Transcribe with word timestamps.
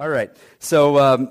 All 0.00 0.08
right. 0.08 0.34
So, 0.60 0.98
um, 0.98 1.30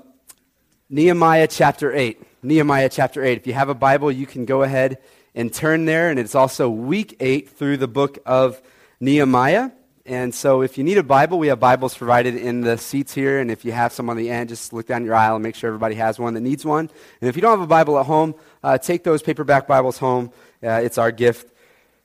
Nehemiah 0.88 1.48
chapter 1.48 1.92
8. 1.92 2.22
Nehemiah 2.44 2.88
chapter 2.88 3.24
8. 3.24 3.38
If 3.38 3.48
you 3.48 3.52
have 3.52 3.68
a 3.68 3.74
Bible, 3.74 4.12
you 4.12 4.26
can 4.26 4.44
go 4.44 4.62
ahead 4.62 4.98
and 5.34 5.52
turn 5.52 5.86
there. 5.86 6.08
And 6.08 6.20
it's 6.20 6.36
also 6.36 6.70
week 6.70 7.16
8 7.18 7.50
through 7.50 7.78
the 7.78 7.88
book 7.88 8.20
of 8.24 8.62
Nehemiah. 9.00 9.72
And 10.06 10.32
so, 10.32 10.62
if 10.62 10.78
you 10.78 10.84
need 10.84 10.98
a 10.98 11.02
Bible, 11.02 11.40
we 11.40 11.48
have 11.48 11.58
Bibles 11.58 11.96
provided 11.96 12.36
in 12.36 12.60
the 12.60 12.78
seats 12.78 13.12
here. 13.12 13.40
And 13.40 13.50
if 13.50 13.64
you 13.64 13.72
have 13.72 13.92
some 13.92 14.08
on 14.08 14.16
the 14.16 14.30
end, 14.30 14.50
just 14.50 14.72
look 14.72 14.86
down 14.86 15.04
your 15.04 15.16
aisle 15.16 15.34
and 15.34 15.42
make 15.42 15.56
sure 15.56 15.66
everybody 15.66 15.96
has 15.96 16.20
one 16.20 16.34
that 16.34 16.42
needs 16.42 16.64
one. 16.64 16.88
And 17.20 17.28
if 17.28 17.34
you 17.34 17.42
don't 17.42 17.50
have 17.50 17.60
a 17.60 17.66
Bible 17.66 17.98
at 17.98 18.06
home, 18.06 18.36
uh, 18.62 18.78
take 18.78 19.02
those 19.02 19.20
paperback 19.20 19.66
Bibles 19.66 19.98
home. 19.98 20.30
Uh, 20.62 20.74
it's 20.74 20.96
our 20.96 21.10
gift 21.10 21.52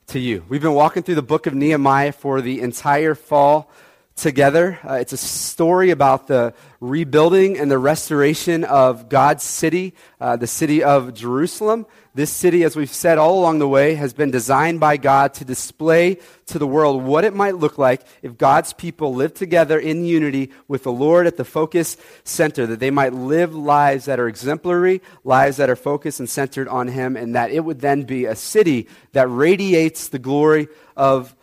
to 0.08 0.18
you. 0.18 0.44
We've 0.48 0.62
been 0.62 0.74
walking 0.74 1.04
through 1.04 1.14
the 1.14 1.22
book 1.22 1.46
of 1.46 1.54
Nehemiah 1.54 2.10
for 2.10 2.40
the 2.40 2.60
entire 2.60 3.14
fall 3.14 3.70
together. 4.16 4.78
Uh, 4.82 4.94
it's 4.94 5.12
a 5.12 5.18
story 5.18 5.90
about 5.90 6.26
the 6.26 6.54
rebuilding 6.80 7.58
and 7.58 7.70
the 7.70 7.78
restoration 7.78 8.64
of 8.64 9.10
God's 9.10 9.44
city, 9.44 9.94
uh, 10.20 10.36
the 10.36 10.46
city 10.46 10.82
of 10.82 11.12
Jerusalem. 11.12 11.84
This 12.14 12.32
city, 12.32 12.64
as 12.64 12.74
we've 12.74 12.88
said 12.88 13.18
all 13.18 13.38
along 13.38 13.58
the 13.58 13.68
way, 13.68 13.94
has 13.94 14.14
been 14.14 14.30
designed 14.30 14.80
by 14.80 14.96
God 14.96 15.34
to 15.34 15.44
display 15.44 16.16
to 16.46 16.58
the 16.58 16.66
world 16.66 17.02
what 17.02 17.24
it 17.24 17.34
might 17.34 17.56
look 17.56 17.76
like 17.76 18.06
if 18.22 18.38
God's 18.38 18.72
people 18.72 19.14
lived 19.14 19.36
together 19.36 19.78
in 19.78 20.06
unity 20.06 20.50
with 20.66 20.84
the 20.84 20.92
Lord 20.92 21.26
at 21.26 21.36
the 21.36 21.44
focus 21.44 21.98
center, 22.24 22.66
that 22.68 22.80
they 22.80 22.90
might 22.90 23.12
live 23.12 23.54
lives 23.54 24.06
that 24.06 24.18
are 24.18 24.28
exemplary, 24.28 25.02
lives 25.24 25.58
that 25.58 25.68
are 25.68 25.76
focused 25.76 26.20
and 26.20 26.30
centered 26.30 26.68
on 26.68 26.88
Him, 26.88 27.18
and 27.18 27.34
that 27.34 27.50
it 27.50 27.60
would 27.60 27.80
then 27.80 28.04
be 28.04 28.24
a 28.24 28.34
city 28.34 28.88
that 29.12 29.28
radiates 29.28 30.08
the 30.08 30.18
glory 30.18 30.68
of 30.96 31.36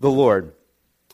the 0.00 0.10
Lord. 0.10 0.55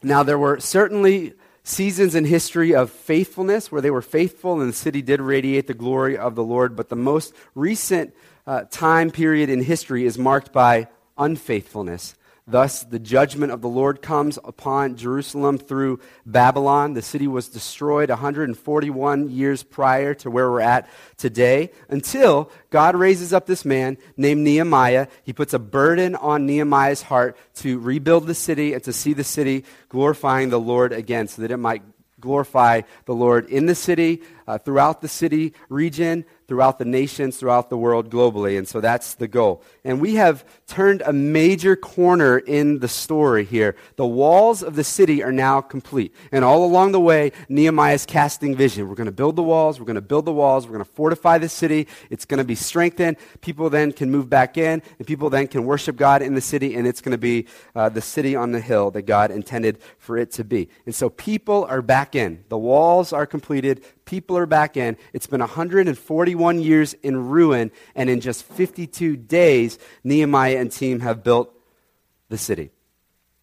Now, 0.03 0.23
there 0.23 0.39
were 0.39 0.59
certainly 0.59 1.35
seasons 1.65 2.15
in 2.15 2.25
history 2.25 2.75
of 2.75 2.91
faithfulness 2.91 3.71
where 3.71 3.81
they 3.81 3.91
were 3.91 4.03
faithful 4.03 4.61
and 4.61 4.69
the 4.69 4.75
city 4.75 5.01
did 5.01 5.21
radiate 5.21 5.69
the 5.69 5.75
glory 5.75 6.17
of 6.17 6.35
the 6.35 6.43
Lord, 6.43 6.75
but 6.75 6.89
the 6.89 6.97
most 6.97 7.33
recent 7.55 8.15
uh, 8.47 8.65
time 8.71 9.11
period 9.11 9.49
in 9.49 9.63
history 9.63 10.05
is 10.05 10.19
marked 10.19 10.53
by 10.53 10.89
unfaithfulness. 11.17 12.15
Thus, 12.47 12.83
the 12.83 12.99
judgment 12.99 13.53
of 13.53 13.61
the 13.61 13.69
Lord 13.69 14.03
comes 14.03 14.37
upon 14.43 14.97
Jerusalem 14.97 15.59
through 15.59 16.01
Babylon. 16.27 16.95
The 16.95 17.03
city 17.03 17.29
was 17.29 17.49
destroyed 17.49 18.11
141 18.11 19.31
years 19.31 19.63
prior 19.63 20.13
to 20.15 20.31
where 20.31 20.51
we're 20.51 20.61
at 20.61 20.89
today 21.17 21.71
until 21.89 22.51
God 22.71 22.97
raises 22.97 23.33
up 23.33 23.47
this 23.47 23.65
man 23.65 23.97
named 24.17 24.43
Nehemiah. 24.43 25.07
He 25.23 25.33
puts 25.33 25.55
a 25.55 25.61
burden 25.61 26.17
on 26.17 26.45
Nehemiah's 26.45 27.03
heart 27.03 27.37
to 27.57 27.79
rebuild 27.79 28.27
the 28.27 28.35
city 28.35 28.75
and 28.75 28.83
to 28.83 28.93
see 28.93 29.13
the 29.13 29.23
city 29.23 29.65
glorifying 29.89 30.51
the 30.51 30.61
Lord 30.61 30.93
again 30.93 31.29
so 31.29 31.43
that 31.43 31.53
it 31.53 31.59
might 31.59 31.83
glorify 32.23 32.81
the 33.05 33.15
Lord 33.15 33.51
in 33.51 33.67
the 33.67 33.75
city, 33.75 34.23
uh, 34.49 34.57
throughout 34.57 35.01
the 35.01 35.09
city 35.09 35.53
region, 35.69 36.25
throughout 36.49 36.79
the 36.79 36.85
nations, 36.85 37.37
throughout 37.37 37.71
the 37.71 37.77
world 37.77 38.11
globally. 38.11 38.59
And 38.59 38.67
so 38.67 38.81
that's 38.81 39.15
the 39.15 39.29
goal. 39.29 39.63
And 39.85 40.01
we 40.01 40.17
have 40.17 40.45
turned 40.67 41.03
a 41.03 41.13
major 41.13 41.77
corner 41.77 42.39
in 42.39 42.79
the 42.81 42.89
story 42.89 43.45
here. 43.45 43.77
The 43.97 44.07
walls 44.07 44.63
of 44.63 44.77
the 44.77 44.85
city 44.85 45.23
are 45.23 45.33
now 45.33 45.61
complete. 45.61 46.15
And 46.31 46.45
all 46.45 46.65
along 46.65 46.93
the 46.93 47.01
way, 47.01 47.33
Nehemiah 47.49 47.95
is 47.95 48.07
casting 48.07 48.55
vision. 48.55 48.89
We're 48.89 48.95
going 48.95 49.07
to 49.07 49.13
build 49.13 49.37
the 49.37 49.43
walls. 49.43 49.79
We're 49.79 49.87
going 49.87 49.95
to 49.97 50.01
build 50.01 50.25
the 50.25 50.33
walls. 50.33 50.67
We're 50.67 50.75
going 50.75 50.85
to 50.85 50.91
fortify 50.93 51.39
the 51.39 51.49
city. 51.49 51.89
It's 52.11 52.25
going 52.25 52.39
to 52.39 52.45
be 52.45 52.55
strengthened. 52.55 53.17
People 53.41 53.71
then 53.71 53.93
can 53.93 54.11
move 54.11 54.29
back 54.29 54.57
in, 54.57 54.83
and 54.99 55.07
people 55.07 55.31
then 55.31 55.47
can 55.47 55.65
worship 55.65 55.97
God 55.97 56.23
in 56.23 56.35
the 56.35 56.41
city, 56.41 56.75
and 56.75 56.87
it's 56.87 57.01
going 57.01 57.13
to 57.13 57.19
be 57.19 57.47
uh, 57.75 57.89
the 57.89 58.01
city 58.01 58.37
on 58.37 58.53
the 58.53 58.61
hill 58.61 58.91
that 58.93 59.03
God 59.03 59.31
intended 59.31 59.79
for 59.99 60.17
it 60.17 60.31
to 60.33 60.45
be. 60.45 60.69
And 60.87 60.95
so 60.95 61.09
people 61.09 61.65
are 61.65 61.83
back 61.83 62.15
in. 62.15 62.45
The 62.49 62.59
walls 62.59 63.13
are 63.13 63.27
completed. 63.27 63.85
People 64.05 64.37
are 64.37 64.47
back 64.47 64.77
in. 64.77 64.97
It's 65.13 65.27
been 65.27 65.41
141 66.35 66.61
years 66.61 66.95
in 66.95 67.29
ruin, 67.29 67.71
and 67.95 68.11
in 68.11 68.21
just 68.21 68.45
52 68.45 69.17
days, 69.17 69.79
Nehemiah 70.05 70.59
and 70.59 70.71
team 70.71 71.01
have 71.01 71.23
built 71.23 71.55
the 72.29 72.39
city. 72.39 72.71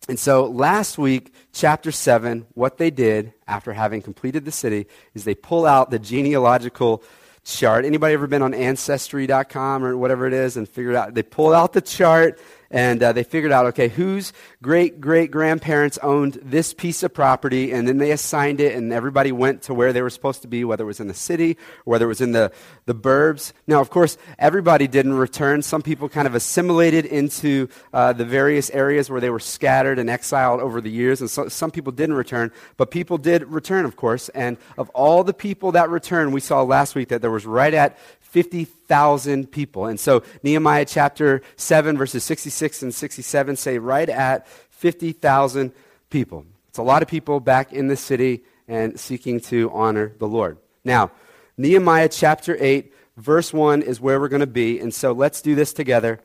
And 0.08 0.18
so 0.18 0.46
last 0.46 0.98
week, 0.98 1.34
chapter 1.54 1.92
7, 1.92 2.48
what 2.54 2.78
they 2.78 2.90
did 2.90 3.34
after 3.48 3.74
having 3.74 4.02
completed 4.02 4.46
the 4.46 4.52
city 4.52 4.88
is 5.14 5.24
they 5.24 5.36
pull 5.36 5.66
out 5.66 5.92
the 5.92 6.00
genealogical 6.00 7.04
chart. 7.44 7.86
Anybody 7.86 8.14
ever 8.14 8.28
been 8.28 8.42
on 8.42 8.54
ancestry.com 8.54 9.84
or 9.84 9.98
whatever 9.98 10.26
it 10.26 10.34
is 10.34 10.58
and 10.58 10.68
figured 10.68 10.96
out? 10.96 11.14
They 11.14 11.24
pull 11.24 11.54
out 11.54 11.74
the 11.74 11.82
chart 11.82 12.40
and 12.72 13.02
uh, 13.02 13.14
they 13.14 13.24
figured 13.24 13.52
out, 13.52 13.66
okay, 13.68 13.88
whose 13.88 14.34
great 14.62 15.02
great 15.02 15.32
grandparents 15.32 15.98
owned 16.04 16.40
this 16.42 16.74
piece 16.74 17.04
of 17.04 17.14
property, 17.14 17.72
and 17.72 17.88
then 17.88 17.98
they 17.98 18.12
assigned 18.12 18.60
it, 18.60 18.76
and 18.76 18.94
everybody 18.94 19.32
went 19.32 19.64
to 19.64 19.74
where 19.74 19.94
they 19.94 20.02
were 20.02 20.10
supposed 20.10 20.42
to 20.44 20.48
be, 20.48 20.64
whether 20.64 20.84
it 20.84 20.88
was 20.88 21.00
in 21.00 21.08
the 21.08 21.14
city 21.14 21.58
or 21.86 21.92
whether 21.92 22.06
it 22.06 22.10
was 22.10 22.22
in 22.22 22.32
the, 22.32 22.52
the 22.86 22.96
burbs. 22.96 23.54
Now, 23.68 23.82
of 23.82 23.90
course, 23.90 24.18
everybody 24.38 24.88
didn't 24.88 25.14
return. 25.14 25.62
Some 25.62 25.82
people 25.82 26.10
kind 26.10 26.28
of 26.28 26.36
assimilated 26.36 27.06
into 27.06 27.70
uh, 27.94 28.14
the 28.14 28.26
various 28.26 28.70
areas 28.72 29.10
where 29.10 29.22
they 29.22 29.30
were 29.30 29.40
scattered 29.40 30.00
and 30.00 30.10
exiled 30.10 30.62
over 30.62 30.82
the 30.82 30.92
years, 30.92 31.22
and 31.22 31.30
so, 31.30 31.48
some 31.48 31.72
people 31.72 31.92
didn't 31.92 32.16
return, 32.16 32.52
but 32.78 32.92
people 32.92 33.18
did 33.18 33.44
return, 33.44 33.86
of 33.86 33.96
course. 33.96 34.30
And 34.30 34.58
of 34.78 34.90
all 34.90 35.24
the 35.24 35.34
people 35.34 35.72
that 35.74 35.90
returned, 35.90 36.34
we 36.34 36.42
saw 36.42 36.62
last 36.62 36.96
week 36.96 37.10
that 37.10 37.22
there 37.22 37.32
was 37.32 37.46
right 37.46 37.74
at 37.74 37.98
50,000 38.30 39.52
people. 39.52 39.88
And 39.88 40.00
so 40.00 40.24
Nehemiah 40.44 40.86
chapter 40.86 41.42
7, 41.56 41.98
verses 41.98 42.24
66 42.24 42.84
and 42.84 42.94
67 42.94 43.56
say 43.56 43.80
right 43.80 44.08
at 44.08 44.48
50,000 44.48 45.72
people. 46.10 46.46
It's 46.68 46.78
a 46.78 46.84
lot 46.84 47.02
of 47.02 47.08
people 47.08 47.40
back 47.40 47.74
in 47.74 47.88
the 47.88 47.96
city 47.96 48.44
and 48.68 49.00
seeking 49.00 49.40
to 49.42 49.72
honor 49.72 50.14
the 50.20 50.28
Lord. 50.28 50.58
Now, 50.84 51.12
Nehemiah 51.58 52.10
chapter 52.10 52.56
8, 52.60 52.94
verse 53.18 53.52
1 53.52 53.82
is 53.82 54.00
where 54.00 54.20
we're 54.20 54.28
going 54.28 54.42
to 54.42 54.48
be. 54.48 54.80
And 54.80 54.94
so 54.94 55.12
let's 55.12 55.42
do 55.42 55.56
this 55.56 55.74
together. 55.74 56.20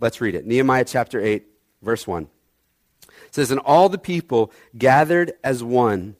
Let's 0.00 0.20
read 0.20 0.34
it. 0.34 0.46
Nehemiah 0.46 0.86
chapter 0.86 1.20
8, 1.20 1.46
verse 1.82 2.06
1. 2.06 2.26
It 3.02 3.34
says, 3.34 3.50
And 3.50 3.60
all 3.60 3.90
the 3.90 3.98
people 3.98 4.50
gathered 4.76 5.32
as 5.44 5.62
one 5.62 6.16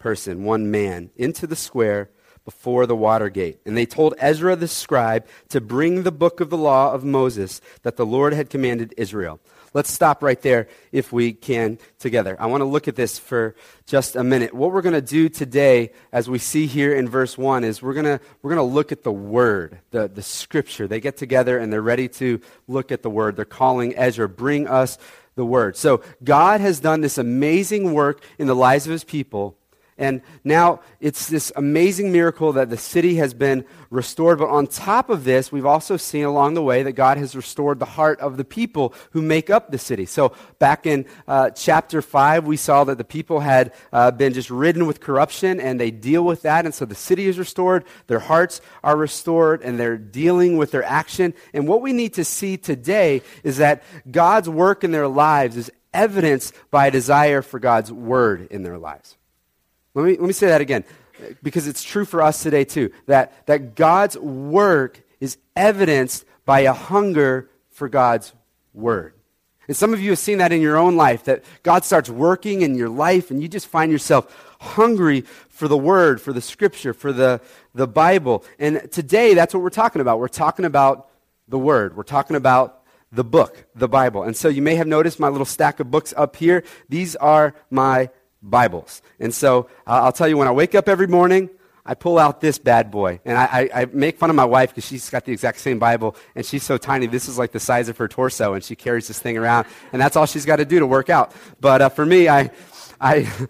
person, 0.00 0.42
one 0.42 0.70
man, 0.70 1.10
into 1.14 1.46
the 1.46 1.56
square 1.56 2.10
before 2.50 2.84
the 2.84 2.96
water 2.96 3.28
gate. 3.28 3.60
And 3.64 3.76
they 3.76 3.86
told 3.86 4.12
Ezra 4.18 4.56
the 4.56 4.66
scribe 4.66 5.24
to 5.50 5.60
bring 5.60 6.02
the 6.02 6.10
book 6.10 6.40
of 6.40 6.50
the 6.50 6.56
law 6.56 6.92
of 6.92 7.04
Moses 7.04 7.60
that 7.82 7.96
the 7.96 8.04
Lord 8.04 8.32
had 8.32 8.50
commanded 8.50 8.92
Israel. 8.96 9.38
Let's 9.72 9.92
stop 9.92 10.20
right 10.20 10.42
there 10.42 10.66
if 10.90 11.12
we 11.12 11.32
can 11.32 11.78
together. 12.00 12.36
I 12.40 12.46
want 12.46 12.62
to 12.62 12.64
look 12.64 12.88
at 12.88 12.96
this 12.96 13.20
for 13.20 13.54
just 13.86 14.16
a 14.16 14.24
minute. 14.24 14.52
What 14.52 14.72
we're 14.72 14.82
going 14.82 14.96
to 14.96 15.00
do 15.00 15.28
today, 15.28 15.92
as 16.12 16.28
we 16.28 16.38
see 16.38 16.66
here 16.66 16.92
in 16.92 17.08
verse 17.08 17.38
1, 17.38 17.62
is 17.62 17.80
we're 17.80 17.94
going 17.94 18.18
to, 18.18 18.20
we're 18.42 18.52
going 18.52 18.68
to 18.68 18.74
look 18.74 18.90
at 18.90 19.04
the 19.04 19.12
Word, 19.12 19.78
the, 19.92 20.08
the 20.08 20.22
Scripture. 20.22 20.88
They 20.88 20.98
get 20.98 21.16
together 21.16 21.56
and 21.56 21.72
they're 21.72 21.80
ready 21.80 22.08
to 22.08 22.40
look 22.66 22.90
at 22.90 23.04
the 23.04 23.10
Word. 23.10 23.36
They're 23.36 23.44
calling 23.44 23.96
Ezra, 23.96 24.28
bring 24.28 24.66
us 24.66 24.98
the 25.36 25.44
Word. 25.46 25.76
So 25.76 26.02
God 26.24 26.60
has 26.60 26.80
done 26.80 27.00
this 27.00 27.16
amazing 27.16 27.92
work 27.92 28.24
in 28.40 28.48
the 28.48 28.56
lives 28.56 28.86
of 28.86 28.90
His 28.90 29.04
people 29.04 29.56
and 30.00 30.22
now 30.44 30.80
it's 30.98 31.28
this 31.28 31.52
amazing 31.56 32.10
miracle 32.10 32.54
that 32.54 32.70
the 32.70 32.78
city 32.78 33.16
has 33.16 33.34
been 33.34 33.66
restored. 33.90 34.38
But 34.38 34.48
on 34.48 34.66
top 34.66 35.10
of 35.10 35.24
this, 35.24 35.52
we've 35.52 35.66
also 35.66 35.98
seen 35.98 36.24
along 36.24 36.54
the 36.54 36.62
way 36.62 36.82
that 36.82 36.92
God 36.92 37.18
has 37.18 37.36
restored 37.36 37.78
the 37.78 37.84
heart 37.84 38.18
of 38.20 38.38
the 38.38 38.44
people 38.44 38.94
who 39.10 39.20
make 39.20 39.50
up 39.50 39.70
the 39.70 39.76
city. 39.76 40.06
So 40.06 40.32
back 40.58 40.86
in 40.86 41.04
uh, 41.28 41.50
chapter 41.50 42.00
5, 42.00 42.46
we 42.46 42.56
saw 42.56 42.82
that 42.84 42.96
the 42.96 43.04
people 43.04 43.40
had 43.40 43.74
uh, 43.92 44.10
been 44.10 44.32
just 44.32 44.48
ridden 44.48 44.86
with 44.86 45.00
corruption 45.00 45.60
and 45.60 45.78
they 45.78 45.90
deal 45.90 46.24
with 46.24 46.42
that. 46.42 46.64
And 46.64 46.74
so 46.74 46.86
the 46.86 46.94
city 46.94 47.26
is 47.26 47.38
restored, 47.38 47.84
their 48.06 48.20
hearts 48.20 48.62
are 48.82 48.96
restored, 48.96 49.60
and 49.60 49.78
they're 49.78 49.98
dealing 49.98 50.56
with 50.56 50.70
their 50.70 50.84
action. 50.84 51.34
And 51.52 51.68
what 51.68 51.82
we 51.82 51.92
need 51.92 52.14
to 52.14 52.24
see 52.24 52.56
today 52.56 53.20
is 53.44 53.58
that 53.58 53.82
God's 54.10 54.48
work 54.48 54.82
in 54.82 54.92
their 54.92 55.08
lives 55.08 55.58
is 55.58 55.70
evidenced 55.92 56.54
by 56.70 56.86
a 56.86 56.90
desire 56.90 57.42
for 57.42 57.58
God's 57.58 57.92
word 57.92 58.48
in 58.50 58.62
their 58.62 58.78
lives. 58.78 59.18
Let 59.94 60.04
me, 60.04 60.12
let 60.12 60.22
me 60.26 60.32
say 60.32 60.48
that 60.48 60.60
again, 60.60 60.84
because 61.42 61.66
it's 61.66 61.82
true 61.82 62.04
for 62.04 62.22
us 62.22 62.42
today 62.42 62.64
too, 62.64 62.92
that, 63.06 63.46
that 63.46 63.74
God's 63.74 64.16
work 64.16 65.02
is 65.20 65.36
evidenced 65.56 66.24
by 66.44 66.60
a 66.60 66.72
hunger 66.72 67.50
for 67.70 67.88
God's 67.88 68.32
word. 68.72 69.14
And 69.68 69.76
some 69.76 69.92
of 69.92 70.00
you 70.00 70.10
have 70.10 70.18
seen 70.18 70.38
that 70.38 70.52
in 70.52 70.60
your 70.60 70.76
own 70.76 70.96
life, 70.96 71.24
that 71.24 71.44
God 71.62 71.84
starts 71.84 72.10
working 72.10 72.62
in 72.62 72.74
your 72.74 72.88
life 72.88 73.30
and 73.30 73.40
you 73.40 73.48
just 73.48 73.68
find 73.68 73.92
yourself 73.92 74.56
hungry 74.60 75.20
for 75.48 75.68
the 75.68 75.76
word, 75.76 76.20
for 76.20 76.32
the 76.32 76.40
scripture, 76.40 76.92
for 76.92 77.12
the, 77.12 77.40
the 77.74 77.86
Bible. 77.86 78.44
And 78.58 78.90
today, 78.90 79.34
that's 79.34 79.54
what 79.54 79.62
we're 79.62 79.70
talking 79.70 80.00
about. 80.00 80.18
We're 80.18 80.28
talking 80.28 80.64
about 80.64 81.08
the 81.48 81.58
word. 81.58 81.96
We're 81.96 82.02
talking 82.02 82.36
about 82.36 82.82
the 83.12 83.24
book, 83.24 83.66
the 83.74 83.88
Bible. 83.88 84.22
And 84.22 84.36
so 84.36 84.48
you 84.48 84.62
may 84.62 84.74
have 84.74 84.86
noticed 84.86 85.20
my 85.20 85.28
little 85.28 85.44
stack 85.44 85.80
of 85.80 85.90
books 85.90 86.14
up 86.16 86.36
here. 86.36 86.64
These 86.88 87.16
are 87.16 87.54
my 87.70 88.10
Bibles. 88.42 89.02
And 89.18 89.34
so 89.34 89.68
uh, 89.86 90.02
I'll 90.02 90.12
tell 90.12 90.28
you, 90.28 90.36
when 90.36 90.48
I 90.48 90.52
wake 90.52 90.74
up 90.74 90.88
every 90.88 91.06
morning, 91.06 91.50
I 91.84 91.94
pull 91.94 92.18
out 92.18 92.40
this 92.40 92.58
bad 92.58 92.90
boy. 92.90 93.20
And 93.24 93.36
I, 93.36 93.44
I, 93.44 93.82
I 93.82 93.84
make 93.86 94.18
fun 94.18 94.30
of 94.30 94.36
my 94.36 94.44
wife 94.44 94.70
because 94.70 94.86
she's 94.86 95.08
got 95.10 95.24
the 95.24 95.32
exact 95.32 95.60
same 95.60 95.78
Bible, 95.78 96.16
and 96.34 96.44
she's 96.44 96.62
so 96.62 96.76
tiny. 96.76 97.06
This 97.06 97.28
is 97.28 97.38
like 97.38 97.52
the 97.52 97.60
size 97.60 97.88
of 97.88 97.96
her 97.98 98.08
torso, 98.08 98.54
and 98.54 98.62
she 98.62 98.76
carries 98.76 99.08
this 99.08 99.18
thing 99.18 99.36
around, 99.36 99.66
and 99.92 100.00
that's 100.00 100.16
all 100.16 100.26
she's 100.26 100.44
got 100.44 100.56
to 100.56 100.64
do 100.64 100.78
to 100.78 100.86
work 100.86 101.10
out. 101.10 101.32
But 101.60 101.82
uh, 101.82 101.88
for 101.88 102.04
me, 102.04 102.28
I, 102.28 102.50
I 103.00 103.30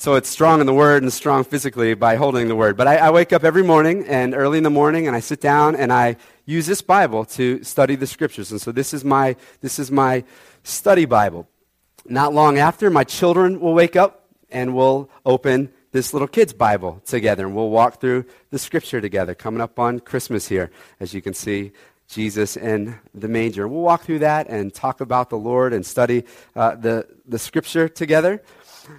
So 0.00 0.14
it's 0.14 0.30
strong 0.30 0.60
in 0.60 0.66
the 0.66 0.72
word 0.72 1.02
and 1.02 1.12
strong 1.12 1.44
physically 1.44 1.92
by 1.92 2.16
holding 2.16 2.48
the 2.48 2.56
word. 2.56 2.74
But 2.78 2.86
I, 2.86 2.96
I, 2.96 3.10
wake 3.10 3.34
up 3.34 3.44
every 3.44 3.62
morning 3.62 4.06
and 4.06 4.34
early 4.34 4.56
in 4.56 4.64
the 4.64 4.70
morning 4.70 5.06
and 5.06 5.14
I 5.14 5.20
sit 5.20 5.42
down 5.42 5.76
and 5.76 5.92
I 5.92 6.16
use 6.46 6.66
this 6.66 6.80
Bible 6.80 7.26
to 7.36 7.62
study 7.62 7.96
the 7.96 8.06
scriptures. 8.06 8.50
And 8.50 8.58
so 8.58 8.72
this 8.72 8.94
is 8.94 9.04
my, 9.04 9.36
this 9.60 9.78
is 9.78 9.90
my 9.90 10.24
study 10.62 11.04
Bible. 11.04 11.46
Not 12.10 12.34
long 12.34 12.58
after, 12.58 12.90
my 12.90 13.04
children 13.04 13.60
will 13.60 13.72
wake 13.72 13.94
up 13.94 14.24
and 14.50 14.74
we'll 14.74 15.08
open 15.24 15.72
this 15.92 16.12
little 16.12 16.26
kid's 16.26 16.52
Bible 16.52 17.00
together 17.06 17.46
and 17.46 17.54
we'll 17.54 17.70
walk 17.70 18.00
through 18.00 18.24
the 18.50 18.58
scripture 18.58 19.00
together 19.00 19.32
coming 19.32 19.60
up 19.60 19.78
on 19.78 20.00
Christmas 20.00 20.48
here. 20.48 20.72
As 20.98 21.14
you 21.14 21.22
can 21.22 21.34
see, 21.34 21.70
Jesus 22.08 22.56
in 22.56 22.98
the 23.14 23.28
manger. 23.28 23.68
We'll 23.68 23.82
walk 23.82 24.02
through 24.02 24.18
that 24.18 24.48
and 24.48 24.74
talk 24.74 25.00
about 25.00 25.30
the 25.30 25.38
Lord 25.38 25.72
and 25.72 25.86
study 25.86 26.24
uh, 26.56 26.74
the, 26.74 27.06
the 27.28 27.38
scripture 27.38 27.88
together. 27.88 28.42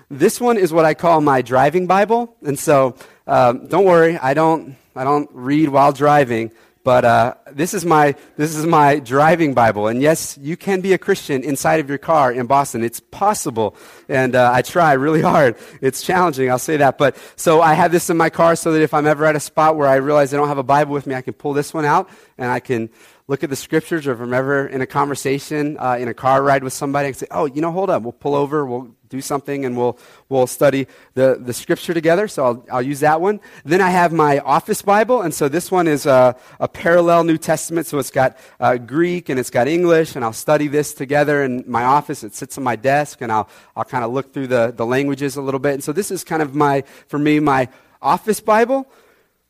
This 0.09 0.39
one 0.39 0.57
is 0.57 0.71
what 0.71 0.85
I 0.85 0.93
call 0.93 1.19
my 1.19 1.41
driving 1.41 1.87
Bible. 1.87 2.37
And 2.43 2.57
so 2.57 2.95
um, 3.27 3.67
don't 3.67 3.83
worry, 3.83 4.17
I 4.17 4.33
don't, 4.33 4.77
I 4.95 5.03
don't 5.03 5.29
read 5.33 5.67
while 5.67 5.91
driving. 5.91 6.53
But 6.83 7.05
uh, 7.05 7.35
this, 7.51 7.73
is 7.73 7.85
my, 7.85 8.15
this 8.37 8.55
is 8.55 8.65
my 8.65 8.99
driving 8.99 9.53
Bible. 9.53 9.87
And 9.87 10.01
yes, 10.01 10.37
you 10.41 10.57
can 10.57 10.81
be 10.81 10.93
a 10.93 10.97
Christian 10.97 11.43
inside 11.43 11.79
of 11.79 11.89
your 11.89 11.99
car 11.99 12.31
in 12.31 12.47
Boston. 12.47 12.83
It's 12.83 12.99
possible. 12.99 13.75
And 14.09 14.35
uh, 14.35 14.51
I 14.51 14.63
try 14.63 14.93
really 14.93 15.21
hard. 15.33 15.57
It's 15.79 16.01
challenging, 16.01 16.49
I'll 16.49 16.59
say 16.59 16.77
that. 16.77 16.97
But 16.97 17.17
so 17.35 17.61
I 17.61 17.73
have 17.73 17.91
this 17.91 18.09
in 18.09 18.17
my 18.17 18.29
car 18.29 18.55
so 18.55 18.71
that 18.73 18.81
if 18.81 18.93
I'm 18.93 19.05
ever 19.05 19.25
at 19.25 19.35
a 19.35 19.39
spot 19.39 19.75
where 19.75 19.87
I 19.87 19.95
realize 19.95 20.33
I 20.33 20.37
don't 20.37 20.47
have 20.47 20.57
a 20.57 20.63
Bible 20.63 20.93
with 20.93 21.05
me, 21.05 21.13
I 21.13 21.21
can 21.21 21.33
pull 21.33 21.53
this 21.53 21.73
one 21.73 21.85
out 21.85 22.09
and 22.37 22.49
I 22.49 22.59
can 22.59 22.89
look 23.27 23.43
at 23.43 23.49
the 23.49 23.55
scriptures, 23.55 24.07
or 24.07 24.13
if 24.13 24.19
I'm 24.19 24.33
ever 24.33 24.67
in 24.67 24.81
a 24.81 24.87
conversation, 24.87 25.77
uh, 25.79 25.95
in 25.99 26.07
a 26.07 26.13
car 26.13 26.43
ride 26.43 26.63
with 26.63 26.73
somebody, 26.73 27.07
I 27.07 27.11
say, 27.13 27.27
oh, 27.31 27.45
you 27.45 27.61
know, 27.61 27.71
hold 27.71 27.89
up. 27.89 28.03
We'll 28.03 28.11
pull 28.11 28.35
over, 28.35 28.65
we'll 28.65 28.93
do 29.11 29.21
something, 29.21 29.65
and 29.65 29.77
we'll, 29.77 29.99
we'll 30.29 30.47
study 30.47 30.87
the, 31.13 31.37
the 31.39 31.53
scripture 31.53 31.93
together. 31.93 32.27
So 32.27 32.45
I'll, 32.45 32.65
I'll 32.71 32.81
use 32.81 33.01
that 33.01 33.21
one. 33.21 33.39
Then 33.63 33.81
I 33.81 33.91
have 33.91 34.11
my 34.11 34.39
office 34.39 34.81
Bible, 34.81 35.21
and 35.21 35.33
so 35.33 35.49
this 35.49 35.69
one 35.69 35.87
is 35.87 36.05
a, 36.05 36.35
a 36.59 36.67
parallel 36.67 37.25
New 37.25 37.37
Testament. 37.37 37.85
So 37.85 37.99
it's 37.99 38.09
got 38.09 38.37
uh, 38.59 38.77
Greek 38.77 39.29
and 39.29 39.39
it's 39.39 39.51
got 39.51 39.67
English, 39.67 40.15
and 40.15 40.25
I'll 40.25 40.33
study 40.33 40.67
this 40.67 40.93
together 40.93 41.43
in 41.43 41.63
my 41.67 41.83
office. 41.83 42.23
It 42.23 42.33
sits 42.33 42.57
on 42.57 42.63
my 42.63 42.77
desk, 42.77 43.21
and 43.21 43.31
I'll, 43.31 43.49
I'll 43.75 43.83
kind 43.83 44.03
of 44.03 44.11
look 44.11 44.33
through 44.33 44.47
the, 44.47 44.73
the 44.75 44.85
languages 44.85 45.35
a 45.35 45.41
little 45.41 45.59
bit. 45.59 45.73
And 45.73 45.83
so 45.83 45.91
this 45.91 46.09
is 46.09 46.23
kind 46.23 46.41
of 46.41 46.55
my, 46.55 46.83
for 47.07 47.19
me, 47.19 47.39
my 47.39 47.67
office 48.01 48.39
Bible. 48.39 48.87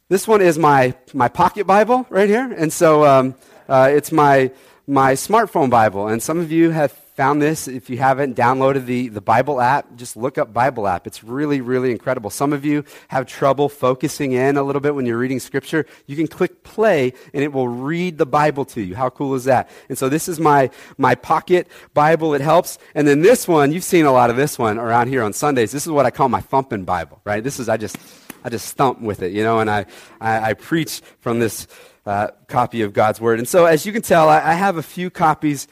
This 0.10 0.28
one 0.28 0.42
is 0.42 0.58
my, 0.58 0.94
my 1.14 1.30
pocket 1.30 1.66
Bible 1.66 2.06
right 2.10 2.28
here. 2.28 2.52
And 2.52 2.74
so, 2.74 3.06
um, 3.06 3.36
uh, 3.70 3.90
it's 3.90 4.12
my, 4.12 4.52
my 4.86 5.14
smartphone 5.14 5.70
Bible. 5.70 6.10
And 6.10 6.22
some 6.22 6.40
of 6.40 6.52
you 6.52 6.72
have 6.72 6.92
found 7.16 7.42
this. 7.42 7.68
If 7.68 7.90
you 7.90 7.98
haven't 7.98 8.36
downloaded 8.36 8.86
the, 8.86 9.10
the 9.10 9.22
Bible 9.22 9.62
app, 9.62 9.96
just 9.96 10.16
look 10.16 10.38
up 10.38 10.54
Bible 10.54 10.88
app. 10.88 11.06
It's 11.06 11.24
really, 11.24 11.62
really 11.62 11.92
incredible. 11.92 12.30
Some 12.30 12.54
of 12.54 12.64
you 12.64 12.84
have 13.10 13.26
trouble 13.26 13.70
focusing 13.70 14.32
in 14.32 14.58
a 14.58 14.64
little 14.64 14.80
bit 14.80 14.96
when 14.96 15.06
you're 15.06 15.18
reading 15.18 15.40
scripture. 15.40 15.86
You 16.08 16.16
can 16.16 16.28
click 16.28 16.64
play 16.64 17.14
and 17.34 17.44
it 17.44 17.52
will 17.52 17.68
read 17.68 18.18
the 18.18 18.26
Bible 18.26 18.66
to 18.66 18.82
you. 18.82 18.96
How 18.96 19.10
cool 19.10 19.36
is 19.36 19.44
that? 19.44 19.70
And 19.90 19.98
so 19.98 20.10
this 20.10 20.28
is 20.28 20.40
my, 20.40 20.70
my 20.98 21.16
pocket 21.16 21.68
Bible. 21.94 22.34
It 22.34 22.42
helps. 22.42 22.78
And 22.96 23.08
then 23.08 23.22
this 23.22 23.48
one, 23.48 23.72
you've 23.72 23.84
seen 23.84 24.06
a 24.06 24.12
lot 24.12 24.30
of 24.30 24.36
this 24.36 24.58
one 24.58 24.78
around 24.78 25.08
here 25.08 25.24
on 25.24 25.34
Sundays. 25.34 25.72
This 25.72 25.86
is 25.86 25.92
what 25.92 26.06
I 26.06 26.12
call 26.12 26.30
my 26.30 26.42
thumping 26.42 26.86
Bible, 26.86 27.22
right? 27.26 27.44
This 27.44 27.60
is, 27.60 27.68
I 27.70 27.78
just, 27.78 27.98
I 28.44 28.50
just 28.50 28.76
thump 28.76 29.02
with 29.02 29.22
it, 29.22 29.32
you 29.34 29.44
know, 29.44 29.60
and 29.60 29.70
I, 29.70 29.86
I, 30.20 30.52
I 30.52 30.54
preach 30.54 31.02
from 31.20 31.40
this 31.40 31.68
uh, 32.06 32.30
copy 32.48 32.82
of 32.82 32.94
God's 32.94 33.22
Word. 33.22 33.40
And 33.40 33.48
so, 33.48 33.66
as 33.66 33.86
you 33.86 33.94
can 33.94 34.02
tell, 34.02 34.30
I, 34.30 34.38
I 34.38 34.54
have 34.54 34.78
a 34.78 34.84
few 34.84 35.10
copies 35.10 35.68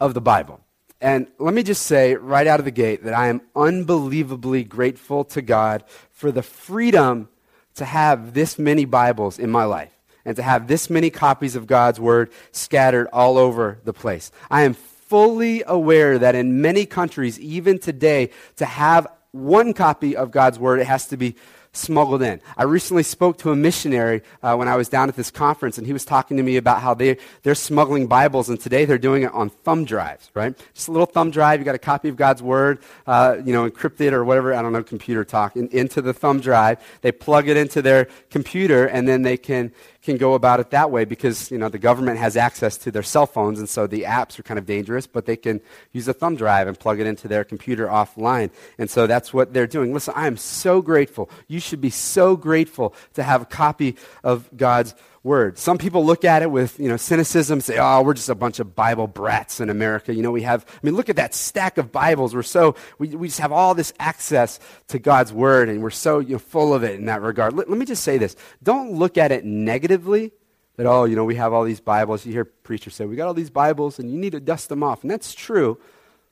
of 0.00 0.14
the 0.14 0.20
Bible. 0.20 0.60
And 1.00 1.28
let 1.38 1.54
me 1.54 1.62
just 1.62 1.86
say 1.86 2.14
right 2.14 2.46
out 2.46 2.58
of 2.58 2.64
the 2.64 2.70
gate 2.70 3.04
that 3.04 3.14
I 3.14 3.28
am 3.28 3.40
unbelievably 3.56 4.64
grateful 4.64 5.24
to 5.26 5.40
God 5.40 5.84
for 6.10 6.30
the 6.30 6.42
freedom 6.42 7.28
to 7.76 7.84
have 7.84 8.34
this 8.34 8.58
many 8.58 8.84
Bibles 8.84 9.38
in 9.38 9.50
my 9.50 9.64
life 9.64 9.92
and 10.24 10.36
to 10.36 10.42
have 10.42 10.66
this 10.66 10.90
many 10.90 11.08
copies 11.08 11.56
of 11.56 11.66
God's 11.66 11.98
Word 11.98 12.30
scattered 12.52 13.08
all 13.12 13.38
over 13.38 13.78
the 13.84 13.94
place. 13.94 14.30
I 14.50 14.62
am 14.62 14.74
fully 14.74 15.62
aware 15.66 16.18
that 16.18 16.34
in 16.34 16.60
many 16.60 16.84
countries, 16.84 17.40
even 17.40 17.78
today, 17.78 18.30
to 18.56 18.66
have 18.66 19.06
one 19.32 19.72
copy 19.72 20.14
of 20.14 20.30
God's 20.30 20.58
Word, 20.58 20.80
it 20.80 20.86
has 20.86 21.06
to 21.08 21.16
be 21.16 21.36
smuggled 21.72 22.22
in. 22.22 22.40
I 22.56 22.64
recently 22.64 23.02
spoke 23.02 23.38
to 23.38 23.52
a 23.52 23.56
missionary 23.56 24.22
uh, 24.42 24.56
when 24.56 24.66
I 24.66 24.76
was 24.76 24.88
down 24.88 25.08
at 25.08 25.16
this 25.16 25.30
conference, 25.30 25.78
and 25.78 25.86
he 25.86 25.92
was 25.92 26.04
talking 26.04 26.36
to 26.36 26.42
me 26.42 26.56
about 26.56 26.82
how 26.82 26.94
they, 26.94 27.18
they're 27.42 27.54
smuggling 27.54 28.06
Bibles, 28.06 28.48
and 28.48 28.58
today 28.58 28.84
they're 28.84 28.98
doing 28.98 29.22
it 29.22 29.32
on 29.32 29.50
thumb 29.50 29.84
drives, 29.84 30.30
right? 30.34 30.58
Just 30.74 30.88
a 30.88 30.92
little 30.92 31.06
thumb 31.06 31.30
drive. 31.30 31.60
You 31.60 31.64
got 31.64 31.76
a 31.76 31.78
copy 31.78 32.08
of 32.08 32.16
God's 32.16 32.42
Word, 32.42 32.80
uh, 33.06 33.36
you 33.44 33.52
know, 33.52 33.70
encrypted 33.70 34.12
or 34.12 34.24
whatever, 34.24 34.52
I 34.54 34.62
don't 34.62 34.72
know, 34.72 34.82
computer 34.82 35.24
talk, 35.24 35.56
in, 35.56 35.68
into 35.68 36.02
the 36.02 36.12
thumb 36.12 36.40
drive. 36.40 36.78
They 37.02 37.12
plug 37.12 37.48
it 37.48 37.56
into 37.56 37.82
their 37.82 38.08
computer, 38.30 38.86
and 38.86 39.06
then 39.06 39.22
they 39.22 39.36
can 39.36 39.72
can 40.02 40.16
go 40.16 40.34
about 40.34 40.60
it 40.60 40.70
that 40.70 40.90
way 40.90 41.04
because 41.04 41.50
you 41.50 41.58
know 41.58 41.68
the 41.68 41.78
government 41.78 42.18
has 42.18 42.36
access 42.36 42.78
to 42.78 42.90
their 42.90 43.02
cell 43.02 43.26
phones 43.26 43.58
and 43.58 43.68
so 43.68 43.86
the 43.86 44.02
apps 44.02 44.38
are 44.38 44.42
kind 44.42 44.58
of 44.58 44.64
dangerous 44.64 45.06
but 45.06 45.26
they 45.26 45.36
can 45.36 45.60
use 45.92 46.08
a 46.08 46.12
thumb 46.12 46.36
drive 46.36 46.66
and 46.66 46.78
plug 46.78 47.00
it 47.00 47.06
into 47.06 47.28
their 47.28 47.44
computer 47.44 47.86
offline. 47.86 48.50
And 48.78 48.90
so 48.90 49.06
that's 49.06 49.34
what 49.34 49.52
they're 49.52 49.66
doing. 49.66 49.92
Listen 49.92 50.14
i 50.16 50.26
am 50.26 50.36
so 50.36 50.80
grateful. 50.80 51.28
You 51.48 51.60
should 51.60 51.80
be 51.80 51.90
so 51.90 52.36
grateful 52.36 52.94
to 53.14 53.22
have 53.22 53.42
a 53.42 53.46
copy 53.46 53.96
of 54.24 54.48
god's 54.56 54.94
word. 55.22 55.58
Some 55.58 55.76
people 55.76 56.04
look 56.04 56.24
at 56.24 56.42
it 56.42 56.50
with, 56.50 56.80
you 56.80 56.88
know, 56.88 56.96
cynicism, 56.96 57.60
say, 57.60 57.76
oh, 57.78 58.02
we're 58.02 58.14
just 58.14 58.30
a 58.30 58.34
bunch 58.34 58.58
of 58.58 58.74
Bible 58.74 59.06
brats 59.06 59.60
in 59.60 59.68
America. 59.68 60.14
You 60.14 60.22
know, 60.22 60.30
we 60.30 60.42
have, 60.42 60.64
I 60.68 60.78
mean, 60.82 60.96
look 60.96 61.10
at 61.10 61.16
that 61.16 61.34
stack 61.34 61.76
of 61.76 61.92
Bibles. 61.92 62.34
We're 62.34 62.42
so, 62.42 62.74
we, 62.98 63.08
we 63.08 63.28
just 63.28 63.40
have 63.40 63.52
all 63.52 63.74
this 63.74 63.92
access 63.98 64.58
to 64.88 64.98
God's 64.98 65.32
word 65.32 65.68
and 65.68 65.82
we're 65.82 65.90
so, 65.90 66.20
you 66.20 66.32
know, 66.32 66.38
full 66.38 66.72
of 66.72 66.82
it 66.84 66.94
in 66.94 67.04
that 67.06 67.20
regard. 67.20 67.52
Let, 67.52 67.68
let 67.68 67.78
me 67.78 67.84
just 67.84 68.02
say 68.02 68.16
this. 68.16 68.34
Don't 68.62 68.92
look 68.92 69.18
at 69.18 69.30
it 69.30 69.44
negatively 69.44 70.32
that, 70.76 70.86
oh, 70.86 71.04
you 71.04 71.16
know, 71.16 71.24
we 71.24 71.34
have 71.34 71.52
all 71.52 71.64
these 71.64 71.80
Bibles. 71.80 72.24
You 72.24 72.32
hear 72.32 72.46
preachers 72.46 72.94
say, 72.94 73.04
we 73.04 73.16
got 73.16 73.26
all 73.26 73.34
these 73.34 73.50
Bibles 73.50 73.98
and 73.98 74.10
you 74.10 74.18
need 74.18 74.32
to 74.32 74.40
dust 74.40 74.70
them 74.70 74.82
off. 74.82 75.02
And 75.02 75.10
that's 75.10 75.34
true. 75.34 75.78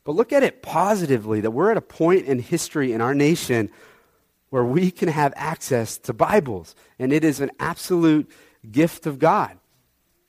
But 0.05 0.15
look 0.15 0.33
at 0.33 0.43
it 0.43 0.63
positively 0.63 1.43
that 1.43 1.51
we're 1.51 1.71
at 1.71 1.77
a 1.77 1.83
point 1.83 2.25
in 2.25 2.39
history 2.39 2.95
in 2.95 3.03
our 3.03 3.15
nation 3.15 3.69
where 4.49 4.65
we 4.65 4.91
can 4.91 5.11
have 5.11 5.35
access 5.37 5.99
to 5.99 6.15
Bibles. 6.15 6.75
And 6.99 7.13
it 7.13 7.23
is 7.23 7.41
an 7.41 7.51
absolute 7.61 8.31
gift 8.71 9.07
of 9.07 9.19
God. 9.19 9.59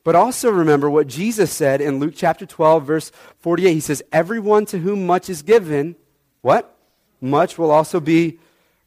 But 0.03 0.15
also 0.15 0.49
remember 0.49 0.89
what 0.89 1.07
Jesus 1.07 1.51
said 1.51 1.81
in 1.81 1.99
Luke 1.99 2.13
chapter 2.15 2.45
12, 2.45 2.85
verse 2.85 3.11
48. 3.39 3.73
He 3.73 3.79
says, 3.79 4.01
Everyone 4.11 4.65
to 4.67 4.79
whom 4.79 5.05
much 5.05 5.29
is 5.29 5.41
given, 5.41 5.95
what? 6.41 6.75
Much 7.21 7.57
will 7.57 7.69
also 7.69 7.99
be 7.99 8.39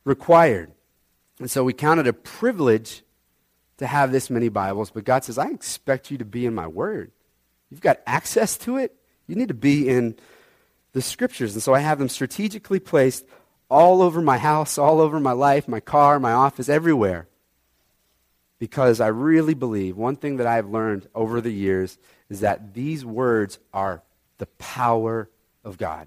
required. 0.05 0.73
And 1.39 1.51
so 1.51 1.65
we 1.65 1.75
count 1.75 2.01
it 2.01 2.07
a 2.07 2.13
privilege 2.13 3.03
to 3.79 3.87
have 3.87 4.13
this 4.13 4.31
many 4.31 4.49
Bibles, 4.49 4.91
but 4.91 5.05
God 5.05 5.25
says, 5.25 5.39
I 5.39 5.49
expect 5.49 6.11
you 6.11 6.19
to 6.19 6.25
be 6.25 6.47
in 6.47 6.55
my 6.55 6.67
word. 6.67 7.11
You've 7.71 7.81
got 7.81 8.01
access 8.07 8.57
to 8.59 8.77
it. 8.77 8.95
You 9.27 9.35
need 9.35 9.49
to 9.49 9.55
be 9.55 9.89
in 9.89 10.17
the 10.93 11.03
scriptures. 11.03 11.55
And 11.55 11.63
so 11.63 11.75
I 11.75 11.81
have 11.81 11.99
them 11.99 12.09
strategically 12.09 12.81
placed 12.81 13.25
all 13.71 14.03
over 14.03 14.21
my 14.21 14.39
house, 14.39 14.79
all 14.79 15.01
over 15.01 15.19
my 15.19 15.33
life, 15.33 15.67
my 15.67 15.81
car, 15.81 16.21
my 16.21 16.33
office, 16.33 16.69
everywhere 16.69 17.29
because 18.63 19.01
I 19.01 19.09
really 19.09 19.55
believe 19.55 19.97
one 19.97 20.15
thing 20.15 20.37
that 20.37 20.47
I've 20.47 20.69
learned 20.69 21.09
over 21.17 21.41
the 21.41 21.51
years 21.51 21.99
is 22.31 22.39
that 22.43 22.75
these 22.75 23.05
words 23.05 23.59
are 23.75 24.05
the 24.39 24.47
power 24.47 25.29
of 25.65 25.79
God. 25.79 26.07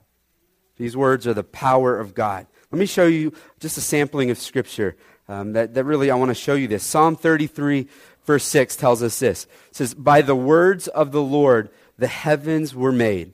These 0.77 0.95
words 0.95 1.27
are 1.27 1.33
the 1.33 1.43
power 1.43 1.99
of 1.99 2.15
God. 2.15 2.47
Let 2.71 2.79
me 2.79 2.85
show 2.85 3.07
you 3.07 3.33
just 3.59 3.77
a 3.77 3.81
sampling 3.81 4.31
of 4.31 4.37
Scripture 4.37 4.95
um, 5.27 5.51
that, 5.51 5.73
that 5.73 5.83
really 5.83 6.09
I 6.09 6.15
want 6.15 6.29
to 6.29 6.33
show 6.33 6.53
you 6.53 6.69
this. 6.69 6.85
Psalm 6.85 7.17
33, 7.17 7.89
verse 8.23 8.45
6 8.45 8.77
tells 8.77 9.03
us 9.03 9.19
this. 9.19 9.47
It 9.71 9.75
says, 9.75 9.93
By 9.93 10.21
the 10.21 10.33
words 10.33 10.87
of 10.87 11.11
the 11.11 11.21
Lord 11.21 11.69
the 11.97 12.07
heavens 12.07 12.73
were 12.73 12.93
made, 12.93 13.33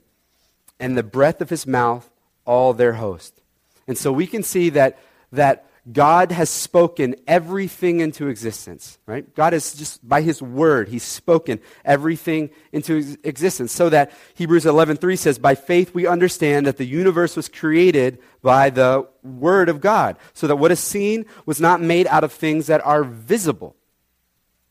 and 0.80 0.98
the 0.98 1.04
breath 1.04 1.40
of 1.40 1.48
his 1.48 1.64
mouth 1.64 2.10
all 2.44 2.72
their 2.72 2.94
host. 2.94 3.40
And 3.86 3.96
so 3.96 4.12
we 4.12 4.26
can 4.26 4.42
see 4.42 4.70
that, 4.70 4.98
that 5.30 5.64
God 5.90 6.30
has 6.30 6.48
spoken 6.48 7.16
everything 7.26 7.98
into 7.98 8.28
existence, 8.28 8.98
right? 9.04 9.34
God 9.34 9.52
has 9.52 9.74
just, 9.74 10.06
by 10.08 10.22
his 10.22 10.40
word, 10.40 10.88
he's 10.88 11.02
spoken 11.02 11.58
everything 11.84 12.50
into 12.70 13.16
existence. 13.24 13.72
So 13.72 13.88
that 13.88 14.12
Hebrews 14.34 14.64
11.3 14.64 15.18
says, 15.18 15.40
by 15.40 15.56
faith 15.56 15.92
we 15.92 16.06
understand 16.06 16.66
that 16.68 16.76
the 16.76 16.84
universe 16.84 17.34
was 17.34 17.48
created 17.48 18.20
by 18.42 18.70
the 18.70 19.08
word 19.24 19.68
of 19.68 19.80
God. 19.80 20.18
So 20.34 20.46
that 20.46 20.56
what 20.56 20.70
is 20.70 20.78
seen 20.78 21.26
was 21.46 21.60
not 21.60 21.80
made 21.80 22.06
out 22.06 22.22
of 22.22 22.32
things 22.32 22.68
that 22.68 22.84
are 22.86 23.02
visible, 23.02 23.74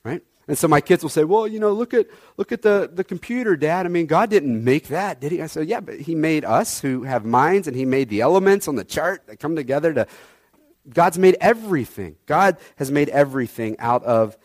right? 0.06 0.22
And 0.48 0.58
so 0.58 0.70
my 0.70 0.80
kids 0.80 1.04
will 1.04 1.10
say, 1.10 1.26
well, 1.26 1.46
you 1.46 1.60
know, 1.60 1.74
look 1.74 1.94
at, 1.94 2.08
look 2.38 2.54
at 2.54 2.62
the, 2.62 2.90
the 2.92 3.04
computer, 3.04 3.58
Dad. 3.58 3.86
I 3.86 3.90
mean, 3.90 4.06
God 4.06 4.30
didn't 4.30 4.64
make 4.64 4.88
that, 4.88 5.20
did 5.20 5.34
he? 5.34 5.42
I 5.42 5.48
said, 5.48 5.68
yeah, 5.68 5.82
but 5.82 6.00
he 6.00 6.16
made 6.16 6.46
us 6.46 6.80
who 6.80 7.04
have 7.04 7.26
minds 7.26 7.68
and 7.68 7.76
he 7.76 7.84
made 7.84 8.08
the 8.08 8.22
elements 8.22 8.70
on 8.70 8.76
the 8.76 8.86
chart 8.86 9.28
that 9.28 9.42
come 9.42 9.58
together 9.58 9.94
to 9.94 10.08
God's 10.90 11.18
made 11.18 11.38
everything. 11.40 12.16
God 12.26 12.58
has 12.78 12.92
made 12.92 13.10
everything 13.10 13.76
out 13.80 14.04
of 14.04 14.38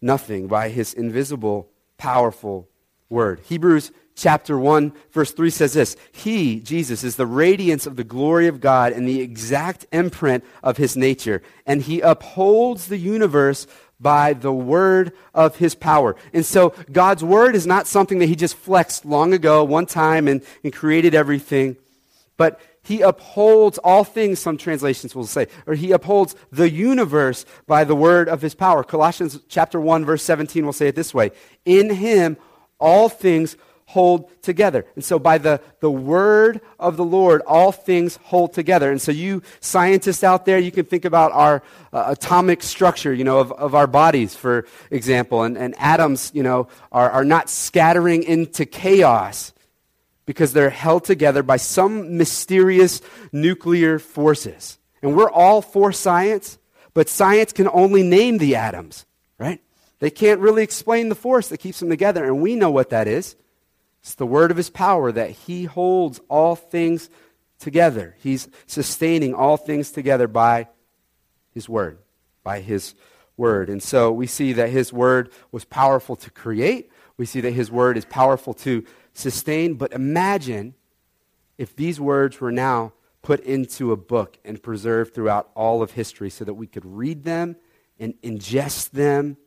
nothing 0.00 0.48
by 0.48 0.68
his 0.68 0.94
invisible, 0.94 1.68
powerful 1.96 2.68
word. 3.08 3.40
Hebrews 3.44 3.92
chapter 4.16 4.58
1, 4.58 4.92
verse 5.12 5.32
3 5.32 5.50
says 5.50 5.72
this 5.72 5.96
He, 6.12 6.60
Jesus, 6.60 7.04
is 7.04 7.16
the 7.16 7.26
radiance 7.26 7.86
of 7.86 7.96
the 7.96 8.04
glory 8.04 8.46
of 8.46 8.60
God 8.60 8.92
and 8.92 9.08
the 9.08 9.20
exact 9.20 9.86
imprint 9.92 10.44
of 10.62 10.76
his 10.76 10.96
nature, 10.96 11.42
and 11.66 11.82
he 11.82 12.00
upholds 12.00 12.88
the 12.88 12.98
universe 12.98 13.66
by 14.00 14.32
the 14.32 14.52
word 14.52 15.12
of 15.32 15.56
his 15.56 15.74
power. 15.74 16.16
And 16.32 16.44
so 16.44 16.74
God's 16.90 17.24
word 17.24 17.54
is 17.54 17.66
not 17.66 17.86
something 17.86 18.18
that 18.18 18.26
he 18.26 18.36
just 18.36 18.56
flexed 18.56 19.04
long 19.04 19.32
ago, 19.32 19.64
one 19.64 19.86
time, 19.86 20.28
and, 20.28 20.42
and 20.62 20.72
created 20.72 21.14
everything, 21.14 21.76
but 22.36 22.60
he 22.84 23.00
upholds 23.00 23.78
all 23.78 24.04
things, 24.04 24.38
some 24.38 24.58
translations 24.58 25.14
will 25.14 25.26
say, 25.26 25.48
or 25.66 25.74
he 25.74 25.90
upholds 25.90 26.36
the 26.52 26.70
universe 26.70 27.46
by 27.66 27.82
the 27.82 27.96
word 27.96 28.28
of 28.28 28.42
his 28.42 28.54
power. 28.54 28.84
Colossians 28.84 29.40
chapter 29.48 29.80
1, 29.80 30.04
verse 30.04 30.22
17 30.22 30.64
will 30.64 30.72
say 30.72 30.88
it 30.88 30.94
this 30.94 31.14
way 31.14 31.32
In 31.64 31.90
him 31.90 32.36
all 32.78 33.08
things 33.08 33.56
hold 33.86 34.30
together. 34.42 34.84
And 34.94 35.04
so 35.04 35.18
by 35.18 35.38
the, 35.38 35.60
the 35.80 35.90
word 35.90 36.60
of 36.78 36.96
the 36.96 37.04
Lord, 37.04 37.42
all 37.46 37.72
things 37.72 38.18
hold 38.24 38.52
together. 38.52 38.90
And 38.90 39.00
so 39.00 39.12
you 39.12 39.42
scientists 39.60 40.22
out 40.22 40.44
there, 40.44 40.58
you 40.58 40.70
can 40.70 40.84
think 40.84 41.04
about 41.04 41.32
our 41.32 41.62
uh, 41.92 42.04
atomic 42.08 42.62
structure, 42.62 43.14
you 43.14 43.24
know, 43.24 43.38
of, 43.38 43.52
of 43.52 43.74
our 43.74 43.86
bodies, 43.86 44.34
for 44.34 44.66
example. 44.90 45.42
And, 45.42 45.56
and 45.56 45.74
atoms, 45.78 46.30
you 46.34 46.42
know, 46.42 46.68
are, 46.92 47.10
are 47.10 47.24
not 47.24 47.48
scattering 47.48 48.24
into 48.24 48.66
chaos 48.66 49.53
because 50.26 50.52
they're 50.52 50.70
held 50.70 51.04
together 51.04 51.42
by 51.42 51.56
some 51.56 52.16
mysterious 52.16 53.00
nuclear 53.32 53.98
forces. 53.98 54.78
And 55.02 55.16
we're 55.16 55.30
all 55.30 55.60
for 55.60 55.92
science, 55.92 56.58
but 56.94 57.08
science 57.08 57.52
can 57.52 57.68
only 57.68 58.02
name 58.02 58.38
the 58.38 58.56
atoms, 58.56 59.04
right? 59.38 59.60
They 59.98 60.10
can't 60.10 60.40
really 60.40 60.62
explain 60.62 61.08
the 61.08 61.14
force 61.14 61.48
that 61.48 61.58
keeps 61.58 61.80
them 61.80 61.90
together, 61.90 62.24
and 62.24 62.40
we 62.40 62.56
know 62.56 62.70
what 62.70 62.90
that 62.90 63.06
is. 63.06 63.36
It's 64.00 64.14
the 64.14 64.26
word 64.26 64.50
of 64.50 64.56
his 64.56 64.70
power 64.70 65.10
that 65.12 65.30
he 65.30 65.64
holds 65.64 66.20
all 66.28 66.56
things 66.56 67.08
together. 67.58 68.16
He's 68.18 68.48
sustaining 68.66 69.34
all 69.34 69.56
things 69.56 69.90
together 69.90 70.28
by 70.28 70.68
his 71.52 71.68
word, 71.68 71.98
by 72.42 72.60
his 72.60 72.94
word. 73.36 73.70
And 73.70 73.82
so 73.82 74.12
we 74.12 74.26
see 74.26 74.52
that 74.54 74.68
his 74.68 74.92
word 74.92 75.30
was 75.52 75.64
powerful 75.64 76.16
to 76.16 76.30
create. 76.30 76.90
We 77.16 77.26
see 77.26 77.40
that 77.40 77.52
his 77.52 77.70
word 77.70 77.96
is 77.96 78.04
powerful 78.04 78.54
to 78.54 78.84
sustain. 79.14 79.74
But 79.74 79.92
imagine 79.92 80.74
if 81.56 81.74
these 81.74 81.98
words 81.98 82.40
were 82.40 82.52
now 82.52 82.92
put 83.22 83.40
into 83.40 83.90
a 83.90 83.96
book 83.96 84.38
and 84.44 84.62
preserved 84.62 85.14
throughout 85.14 85.50
all 85.54 85.82
of 85.82 85.92
history 85.92 86.28
so 86.28 86.44
that 86.44 86.54
we 86.54 86.66
could 86.66 86.84
read 86.84 87.24
them 87.24 87.56
and 87.98 88.14
ingest 88.22 88.90
them 88.90 89.38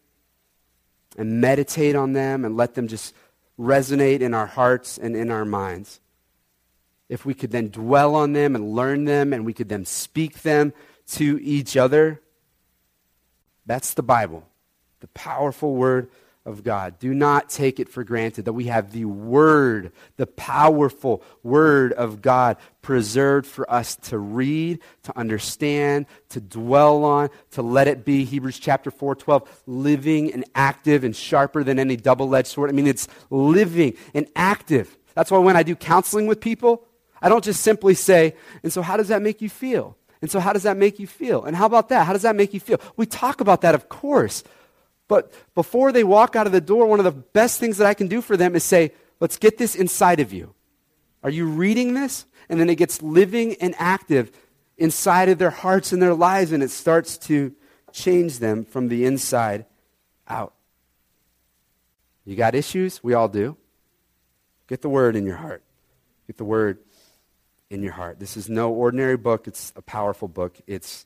and 1.18 1.40
meditate 1.40 1.96
on 1.96 2.14
them 2.14 2.44
and 2.44 2.58
let 2.58 2.74
them 2.74 2.88
just 2.88 3.14
resonate 3.60 4.22
in 4.22 4.34
our 4.34 4.46
hearts 4.46 4.98
and 4.98 5.16
in 5.16 5.30
our 5.30 5.46
minds. 5.46 6.00
If 7.10 7.26
we 7.26 7.34
could 7.34 7.52
then 7.52 7.70
dwell 7.70 8.16
on 8.16 8.34
them 8.34 8.56
and 8.56 8.74
learn 8.74 9.06
them 9.06 9.32
and 9.32 9.46
we 9.46 9.54
could 9.54 9.70
then 9.70 9.86
speak 9.86 10.42
them 10.42 10.74
to 11.12 11.40
each 11.42 11.78
other, 11.78 12.22
that's 13.66 13.94
the 13.94 14.04
Bible, 14.04 14.44
the 15.02 15.08
powerful 15.10 15.76
word 15.76 16.10
of 16.48 16.64
God. 16.64 16.98
Do 16.98 17.14
not 17.14 17.50
take 17.50 17.80
it 17.80 17.90
for 17.90 18.04
granted 18.04 18.46
that 18.46 18.54
we 18.54 18.66
have 18.66 18.92
the 18.92 19.06
Word, 19.06 19.92
the 20.16 20.26
powerful 20.26 21.22
Word 21.44 21.94
of 21.94 22.22
God 22.22 22.58
preserved 22.82 23.46
for 23.46 23.70
us 23.70 23.98
to 23.98 24.18
read, 24.18 24.80
to 25.04 25.18
understand, 25.18 26.06
to 26.30 26.40
dwell 26.40 27.04
on, 27.04 27.30
to 27.52 27.62
let 27.62 27.88
it 27.88 28.06
be. 28.06 28.24
Hebrews 28.24 28.60
chapter 28.60 28.90
4 28.90 29.16
12, 29.16 29.64
living 29.68 30.34
and 30.34 30.46
active 30.56 31.04
and 31.04 31.16
sharper 31.16 31.64
than 31.64 31.78
any 31.78 31.98
double 31.98 32.34
edged 32.34 32.48
sword. 32.48 32.70
I 32.70 32.74
mean, 32.74 32.88
it's 32.88 33.08
living 33.30 33.96
and 34.14 34.28
active. 34.36 34.98
That's 35.14 35.30
why 35.30 35.40
when 35.40 35.58
I 35.58 35.64
do 35.64 35.76
counseling 35.76 36.28
with 36.28 36.40
people, 36.40 36.86
I 37.22 37.30
don't 37.30 37.44
just 37.44 37.62
simply 37.62 37.94
say, 37.94 38.36
and 38.64 38.72
so 38.72 38.82
how 38.82 38.96
does 38.96 39.10
that 39.10 39.22
make 39.22 39.42
you 39.42 39.50
feel? 39.50 39.98
And 40.22 40.32
so 40.32 40.40
how 40.40 40.54
does 40.54 40.64
that 40.64 40.78
make 40.78 41.00
you 41.00 41.08
feel? 41.08 41.44
And 41.44 41.56
how 41.56 41.66
about 41.66 41.90
that? 41.90 42.06
How 42.06 42.14
does 42.14 42.24
that 42.24 42.36
make 42.36 42.54
you 42.54 42.60
feel? 42.60 42.80
We 42.96 43.06
talk 43.06 43.42
about 43.42 43.62
that, 43.62 43.76
of 43.76 43.90
course. 43.90 44.44
But 45.08 45.32
before 45.56 45.92
they 45.92 46.04
walk 46.04 46.36
out 46.36 46.48
of 46.48 46.54
the 46.54 46.62
door, 46.62 46.86
one 46.86 47.00
of 47.00 47.06
the 47.06 47.12
best 47.12 47.60
things 47.60 47.78
that 47.78 47.88
I 47.88 47.94
can 47.94 48.08
do 48.08 48.22
for 48.22 48.36
them 48.36 48.56
is 48.56 48.64
say, 48.64 48.92
let's 49.20 49.38
get 49.38 49.58
this 49.58 49.76
inside 49.76 50.20
of 50.20 50.34
you. 50.34 50.54
Are 51.24 51.30
you 51.30 51.46
reading 51.46 51.94
this? 51.94 52.26
And 52.50 52.60
then 52.60 52.70
it 52.70 52.76
gets 52.76 53.02
living 53.02 53.56
and 53.62 53.76
active 53.78 54.32
inside 54.78 55.30
of 55.30 55.38
their 55.38 55.50
hearts 55.50 55.92
and 55.92 56.02
their 56.02 56.14
lives, 56.14 56.52
and 56.52 56.62
it 56.62 56.72
starts 56.72 57.18
to 57.18 57.54
change 57.92 58.40
them 58.40 58.64
from 58.64 58.90
the 58.90 59.06
inside 59.06 59.66
out. 60.28 60.54
You 62.26 62.36
got 62.36 62.56
issues? 62.56 63.04
We 63.04 63.14
all 63.14 63.30
do. 63.30 63.58
Get 64.68 64.82
the 64.82 64.90
word 64.90 65.16
in 65.16 65.26
your 65.26 65.38
heart. 65.38 65.64
Get 66.28 66.38
the 66.38 66.44
word 66.44 66.80
in 67.70 67.82
your 67.82 67.94
heart. 67.94 68.20
This 68.20 68.38
is 68.38 68.50
no 68.50 68.72
ordinary 68.72 69.18
book, 69.18 69.48
it's 69.48 69.74
a 69.76 69.82
powerful 69.82 70.28
book. 70.28 70.58
It's 70.68 71.06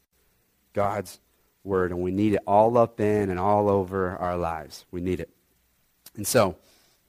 God's 0.74 1.20
word, 1.63 1.91
and 1.91 2.01
we 2.01 2.11
need 2.11 2.33
it 2.33 2.41
all 2.47 2.77
up 2.77 2.99
in 2.99 3.29
and 3.29 3.39
all 3.39 3.69
over 3.69 4.17
our 4.17 4.37
lives. 4.37 4.85
We 4.91 5.01
need 5.01 5.19
it. 5.19 5.29
And 6.15 6.25
so, 6.25 6.57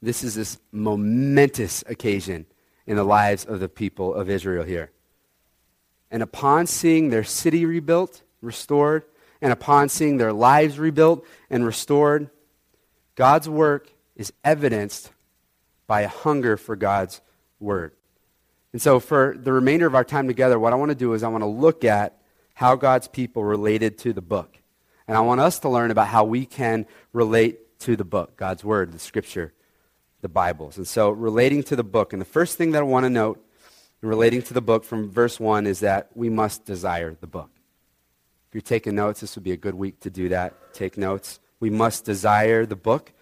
this 0.00 0.24
is 0.24 0.34
this 0.34 0.58
momentous 0.72 1.84
occasion 1.86 2.46
in 2.86 2.96
the 2.96 3.04
lives 3.04 3.44
of 3.44 3.60
the 3.60 3.68
people 3.68 4.14
of 4.14 4.28
Israel 4.28 4.64
here. 4.64 4.90
And 6.10 6.22
upon 6.22 6.66
seeing 6.66 7.08
their 7.08 7.24
city 7.24 7.64
rebuilt, 7.64 8.22
restored, 8.40 9.04
and 9.40 9.52
upon 9.52 9.88
seeing 9.88 10.18
their 10.18 10.32
lives 10.32 10.78
rebuilt 10.78 11.24
and 11.48 11.64
restored, 11.64 12.30
God's 13.14 13.48
work 13.48 13.92
is 14.16 14.32
evidenced 14.44 15.10
by 15.86 16.02
a 16.02 16.08
hunger 16.08 16.56
for 16.56 16.76
God's 16.76 17.20
word. 17.60 17.92
And 18.72 18.80
so, 18.80 19.00
for 19.00 19.36
the 19.36 19.52
remainder 19.52 19.86
of 19.86 19.94
our 19.94 20.04
time 20.04 20.26
together, 20.26 20.58
what 20.58 20.72
I 20.72 20.76
want 20.76 20.90
to 20.90 20.94
do 20.94 21.12
is 21.12 21.22
I 21.22 21.28
want 21.28 21.42
to 21.42 21.48
look 21.48 21.84
at 21.84 22.21
how 22.62 22.76
God's 22.76 23.08
people 23.08 23.42
related 23.42 23.98
to 23.98 24.12
the 24.12 24.22
book. 24.22 24.58
And 25.08 25.16
I 25.16 25.20
want 25.20 25.40
us 25.40 25.58
to 25.58 25.68
learn 25.68 25.90
about 25.90 26.06
how 26.06 26.22
we 26.22 26.46
can 26.46 26.86
relate 27.12 27.80
to 27.80 27.96
the 27.96 28.04
book, 28.04 28.36
God's 28.36 28.62
Word, 28.62 28.92
the 28.92 29.00
Scripture, 29.00 29.52
the 30.20 30.28
Bibles. 30.28 30.76
And 30.76 30.86
so, 30.86 31.10
relating 31.10 31.64
to 31.64 31.74
the 31.74 31.82
book, 31.82 32.12
and 32.12 32.22
the 32.22 32.26
first 32.38 32.56
thing 32.56 32.70
that 32.70 32.78
I 32.78 32.82
want 32.82 33.02
to 33.02 33.10
note 33.10 33.44
relating 34.00 34.42
to 34.42 34.54
the 34.54 34.60
book 34.60 34.84
from 34.84 35.10
verse 35.10 35.40
1 35.40 35.66
is 35.66 35.80
that 35.80 36.10
we 36.14 36.30
must 36.30 36.64
desire 36.64 37.16
the 37.20 37.26
book. 37.26 37.50
If 38.48 38.54
you're 38.54 38.62
taking 38.62 38.94
notes, 38.94 39.22
this 39.22 39.34
would 39.34 39.42
be 39.42 39.50
a 39.50 39.56
good 39.56 39.74
week 39.74 39.98
to 39.98 40.10
do 40.10 40.28
that. 40.28 40.72
Take 40.72 40.96
notes. 40.96 41.40
We 41.58 41.68
must 41.68 42.04
desire 42.04 42.64
the 42.64 42.76
book. 42.76 43.12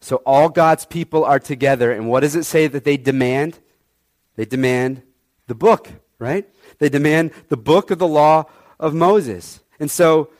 So, 0.00 0.22
all 0.24 0.48
God's 0.48 0.86
people 0.86 1.24
are 1.24 1.40
together, 1.40 1.90
and 1.90 2.08
what 2.08 2.20
does 2.20 2.36
it 2.36 2.44
say 2.44 2.68
that 2.68 2.84
they 2.84 2.96
demand? 2.96 3.58
They 4.36 4.44
demand 4.44 5.02
the 5.48 5.56
book, 5.56 5.88
right? 6.20 6.48
They 6.78 6.88
demand 6.88 7.32
the 7.48 7.56
book 7.56 7.90
of 7.90 7.98
the 7.98 8.06
law 8.06 8.44
of 8.78 8.94
Moses. 8.94 9.60
And 9.78 9.90
so 9.90 10.30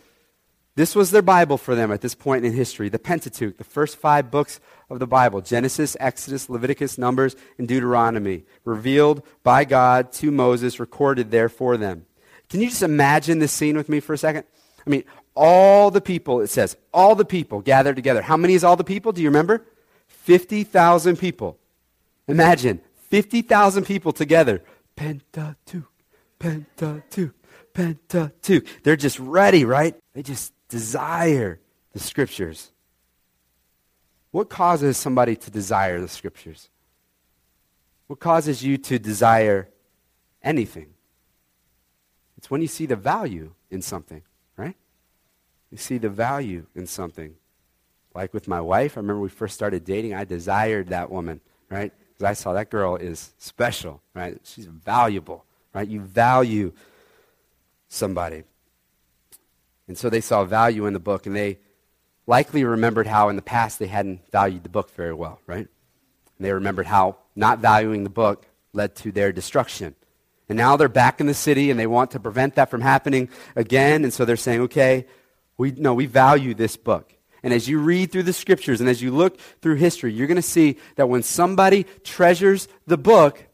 this 0.76 0.94
was 0.94 1.10
their 1.10 1.22
Bible 1.22 1.56
for 1.56 1.74
them 1.74 1.90
at 1.90 2.02
this 2.02 2.14
point 2.14 2.44
in 2.44 2.52
history 2.52 2.88
the 2.88 2.98
Pentateuch, 2.98 3.56
the 3.56 3.64
first 3.64 3.96
five 3.96 4.30
books 4.30 4.60
of 4.90 4.98
the 4.98 5.06
Bible 5.06 5.40
Genesis, 5.40 5.96
Exodus, 5.98 6.48
Leviticus, 6.48 6.98
Numbers, 6.98 7.34
and 7.58 7.66
Deuteronomy, 7.66 8.44
revealed 8.64 9.22
by 9.42 9.64
God 9.64 10.12
to 10.12 10.30
Moses, 10.30 10.78
recorded 10.78 11.30
there 11.30 11.48
for 11.48 11.76
them. 11.76 12.06
Can 12.48 12.60
you 12.60 12.68
just 12.68 12.82
imagine 12.82 13.38
this 13.38 13.52
scene 13.52 13.76
with 13.76 13.88
me 13.88 14.00
for 14.00 14.12
a 14.12 14.18
second? 14.18 14.44
I 14.86 14.90
mean, 14.90 15.04
all 15.34 15.90
the 15.90 16.00
people, 16.00 16.40
it 16.40 16.48
says, 16.48 16.76
all 16.92 17.14
the 17.14 17.24
people 17.24 17.60
gathered 17.60 17.96
together. 17.96 18.22
How 18.22 18.36
many 18.36 18.54
is 18.54 18.62
all 18.62 18.76
the 18.76 18.84
people? 18.84 19.12
Do 19.12 19.22
you 19.22 19.28
remember? 19.28 19.64
50,000 20.08 21.16
people. 21.16 21.58
Imagine 22.28 22.80
50,000 23.10 23.84
people 23.84 24.12
together. 24.12 24.62
Pentateuch, 24.94 25.90
Pentateuch. 26.38 27.34
Pentateuch. 27.76 28.66
They're 28.83 28.97
just 28.97 29.18
ready, 29.18 29.66
right? 29.66 29.95
They 30.14 30.23
just 30.23 30.54
desire 30.68 31.61
the 31.92 31.99
scriptures. 31.99 32.71
What 34.30 34.49
causes 34.49 34.97
somebody 34.97 35.37
to 35.37 35.50
desire 35.50 36.00
the 36.00 36.09
scriptures? 36.09 36.71
What 38.06 38.18
causes 38.18 38.64
you 38.64 38.78
to 38.78 38.99
desire 38.99 39.68
anything? 40.42 40.95
It's 42.38 42.50
when 42.50 42.62
you 42.62 42.66
see 42.66 42.87
the 42.87 42.97
value 42.97 43.52
in 43.71 43.83
something, 43.83 44.23
right? 44.56 44.76
You 45.71 45.76
see 45.76 45.99
the 45.99 46.09
value 46.09 46.66
in 46.75 46.87
something. 46.87 47.35
Like 48.14 48.33
with 48.33 48.49
my 48.49 48.61
wife, 48.62 48.97
I 48.97 49.00
remember 49.00 49.21
we 49.21 49.28
first 49.28 49.54
started 49.54 49.85
dating, 49.85 50.14
I 50.14 50.25
desired 50.25 50.88
that 50.88 51.11
woman, 51.11 51.40
right? 51.68 51.92
Because 52.14 52.25
I 52.25 52.33
saw 52.33 52.54
that 52.54 52.71
girl 52.71 52.97
is 52.97 53.35
special, 53.37 54.00
right? 54.14 54.38
She's 54.45 54.64
valuable, 54.64 55.45
right? 55.75 55.87
You 55.87 56.00
value 56.00 56.73
somebody. 57.88 58.44
And 59.88 59.96
so 59.96 60.10
they 60.10 60.20
saw 60.20 60.44
value 60.44 60.86
in 60.86 60.92
the 60.92 61.00
book, 61.00 61.26
and 61.26 61.36
they 61.36 61.58
likely 62.26 62.64
remembered 62.64 63.06
how 63.06 63.28
in 63.28 63.36
the 63.36 63.42
past 63.42 63.78
they 63.78 63.86
hadn't 63.86 64.20
valued 64.30 64.64
the 64.64 64.68
book 64.68 64.90
very 64.90 65.14
well, 65.14 65.40
right? 65.46 65.68
And 66.38 66.46
they 66.46 66.52
remembered 66.52 66.86
how 66.86 67.18
not 67.34 67.60
valuing 67.60 68.04
the 68.04 68.10
book 68.10 68.46
led 68.72 68.94
to 68.96 69.12
their 69.12 69.32
destruction. 69.32 69.94
And 70.48 70.56
now 70.56 70.76
they're 70.76 70.88
back 70.88 71.20
in 71.20 71.26
the 71.26 71.34
city 71.34 71.70
and 71.70 71.78
they 71.78 71.86
want 71.86 72.12
to 72.12 72.20
prevent 72.20 72.54
that 72.54 72.70
from 72.70 72.80
happening 72.80 73.28
again. 73.56 74.04
And 74.04 74.12
so 74.12 74.24
they're 74.24 74.36
saying, 74.36 74.60
okay, 74.62 75.06
we, 75.56 75.72
no, 75.72 75.94
we 75.94 76.06
value 76.06 76.54
this 76.54 76.76
book. 76.76 77.12
And 77.42 77.52
as 77.52 77.68
you 77.68 77.78
read 77.78 78.12
through 78.12 78.24
the 78.24 78.32
scriptures 78.32 78.80
and 78.80 78.88
as 78.88 79.02
you 79.02 79.10
look 79.10 79.38
through 79.60 79.76
history, 79.76 80.12
you're 80.12 80.26
going 80.26 80.36
to 80.36 80.42
see 80.42 80.78
that 80.96 81.08
when 81.08 81.22
somebody 81.22 81.84
treasures 82.04 82.68
the 82.86 82.98
book, 82.98 83.44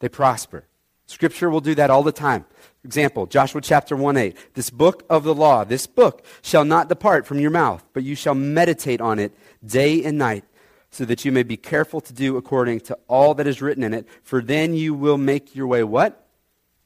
they 0.00 0.08
prosper. 0.08 0.64
Scripture 1.06 1.48
will 1.48 1.60
do 1.60 1.74
that 1.74 1.90
all 1.90 2.02
the 2.02 2.12
time. 2.12 2.44
Example, 2.88 3.26
Joshua 3.26 3.60
chapter 3.60 3.94
1 3.94 4.16
8. 4.16 4.54
This 4.54 4.70
book 4.70 5.04
of 5.10 5.22
the 5.22 5.34
law, 5.34 5.62
this 5.62 5.86
book 5.86 6.24
shall 6.40 6.64
not 6.64 6.88
depart 6.88 7.26
from 7.26 7.38
your 7.38 7.50
mouth, 7.50 7.84
but 7.92 8.02
you 8.02 8.14
shall 8.14 8.34
meditate 8.34 9.02
on 9.02 9.18
it 9.18 9.34
day 9.62 10.02
and 10.02 10.16
night, 10.16 10.42
so 10.90 11.04
that 11.04 11.22
you 11.22 11.30
may 11.30 11.42
be 11.42 11.58
careful 11.58 12.00
to 12.00 12.14
do 12.14 12.38
according 12.38 12.80
to 12.80 12.96
all 13.06 13.34
that 13.34 13.46
is 13.46 13.60
written 13.60 13.84
in 13.84 13.92
it. 13.92 14.08
For 14.22 14.40
then 14.40 14.72
you 14.72 14.94
will 14.94 15.18
make 15.18 15.54
your 15.54 15.66
way 15.66 15.84
what? 15.84 16.28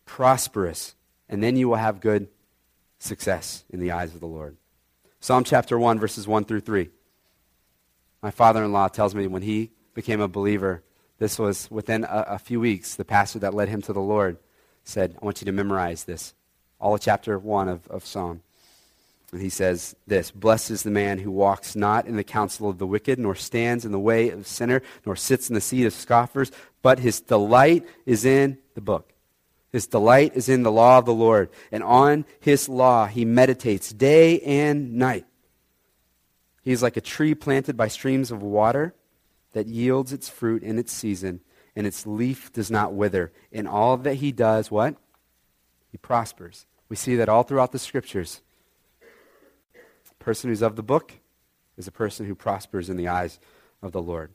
Prosperous. 0.04 0.96
And 1.28 1.40
then 1.40 1.54
you 1.54 1.68
will 1.68 1.76
have 1.76 2.00
good 2.00 2.26
success 2.98 3.62
in 3.70 3.78
the 3.78 3.92
eyes 3.92 4.12
of 4.12 4.18
the 4.18 4.26
Lord. 4.26 4.56
Psalm 5.20 5.44
chapter 5.44 5.78
1, 5.78 6.00
verses 6.00 6.26
1 6.26 6.46
through 6.46 6.62
3. 6.62 6.90
My 8.24 8.32
father 8.32 8.64
in 8.64 8.72
law 8.72 8.88
tells 8.88 9.14
me 9.14 9.28
when 9.28 9.42
he 9.42 9.70
became 9.94 10.20
a 10.20 10.26
believer, 10.26 10.82
this 11.20 11.38
was 11.38 11.70
within 11.70 12.02
a, 12.02 12.24
a, 12.30 12.38
few 12.40 12.58
weeks, 12.58 12.96
the 12.96 13.04
pastor 13.04 13.38
that 13.38 13.54
led 13.54 13.68
him 13.68 13.82
to 13.82 13.92
the 13.92 14.00
Lord 14.00 14.38
said, 14.84 15.16
I 15.20 15.24
want 15.24 15.40
you 15.40 15.46
to 15.46 15.52
memorize 15.52 16.04
this. 16.04 16.34
All 16.80 16.94
of 16.94 17.00
chapter 17.00 17.38
1 17.38 17.68
of, 17.68 17.86
of 17.88 18.04
Psalm. 18.04 18.42
And 19.32 19.40
he 19.40 19.48
says 19.48 19.96
this 20.06 20.30
Blessed 20.30 20.70
is 20.70 20.82
the 20.82 20.90
man 20.90 21.18
who 21.18 21.30
walks 21.30 21.74
not 21.74 22.06
in 22.06 22.16
the 22.16 22.24
counsel 22.24 22.68
of 22.68 22.78
the 22.78 22.86
wicked, 22.86 23.18
nor 23.18 23.34
stands 23.34 23.84
in 23.84 23.92
the 23.92 23.98
way 23.98 24.28
of 24.28 24.46
sinner, 24.46 24.82
nor 25.06 25.16
sits 25.16 25.48
in 25.48 25.54
the 25.54 25.60
seat 25.60 25.86
of 25.86 25.94
scoffers, 25.94 26.52
but 26.82 26.98
his 26.98 27.20
delight 27.20 27.86
is 28.04 28.24
in 28.24 28.58
the 28.74 28.80
book. 28.80 29.12
His 29.70 29.86
delight 29.86 30.32
is 30.34 30.50
in 30.50 30.64
the 30.64 30.70
law 30.70 30.98
of 30.98 31.06
the 31.06 31.14
Lord, 31.14 31.48
and 31.70 31.82
on 31.82 32.26
his 32.40 32.68
law 32.68 33.06
he 33.06 33.24
meditates 33.24 33.90
day 33.90 34.38
and 34.40 34.94
night. 34.94 35.24
He 36.62 36.72
is 36.72 36.82
like 36.82 36.98
a 36.98 37.00
tree 37.00 37.34
planted 37.34 37.76
by 37.76 37.88
streams 37.88 38.30
of 38.30 38.42
water 38.42 38.94
that 39.52 39.66
yields 39.66 40.12
its 40.12 40.28
fruit 40.28 40.62
in 40.62 40.78
its 40.78 40.92
season, 40.92 41.40
and 41.74 41.86
its 41.86 42.06
leaf 42.06 42.52
does 42.52 42.70
not 42.70 42.92
wither. 42.92 43.32
In 43.50 43.66
all 43.66 43.96
that 43.98 44.14
he 44.14 44.32
does, 44.32 44.70
what? 44.70 44.96
He 45.90 45.98
prospers. 45.98 46.66
We 46.88 46.96
see 46.96 47.16
that 47.16 47.28
all 47.28 47.42
throughout 47.42 47.72
the 47.72 47.78
scriptures. 47.78 48.42
A 50.10 50.24
person 50.24 50.50
who's 50.50 50.62
of 50.62 50.76
the 50.76 50.82
book 50.82 51.14
is 51.76 51.88
a 51.88 51.92
person 51.92 52.26
who 52.26 52.34
prospers 52.34 52.90
in 52.90 52.96
the 52.96 53.08
eyes 53.08 53.40
of 53.82 53.92
the 53.92 54.02
Lord. 54.02 54.30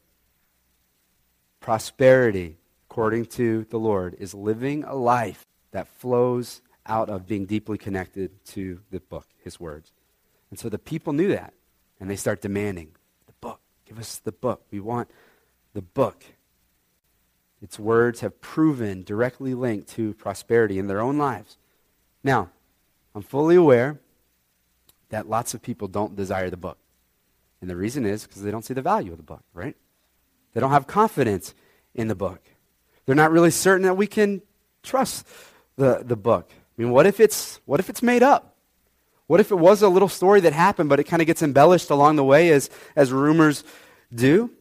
Prosperity 1.59 2.57
according 2.97 3.25
to 3.25 3.63
the 3.69 3.77
Lord, 3.77 4.15
is 4.17 4.33
living 4.33 4.83
a 4.83 4.95
life 4.95 5.45
that 5.69 5.87
flows 5.87 6.63
out 6.87 7.11
of 7.11 7.27
being 7.27 7.45
deeply 7.45 7.77
connected 7.77 8.43
to 8.43 8.79
the 8.89 8.99
book, 8.99 9.27
his 9.43 9.59
words. 9.59 9.93
And 10.49 10.57
so 10.57 10.67
the 10.67 10.79
people 10.79 11.13
knew 11.13 11.27
that, 11.27 11.53
and 11.99 12.09
they 12.09 12.15
start 12.15 12.41
demanding 12.41 12.89
the 13.27 13.33
book. 13.39 13.59
Give 13.85 13.99
us 13.99 14.17
the 14.17 14.31
book. 14.31 14.63
We 14.71 14.79
want 14.79 15.11
the 15.73 15.83
book. 15.83 16.23
Its 17.61 17.79
words 17.79 18.19
have 18.19 18.39
proven 18.41 19.03
directly 19.03 19.53
linked 19.53 19.87
to 19.89 20.13
prosperity 20.13 20.77
in 20.77 20.87
their 20.87 21.01
own 21.01 21.17
lives. 21.17 21.57
Now, 22.23 22.49
I'm 23.15 23.23
fully 23.23 23.55
aware 23.55 23.99
that 25.09 25.29
lots 25.29 25.53
of 25.53 25.61
people 25.61 25.87
don't 25.87 26.15
desire 26.15 26.49
the 26.49 26.57
book. 26.57 26.77
And 27.61 27.69
the 27.69 27.75
reason 27.75 28.05
is 28.05 28.27
because 28.27 28.43
they 28.43 28.51
don't 28.51 28.63
see 28.63 28.73
the 28.73 28.81
value 28.81 29.11
of 29.11 29.17
the 29.17 29.23
book, 29.23 29.43
right? 29.53 29.75
They 30.53 30.61
don't 30.61 30.71
have 30.71 30.85
confidence 30.85 31.55
in 31.95 32.07
the 32.07 32.15
book. 32.15 32.41
They're 33.05 33.15
not 33.15 33.31
really 33.31 33.51
certain 33.51 33.83
that 33.83 33.97
we 33.97 34.05
can 34.05 34.41
trust 34.83 35.27
the, 35.75 36.03
the 36.03 36.15
book. 36.15 36.51
I 36.51 36.81
mean, 36.81 36.91
what 36.91 37.07
if 37.07 37.19
it's 37.19 37.59
what 37.65 37.79
if 37.79 37.89
it's 37.89 38.03
made 38.03 38.21
up? 38.21 38.55
What 39.27 39.39
if 39.39 39.51
it 39.51 39.55
was 39.55 39.81
a 39.81 39.89
little 39.89 40.07
story 40.07 40.39
that 40.41 40.53
happened, 40.53 40.89
but 40.89 40.99
it 40.99 41.03
kind 41.03 41.21
of 41.21 41.25
gets 41.25 41.41
embellished 41.41 41.89
along 41.89 42.15
the 42.15 42.23
way 42.23 42.49
as, 42.51 42.69
as 42.95 43.11
rumors 43.11 43.63
do? 44.13 44.51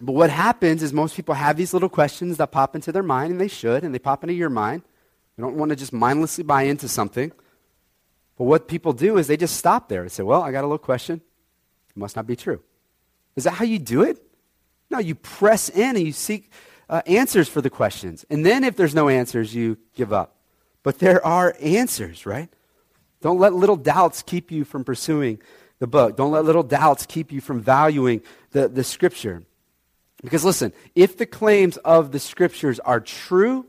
But 0.00 0.12
what 0.12 0.30
happens 0.30 0.82
is 0.82 0.92
most 0.92 1.16
people 1.16 1.34
have 1.34 1.56
these 1.56 1.72
little 1.72 1.88
questions 1.88 2.36
that 2.36 2.52
pop 2.52 2.74
into 2.74 2.92
their 2.92 3.02
mind, 3.02 3.32
and 3.32 3.40
they 3.40 3.48
should, 3.48 3.82
and 3.82 3.94
they 3.94 3.98
pop 3.98 4.22
into 4.22 4.34
your 4.34 4.50
mind. 4.50 4.82
You 5.36 5.44
don't 5.44 5.56
want 5.56 5.70
to 5.70 5.76
just 5.76 5.92
mindlessly 5.92 6.44
buy 6.44 6.62
into 6.62 6.88
something. 6.88 7.32
But 8.36 8.44
what 8.44 8.68
people 8.68 8.92
do 8.92 9.16
is 9.16 9.26
they 9.26 9.36
just 9.36 9.56
stop 9.56 9.88
there 9.88 10.02
and 10.02 10.12
say, 10.12 10.22
Well, 10.22 10.42
I 10.42 10.52
got 10.52 10.62
a 10.62 10.66
little 10.66 10.78
question. 10.78 11.20
It 11.90 11.96
must 11.96 12.16
not 12.16 12.26
be 12.26 12.36
true. 12.36 12.62
Is 13.36 13.44
that 13.44 13.52
how 13.52 13.64
you 13.64 13.78
do 13.78 14.02
it? 14.02 14.22
No, 14.90 14.98
you 14.98 15.14
press 15.14 15.68
in 15.68 15.96
and 15.96 16.06
you 16.06 16.12
seek 16.12 16.50
uh, 16.88 17.02
answers 17.06 17.48
for 17.48 17.60
the 17.60 17.70
questions. 17.70 18.24
And 18.30 18.44
then 18.46 18.64
if 18.64 18.76
there's 18.76 18.94
no 18.94 19.08
answers, 19.08 19.54
you 19.54 19.78
give 19.94 20.12
up. 20.12 20.36
But 20.82 21.00
there 21.00 21.24
are 21.24 21.56
answers, 21.60 22.26
right? 22.26 22.48
Don't 23.20 23.38
let 23.38 23.54
little 23.54 23.76
doubts 23.76 24.22
keep 24.22 24.50
you 24.50 24.64
from 24.64 24.84
pursuing 24.84 25.40
the 25.78 25.86
book. 25.86 26.16
Don't 26.16 26.30
let 26.30 26.44
little 26.44 26.62
doubts 26.62 27.06
keep 27.06 27.32
you 27.32 27.40
from 27.40 27.60
valuing 27.60 28.22
the, 28.52 28.68
the 28.68 28.84
scripture. 28.84 29.42
Because 30.22 30.44
listen, 30.44 30.72
if 30.94 31.16
the 31.16 31.26
claims 31.26 31.76
of 31.78 32.12
the 32.12 32.18
scriptures 32.18 32.80
are 32.80 33.00
true, 33.00 33.66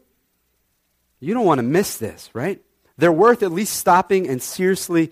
you 1.20 1.34
don't 1.34 1.46
want 1.46 1.60
to 1.60 1.64
miss 1.64 1.98
this, 1.98 2.30
right? 2.34 2.62
They're 2.98 3.12
worth 3.12 3.44
at 3.44 3.52
least 3.52 3.76
stopping 3.76 4.28
and 4.28 4.42
seriously 4.42 5.12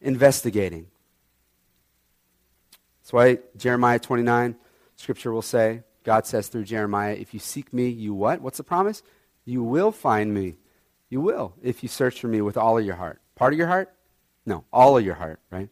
investigating. 0.00 0.86
That's 3.02 3.12
why 3.12 3.38
Jeremiah 3.56 3.98
29, 3.98 4.56
scripture 4.96 5.32
will 5.32 5.42
say, 5.42 5.82
God 6.04 6.26
says 6.26 6.48
through 6.48 6.64
Jeremiah, 6.64 7.14
if 7.14 7.32
you 7.32 7.40
seek 7.40 7.72
me, 7.72 7.88
you 7.88 8.14
what? 8.14 8.40
What's 8.40 8.58
the 8.58 8.64
promise? 8.64 9.02
You 9.44 9.62
will 9.62 9.92
find 9.92 10.32
me. 10.34 10.56
You 11.08 11.20
will 11.20 11.54
if 11.62 11.82
you 11.82 11.88
search 11.88 12.20
for 12.20 12.28
me 12.28 12.40
with 12.40 12.56
all 12.56 12.78
of 12.78 12.84
your 12.84 12.96
heart. 12.96 13.20
Part 13.36 13.52
of 13.52 13.58
your 13.58 13.68
heart? 13.68 13.92
No, 14.46 14.64
all 14.72 14.98
of 14.98 15.04
your 15.04 15.14
heart, 15.14 15.40
right? 15.50 15.68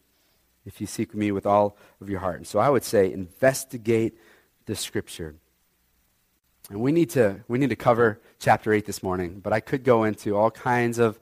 If 0.65 0.79
you 0.79 0.87
seek 0.87 1.13
me 1.13 1.31
with 1.31 1.45
all 1.45 1.77
of 2.01 2.09
your 2.09 2.19
heart. 2.19 2.37
And 2.37 2.47
so 2.47 2.59
I 2.59 2.69
would 2.69 2.83
say 2.83 3.11
investigate 3.11 4.17
the 4.65 4.75
scripture. 4.75 5.35
And 6.69 6.79
we 6.79 6.91
need 6.91 7.09
to 7.11 7.43
we 7.47 7.57
need 7.57 7.69
to 7.69 7.75
cover 7.75 8.21
chapter 8.39 8.71
8 8.71 8.85
this 8.85 9.03
morning, 9.03 9.39
but 9.39 9.53
I 9.53 9.59
could 9.59 9.83
go 9.83 10.03
into 10.05 10.35
all 10.35 10.49
kinds 10.49 10.97
of 10.97 11.19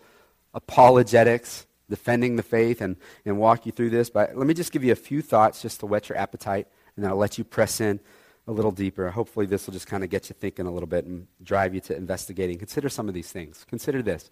apologetics, 0.54 1.66
defending 1.90 2.36
the 2.36 2.44
faith 2.44 2.82
and, 2.82 2.96
and 3.26 3.40
walk 3.40 3.66
you 3.66 3.72
through 3.72 3.90
this, 3.90 4.10
but 4.10 4.36
let 4.38 4.46
me 4.46 4.54
just 4.54 4.72
give 4.72 4.84
you 4.84 4.92
a 4.92 4.96
few 4.96 5.22
thoughts 5.22 5.62
just 5.62 5.80
to 5.80 5.86
whet 5.86 6.10
your 6.10 6.18
appetite 6.18 6.68
and 6.96 7.04
then 7.04 7.12
I'll 7.12 7.18
let 7.18 7.38
you 7.38 7.44
press 7.44 7.82
in 7.82 8.00
a 8.48 8.52
little 8.52 8.72
deeper. 8.72 9.10
Hopefully, 9.10 9.46
this 9.46 9.66
will 9.66 9.74
just 9.74 9.88
kind 9.88 10.04
of 10.04 10.10
get 10.10 10.30
you 10.30 10.36
thinking 10.38 10.66
a 10.66 10.72
little 10.72 10.88
bit 10.88 11.06
and 11.06 11.28
drive 11.44 11.74
you 11.74 11.82
to 11.82 11.96
investigating. 11.96 12.58
Consider 12.58 12.90
some 12.90 13.08
of 13.08 13.14
these 13.14 13.32
things. 13.32 13.66
Consider 13.70 14.02
this. 14.02 14.30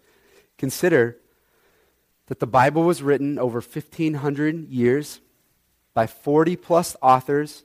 Consider 0.58 1.17
that 2.28 2.39
the 2.39 2.48
Bible 2.48 2.84
was 2.84 3.02
written 3.02 3.39
over 3.39 3.60
1,500 3.60 4.69
years 4.69 5.22
by 5.93 6.06
40 6.06 6.56
plus 6.58 6.95
authors 7.02 7.63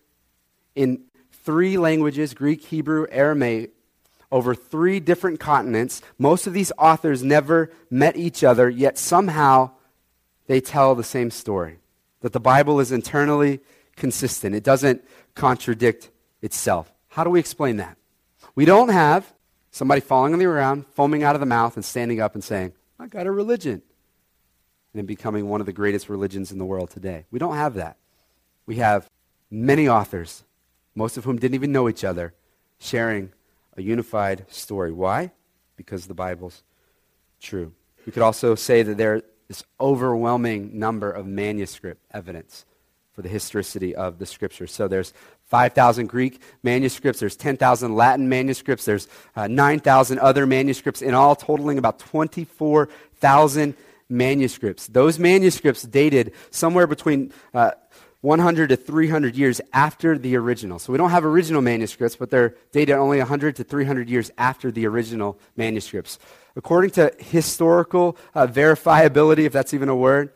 in 0.75 1.03
three 1.45 1.77
languages 1.79 2.35
Greek, 2.35 2.65
Hebrew, 2.65 3.07
Aramaic 3.11 3.71
over 4.33 4.55
three 4.55 4.99
different 4.99 5.39
continents. 5.39 6.03
Most 6.19 6.47
of 6.47 6.53
these 6.53 6.73
authors 6.77 7.23
never 7.23 7.71
met 7.89 8.17
each 8.17 8.43
other, 8.43 8.69
yet 8.69 8.99
somehow 8.99 9.71
they 10.47 10.61
tell 10.61 10.95
the 10.95 11.05
same 11.05 11.31
story. 11.31 11.79
That 12.21 12.33
the 12.33 12.41
Bible 12.41 12.81
is 12.81 12.91
internally 12.91 13.61
consistent, 13.97 14.55
it 14.55 14.65
doesn't 14.65 15.05
contradict 15.35 16.11
itself. 16.43 16.93
How 17.09 17.23
do 17.23 17.31
we 17.31 17.39
explain 17.39 17.77
that? 17.77 17.97
We 18.57 18.65
don't 18.65 18.89
have 18.89 19.33
somebody 19.71 20.01
falling 20.01 20.33
on 20.33 20.39
the 20.39 20.47
ground, 20.47 20.87
foaming 20.95 21.23
out 21.23 21.37
of 21.37 21.41
the 21.41 21.47
mouth, 21.47 21.77
and 21.77 21.85
standing 21.85 22.21
up 22.21 22.35
and 22.35 22.43
saying, 22.43 22.73
I 22.99 23.07
got 23.07 23.27
a 23.27 23.31
religion, 23.31 23.83
and 24.95 25.07
becoming 25.07 25.49
one 25.49 25.61
of 25.61 25.67
the 25.67 25.73
greatest 25.73 26.09
religions 26.09 26.51
in 26.51 26.59
the 26.59 26.65
world 26.65 26.91
today. 26.91 27.27
We 27.31 27.39
don't 27.39 27.57
have 27.57 27.75
that. 27.75 27.99
We 28.67 28.77
have 28.77 29.09
many 29.51 29.89
authors, 29.89 30.45
most 30.95 31.17
of 31.17 31.25
whom 31.25 31.39
didn't 31.39 31.55
even 31.55 31.73
know 31.73 31.89
each 31.89 32.05
other, 32.05 32.35
sharing 32.79 33.33
a 33.77 33.83
unified 33.83 34.47
story. 34.49 34.93
Why? 34.93 35.33
Because 35.77 36.07
the 36.07 36.15
Bible's 36.15 36.63
true. 37.41 37.73
We 38.07 38.13
could 38.13 38.23
also 38.23 38.55
say 38.55 38.83
that 38.83 38.97
there 38.97 39.23
is 39.49 39.65
overwhelming 39.81 40.79
number 40.79 41.11
of 41.11 41.27
manuscript 41.27 42.05
evidence 42.13 42.65
for 43.13 43.23
the 43.23 43.29
historicity 43.29 43.95
of 43.95 44.19
the 44.19 44.27
scripture. 44.27 44.67
So 44.67 44.89
there's 44.89 45.13
5,000 45.47 46.09
Greek 46.09 46.41
manuscripts, 46.63 47.21
there's 47.21 47.37
10,000 47.37 47.95
Latin 47.95 48.29
manuscripts, 48.29 48.85
there's 48.85 49.07
uh, 49.37 49.47
9,000 49.47 50.19
other 50.19 50.47
manuscripts, 50.47 51.03
in 51.03 51.15
all 51.15 51.37
totaling 51.37 51.79
about 51.79 51.99
24,000 52.01 53.77
manuscripts. 54.09 54.87
Those 54.89 55.19
manuscripts 55.19 55.83
dated 55.83 56.33
somewhere 56.51 56.87
between 56.87 57.33
uh, 57.53 57.73
100 58.25 58.71
to 58.71 58.77
300 58.77 59.37
years 59.37 59.61
after 59.75 60.17
the 60.17 60.35
original. 60.35 60.79
So 60.79 60.93
we 60.93 60.97
don't 60.97 61.11
have 61.11 61.27
original 61.27 61.61
manuscripts, 61.61 62.17
but 62.17 62.31
they're 62.31 62.55
dated 62.73 62.97
only 62.97 63.19
100 63.19 63.57
to 63.57 63.65
300 63.65 64.09
years 64.09 64.31
after 64.39 64.73
the 64.73 64.87
original 64.87 65.39
manuscripts. 65.57 66.19
According 66.57 66.93
to 66.93 67.13
historical 67.19 68.17
uh, 68.35 68.47
verifiability, 68.47 69.41
if 69.41 69.53
that's 69.53 69.75
even 69.75 69.91
a 69.91 69.95
word, 69.95 70.33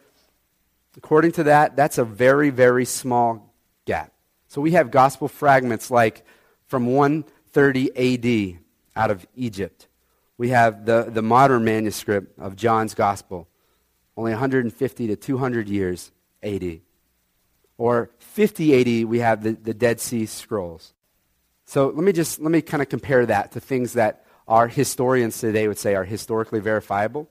according 0.98 1.33
to 1.33 1.44
that, 1.44 1.77
that's 1.77 1.96
a 1.96 2.05
very, 2.05 2.51
very 2.51 2.85
small 2.85 3.55
gap. 3.87 4.12
So 4.48 4.61
we 4.61 4.72
have 4.72 4.90
gospel 4.90 5.27
fragments 5.27 5.90
like 5.90 6.27
from 6.66 6.88
130 6.88 7.96
AD 7.96 8.59
out 8.96 9.11
of 9.11 9.27
Egypt. 9.35 9.88
We 10.37 10.51
have 10.51 10.85
the, 10.85 11.05
the 11.09 11.22
Bodmer 11.22 11.62
manuscript 11.62 12.38
of 12.38 12.55
John's 12.55 12.92
gospel, 12.92 13.48
only 14.14 14.33
150 14.33 15.07
to 15.07 15.16
200 15.16 15.70
years 15.70 16.12
AD. 16.42 16.81
Or 17.79 18.11
50 18.19 19.03
AD, 19.03 19.09
we 19.09 19.21
have 19.21 19.43
the, 19.43 19.53
the 19.53 19.73
Dead 19.73 20.01
Sea 20.01 20.27
Scrolls. 20.27 20.93
So 21.64 21.87
let 21.87 22.05
me 22.05 22.12
just, 22.12 22.41
let 22.41 22.51
me 22.51 22.61
kind 22.61 22.83
of 22.83 22.88
compare 22.88 23.25
that 23.27 23.53
to 23.53 23.61
things 23.61 23.95
that 23.95 24.25
our 24.49 24.69
historians 24.69 25.38
today 25.38 25.69
would 25.69 25.79
say 25.79 25.95
are 25.95 26.05
historically 26.05 26.61
verifiable. 26.61 27.29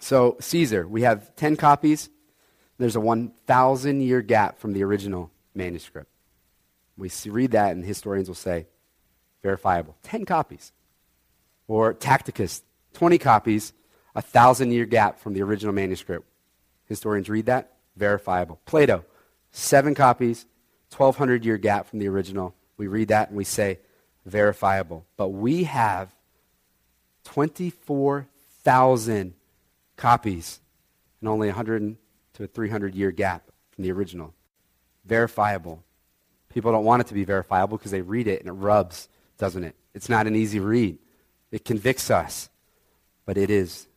So 0.00 0.36
Caesar, 0.40 0.86
we 0.86 1.02
have 1.02 1.34
10 1.36 1.56
copies. 1.56 2.08
There's 2.78 2.96
a 2.96 3.00
1,000 3.00 4.00
year 4.00 4.22
gap 4.22 4.58
from 4.58 4.72
the 4.72 4.84
original 4.84 5.30
manuscript. 5.54 6.10
We 6.96 7.10
read 7.26 7.52
that, 7.52 7.72
and 7.72 7.84
historians 7.84 8.28
will 8.28 8.34
say, 8.34 8.66
verifiable. 9.42 9.96
10 10.04 10.24
copies. 10.24 10.72
Or 11.66 11.94
Tacitus, 11.94 12.62
20 12.94 13.18
copies, 13.18 13.72
a 14.14 14.22
1,000 14.22 14.70
year 14.70 14.86
gap 14.86 15.18
from 15.18 15.34
the 15.34 15.42
original 15.42 15.74
manuscript. 15.74 16.26
Historians 16.86 17.28
read 17.28 17.46
that, 17.46 17.74
verifiable. 17.96 18.60
Plato, 18.64 19.04
seven 19.50 19.94
copies, 19.94 20.46
1,200 20.96 21.44
year 21.44 21.58
gap 21.58 21.86
from 21.86 21.98
the 21.98 22.08
original. 22.08 22.54
We 22.76 22.86
read 22.86 23.08
that 23.08 23.28
and 23.28 23.36
we 23.36 23.44
say, 23.44 23.80
verifiable. 24.24 25.04
But 25.16 25.28
we 25.28 25.64
have 25.64 26.14
24,000 27.24 29.34
copies 29.96 30.60
and 31.20 31.28
only 31.28 31.48
100 31.48 31.96
to 32.34 32.44
a 32.44 32.46
300 32.46 32.94
year 32.94 33.10
gap 33.10 33.50
from 33.70 33.84
the 33.84 33.92
original. 33.92 34.34
Verifiable. 35.04 35.82
People 36.48 36.72
don't 36.72 36.84
want 36.84 37.00
it 37.00 37.08
to 37.08 37.14
be 37.14 37.24
verifiable 37.24 37.76
because 37.76 37.90
they 37.90 38.02
read 38.02 38.28
it 38.28 38.40
and 38.40 38.48
it 38.48 38.52
rubs, 38.52 39.08
doesn't 39.36 39.64
it? 39.64 39.74
It's 39.94 40.08
not 40.08 40.26
an 40.26 40.36
easy 40.36 40.60
read. 40.60 40.98
It 41.50 41.64
convicts 41.64 42.10
us, 42.10 42.48
but 43.26 43.36
it 43.36 43.50
is 43.50 43.87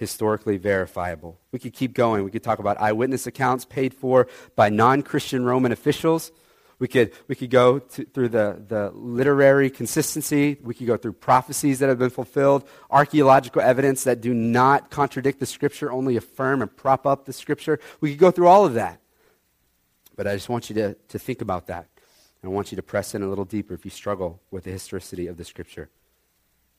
historically 0.00 0.56
verifiable. 0.56 1.38
We 1.52 1.58
could 1.58 1.74
keep 1.74 1.92
going. 1.92 2.24
We 2.24 2.30
could 2.30 2.42
talk 2.42 2.58
about 2.58 2.80
eyewitness 2.80 3.26
accounts 3.26 3.66
paid 3.66 3.92
for 3.92 4.28
by 4.56 4.70
non 4.70 5.02
Christian 5.02 5.44
Roman 5.44 5.72
officials. 5.72 6.32
We 6.78 6.88
could, 6.88 7.12
we 7.28 7.34
could 7.34 7.50
go 7.50 7.80
to, 7.80 8.04
through 8.06 8.30
the, 8.30 8.64
the 8.66 8.90
literary 8.94 9.68
consistency. 9.68 10.56
We 10.62 10.72
could 10.72 10.86
go 10.86 10.96
through 10.96 11.12
prophecies 11.12 11.80
that 11.80 11.90
have 11.90 11.98
been 11.98 12.08
fulfilled, 12.08 12.66
archaeological 12.88 13.60
evidence 13.60 14.04
that 14.04 14.22
do 14.22 14.32
not 14.32 14.88
contradict 14.88 15.38
the 15.38 15.44
Scripture, 15.44 15.92
only 15.92 16.16
affirm 16.16 16.62
and 16.62 16.74
prop 16.74 17.06
up 17.06 17.26
the 17.26 17.34
Scripture. 17.34 17.78
We 18.00 18.12
could 18.12 18.18
go 18.18 18.30
through 18.30 18.48
all 18.48 18.64
of 18.64 18.72
that. 18.74 19.02
But 20.16 20.26
I 20.26 20.34
just 20.34 20.48
want 20.48 20.70
you 20.70 20.74
to, 20.76 20.94
to 21.08 21.18
think 21.18 21.42
about 21.42 21.66
that. 21.66 21.88
And 22.40 22.50
I 22.50 22.54
want 22.54 22.72
you 22.72 22.76
to 22.76 22.82
press 22.82 23.14
in 23.14 23.22
a 23.22 23.28
little 23.28 23.44
deeper 23.44 23.74
if 23.74 23.84
you 23.84 23.90
struggle 23.90 24.40
with 24.50 24.64
the 24.64 24.70
historicity 24.70 25.26
of 25.26 25.36
the 25.36 25.44
Scripture. 25.44 25.90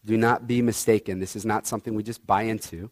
Do 0.03 0.17
not 0.17 0.47
be 0.47 0.63
mistaken. 0.63 1.19
This 1.19 1.35
is 1.35 1.45
not 1.45 1.67
something 1.67 1.93
we 1.93 2.01
just 2.01 2.25
buy 2.25 2.43
into 2.43 2.89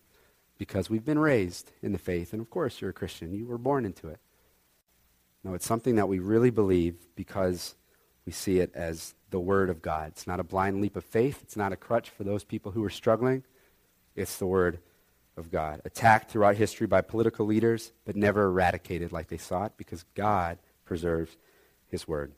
because 0.60 0.90
we've 0.90 1.06
been 1.06 1.18
raised 1.18 1.72
in 1.82 1.94
the 1.94 1.98
faith. 1.98 2.34
And 2.34 2.42
of 2.42 2.52
course, 2.52 2.80
you're 2.80 2.92
a 2.92 2.94
Christian. 2.94 3.34
You 3.34 3.48
were 3.48 3.58
born 3.58 3.86
into 3.86 4.10
it. 4.10 4.20
No, 5.44 5.54
it's 5.54 5.66
something 5.66 5.96
that 5.96 6.10
we 6.10 6.20
really 6.20 6.52
believe 6.52 6.96
because 7.16 7.76
we 8.26 8.34
see 8.34 8.60
it 8.60 8.70
as 8.76 9.16
the 9.32 9.40
Word 9.40 9.70
of 9.70 9.82
God. 9.82 10.10
It's 10.10 10.28
not 10.28 10.40
a 10.40 10.44
blind 10.44 10.82
leap 10.82 10.98
of 10.98 11.06
faith. 11.06 11.40
It's 11.42 11.56
not 11.56 11.72
a 11.72 11.78
crutch 11.78 12.10
for 12.10 12.26
those 12.26 12.44
people 12.44 12.74
who 12.74 12.84
are 12.84 12.90
struggling. 12.90 13.44
It's 14.16 14.38
the 14.38 14.46
Word 14.46 14.80
of 15.38 15.50
God. 15.50 15.82
Attacked 15.86 16.30
throughout 16.30 16.58
history 16.58 16.88
by 16.88 17.02
political 17.02 17.46
leaders, 17.46 17.94
but 18.04 18.18
never 18.18 18.44
eradicated 18.44 19.14
like 19.14 19.30
they 19.30 19.38
sought 19.38 19.78
because 19.78 20.04
God 20.14 20.60
preserves 20.84 21.38
His 21.88 22.06
Word. 22.06 22.34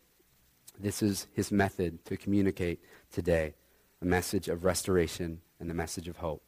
This 0.80 1.02
is 1.02 1.26
His 1.34 1.52
method 1.52 2.06
to 2.06 2.18
communicate 2.18 2.82
today 3.12 3.56
a 4.00 4.06
message 4.06 4.48
of 4.48 4.64
restoration 4.64 5.42
and 5.60 5.72
a 5.72 5.76
message 5.76 6.08
of 6.08 6.18
hope 6.18 6.44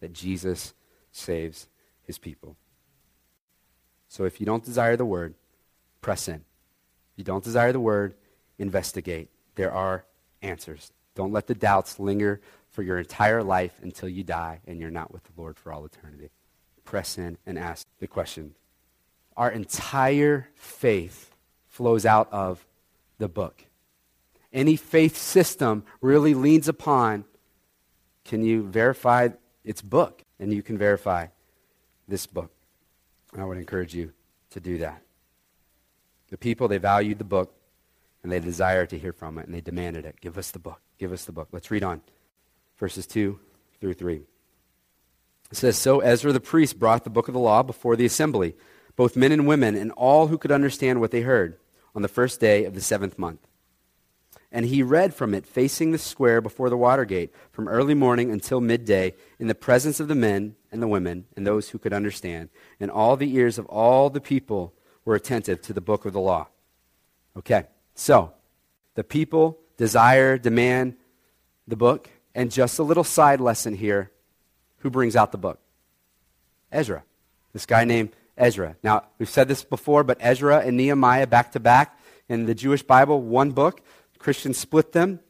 that 0.00 0.12
Jesus 0.12 0.74
saves 1.14 1.68
His 2.02 2.18
people. 2.18 2.56
So 4.08 4.24
if 4.24 4.40
you 4.40 4.46
don't 4.46 4.64
desire 4.64 4.96
the 4.96 5.04
Word, 5.04 5.34
press 6.00 6.28
in. 6.28 6.44
If 7.14 7.18
you 7.18 7.24
don't 7.24 7.44
desire 7.44 7.72
the 7.72 7.80
word, 7.80 8.14
investigate. 8.58 9.30
There 9.54 9.72
are 9.72 10.04
answers. 10.42 10.90
Don't 11.14 11.32
let 11.32 11.46
the 11.46 11.54
doubts 11.54 12.00
linger 12.00 12.40
for 12.70 12.82
your 12.82 12.98
entire 12.98 13.42
life 13.42 13.78
until 13.82 14.08
you 14.08 14.24
die 14.24 14.60
and 14.66 14.80
you're 14.80 14.90
not 14.90 15.12
with 15.12 15.22
the 15.22 15.32
Lord 15.36 15.56
for 15.56 15.72
all 15.72 15.84
eternity. 15.84 16.30
Press 16.84 17.16
in 17.16 17.38
and 17.46 17.56
ask 17.56 17.86
the 18.00 18.08
question. 18.08 18.56
Our 19.36 19.48
entire 19.50 20.48
faith 20.56 21.30
flows 21.68 22.04
out 22.04 22.32
of 22.32 22.66
the 23.18 23.28
book. 23.28 23.64
Any 24.52 24.74
faith 24.74 25.16
system 25.16 25.84
really 26.00 26.34
leans 26.34 26.66
upon 26.66 27.24
can 28.24 28.42
you 28.42 28.64
verify 28.64 29.28
its 29.64 29.82
book? 29.82 30.23
And 30.38 30.52
you 30.52 30.62
can 30.62 30.76
verify 30.76 31.26
this 32.08 32.26
book. 32.26 32.50
I 33.36 33.44
would 33.44 33.58
encourage 33.58 33.94
you 33.94 34.12
to 34.50 34.60
do 34.60 34.78
that. 34.78 35.02
The 36.30 36.38
people, 36.38 36.68
they 36.68 36.78
valued 36.78 37.18
the 37.18 37.24
book 37.24 37.54
and 38.22 38.32
they 38.32 38.40
desired 38.40 38.90
to 38.90 38.98
hear 38.98 39.12
from 39.12 39.38
it 39.38 39.46
and 39.46 39.54
they 39.54 39.60
demanded 39.60 40.04
it. 40.04 40.20
Give 40.20 40.38
us 40.38 40.50
the 40.50 40.58
book. 40.58 40.80
Give 40.98 41.12
us 41.12 41.24
the 41.24 41.32
book. 41.32 41.48
Let's 41.52 41.70
read 41.70 41.82
on. 41.82 42.00
Verses 42.78 43.06
2 43.06 43.38
through 43.80 43.94
3. 43.94 44.22
It 45.50 45.56
says 45.56 45.76
So 45.76 46.00
Ezra 46.00 46.32
the 46.32 46.40
priest 46.40 46.78
brought 46.78 47.04
the 47.04 47.10
book 47.10 47.28
of 47.28 47.34
the 47.34 47.40
law 47.40 47.62
before 47.62 47.96
the 47.96 48.06
assembly, 48.06 48.56
both 48.96 49.16
men 49.16 49.32
and 49.32 49.46
women, 49.46 49.76
and 49.76 49.92
all 49.92 50.28
who 50.28 50.38
could 50.38 50.52
understand 50.52 51.00
what 51.00 51.10
they 51.10 51.20
heard, 51.20 51.58
on 51.94 52.02
the 52.02 52.08
first 52.08 52.40
day 52.40 52.64
of 52.64 52.74
the 52.74 52.80
seventh 52.80 53.18
month. 53.18 53.46
And 54.54 54.66
he 54.66 54.84
read 54.84 55.12
from 55.12 55.34
it 55.34 55.46
facing 55.46 55.90
the 55.90 55.98
square 55.98 56.40
before 56.40 56.70
the 56.70 56.76
water 56.76 57.04
gate 57.04 57.34
from 57.50 57.66
early 57.66 57.92
morning 57.92 58.30
until 58.30 58.60
midday 58.60 59.14
in 59.40 59.48
the 59.48 59.54
presence 59.54 59.98
of 59.98 60.06
the 60.06 60.14
men 60.14 60.54
and 60.70 60.80
the 60.80 60.86
women 60.86 61.26
and 61.36 61.44
those 61.44 61.70
who 61.70 61.78
could 61.78 61.92
understand, 61.92 62.50
and 62.78 62.88
all 62.88 63.16
the 63.16 63.34
ears 63.34 63.58
of 63.58 63.66
all 63.66 64.10
the 64.10 64.20
people 64.20 64.72
were 65.04 65.16
attentive 65.16 65.60
to 65.62 65.72
the 65.72 65.80
book 65.80 66.04
of 66.04 66.12
the 66.12 66.20
law. 66.20 66.46
Okay, 67.36 67.64
so 67.96 68.32
the 68.94 69.02
people 69.02 69.58
desire, 69.76 70.38
demand 70.38 70.94
the 71.66 71.76
book. 71.76 72.08
And 72.32 72.52
just 72.52 72.78
a 72.78 72.84
little 72.84 73.04
side 73.04 73.40
lesson 73.40 73.74
here 73.74 74.12
who 74.78 74.90
brings 74.90 75.16
out 75.16 75.32
the 75.32 75.38
book? 75.38 75.58
Ezra. 76.70 77.02
This 77.52 77.66
guy 77.66 77.84
named 77.84 78.10
Ezra. 78.38 78.76
Now, 78.84 79.04
we've 79.18 79.28
said 79.28 79.48
this 79.48 79.64
before, 79.64 80.04
but 80.04 80.18
Ezra 80.20 80.58
and 80.58 80.76
Nehemiah 80.76 81.26
back 81.26 81.50
to 81.52 81.60
back 81.60 81.98
in 82.28 82.46
the 82.46 82.54
Jewish 82.54 82.82
Bible, 82.84 83.20
one 83.20 83.50
book. 83.50 83.80
Christians 84.24 84.56
split 84.56 84.92
them. 84.92 85.20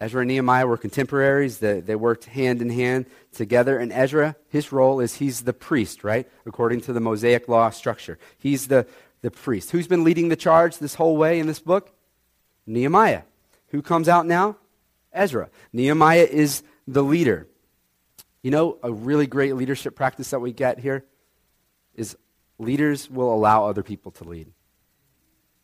Ezra 0.00 0.22
and 0.22 0.28
Nehemiah 0.28 0.66
were 0.66 0.76
contemporaries. 0.76 1.58
They, 1.58 1.78
they 1.78 1.94
worked 1.94 2.24
hand 2.24 2.60
in 2.60 2.70
hand 2.70 3.06
together. 3.32 3.78
And 3.78 3.92
Ezra, 3.92 4.34
his 4.48 4.72
role 4.72 4.98
is 4.98 5.14
he's 5.14 5.42
the 5.42 5.52
priest, 5.52 6.02
right? 6.02 6.28
According 6.44 6.80
to 6.82 6.92
the 6.92 6.98
Mosaic 6.98 7.46
law 7.46 7.70
structure. 7.70 8.18
He's 8.36 8.66
the 8.66 8.86
the 9.20 9.30
priest. 9.30 9.70
Who's 9.70 9.86
been 9.86 10.02
leading 10.02 10.28
the 10.28 10.36
charge 10.36 10.78
this 10.78 10.96
whole 10.96 11.16
way 11.16 11.38
in 11.38 11.46
this 11.46 11.60
book? 11.60 11.94
Nehemiah. 12.66 13.22
Who 13.68 13.80
comes 13.80 14.08
out 14.08 14.26
now? 14.26 14.56
Ezra. 15.12 15.48
Nehemiah 15.72 16.26
is 16.28 16.64
the 16.88 17.04
leader. 17.04 17.46
You 18.42 18.50
know, 18.50 18.78
a 18.82 18.92
really 18.92 19.28
great 19.28 19.54
leadership 19.54 19.94
practice 19.94 20.30
that 20.30 20.40
we 20.40 20.52
get 20.52 20.80
here 20.80 21.04
is 21.94 22.16
leaders 22.58 23.08
will 23.08 23.32
allow 23.32 23.66
other 23.66 23.84
people 23.84 24.10
to 24.12 24.24
lead. 24.24 24.52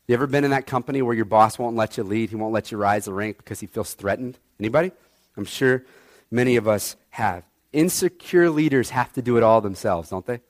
You 0.09 0.15
ever 0.15 0.27
been 0.27 0.45
in 0.45 0.53
that 0.53 0.67
company 0.67 1.03
where 1.03 1.15
your 1.15 1.27
boss 1.27 1.59
won't 1.59 1.77
let 1.77 1.99
you 1.99 2.03
lead? 2.03 2.31
He 2.31 2.37
won't 2.37 2.55
let 2.55 2.73
you 2.73 2.79
rise 2.79 3.05
the 3.05 3.13
rank 3.13 3.37
because 3.37 3.61
he 3.61 3.67
feels 3.67 3.93
threatened? 3.93 4.39
Anybody? 4.59 4.91
I'm 5.37 5.45
sure 5.45 5.85
many 6.31 6.57
of 6.57 6.67
us 6.67 6.97
have. 7.11 7.45
Insecure 7.75 8.49
leaders 8.49 8.89
have 8.89 9.13
to 9.13 9.23
do 9.23 9.37
it 9.37 9.43
all 9.43 9.61
themselves, 9.61 10.09
don't 10.09 10.25
they? 10.25 10.41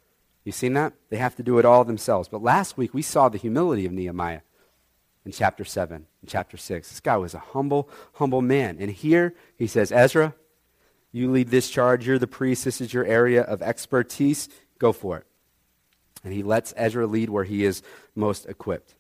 You 0.45 0.53
seen 0.53 0.75
that? 0.75 0.93
They 1.11 1.17
have 1.17 1.35
to 1.37 1.43
do 1.43 1.59
it 1.59 1.65
all 1.65 1.85
themselves. 1.85 2.29
But 2.29 2.41
last 2.41 2.79
week 2.79 2.95
we 2.95 3.03
saw 3.03 3.29
the 3.29 3.37
humility 3.37 3.85
of 3.85 3.91
Nehemiah 3.91 4.43
in 5.27 5.33
chapter 5.33 5.65
7, 5.65 6.07
in 6.23 6.29
chapter 6.29 6.57
6. 6.57 6.89
This 6.89 7.01
guy 7.01 7.17
was 7.17 7.35
a 7.35 7.41
humble, 7.41 7.91
humble 8.15 8.43
man. 8.43 8.77
And 8.79 8.93
here 8.93 9.35
he 9.57 9.67
says, 9.67 9.91
Ezra, 9.91 10.35
you 11.11 11.33
lead 11.33 11.49
this 11.49 11.69
charge. 11.69 12.07
You're 12.07 12.21
the 12.21 12.29
priest. 12.29 12.65
This 12.65 12.81
is 12.81 12.95
your 12.95 13.05
area 13.05 13.43
of 13.43 13.61
expertise. 13.61 14.49
Go 14.79 14.93
for 14.93 15.19
it. 15.19 15.27
And 16.23 16.33
he 16.33 16.45
lets 16.45 16.73
Ezra 16.77 17.09
lead 17.09 17.29
where 17.29 17.45
he 17.45 17.65
is 17.65 17.83
most 18.15 18.47
equipped. 18.47 18.95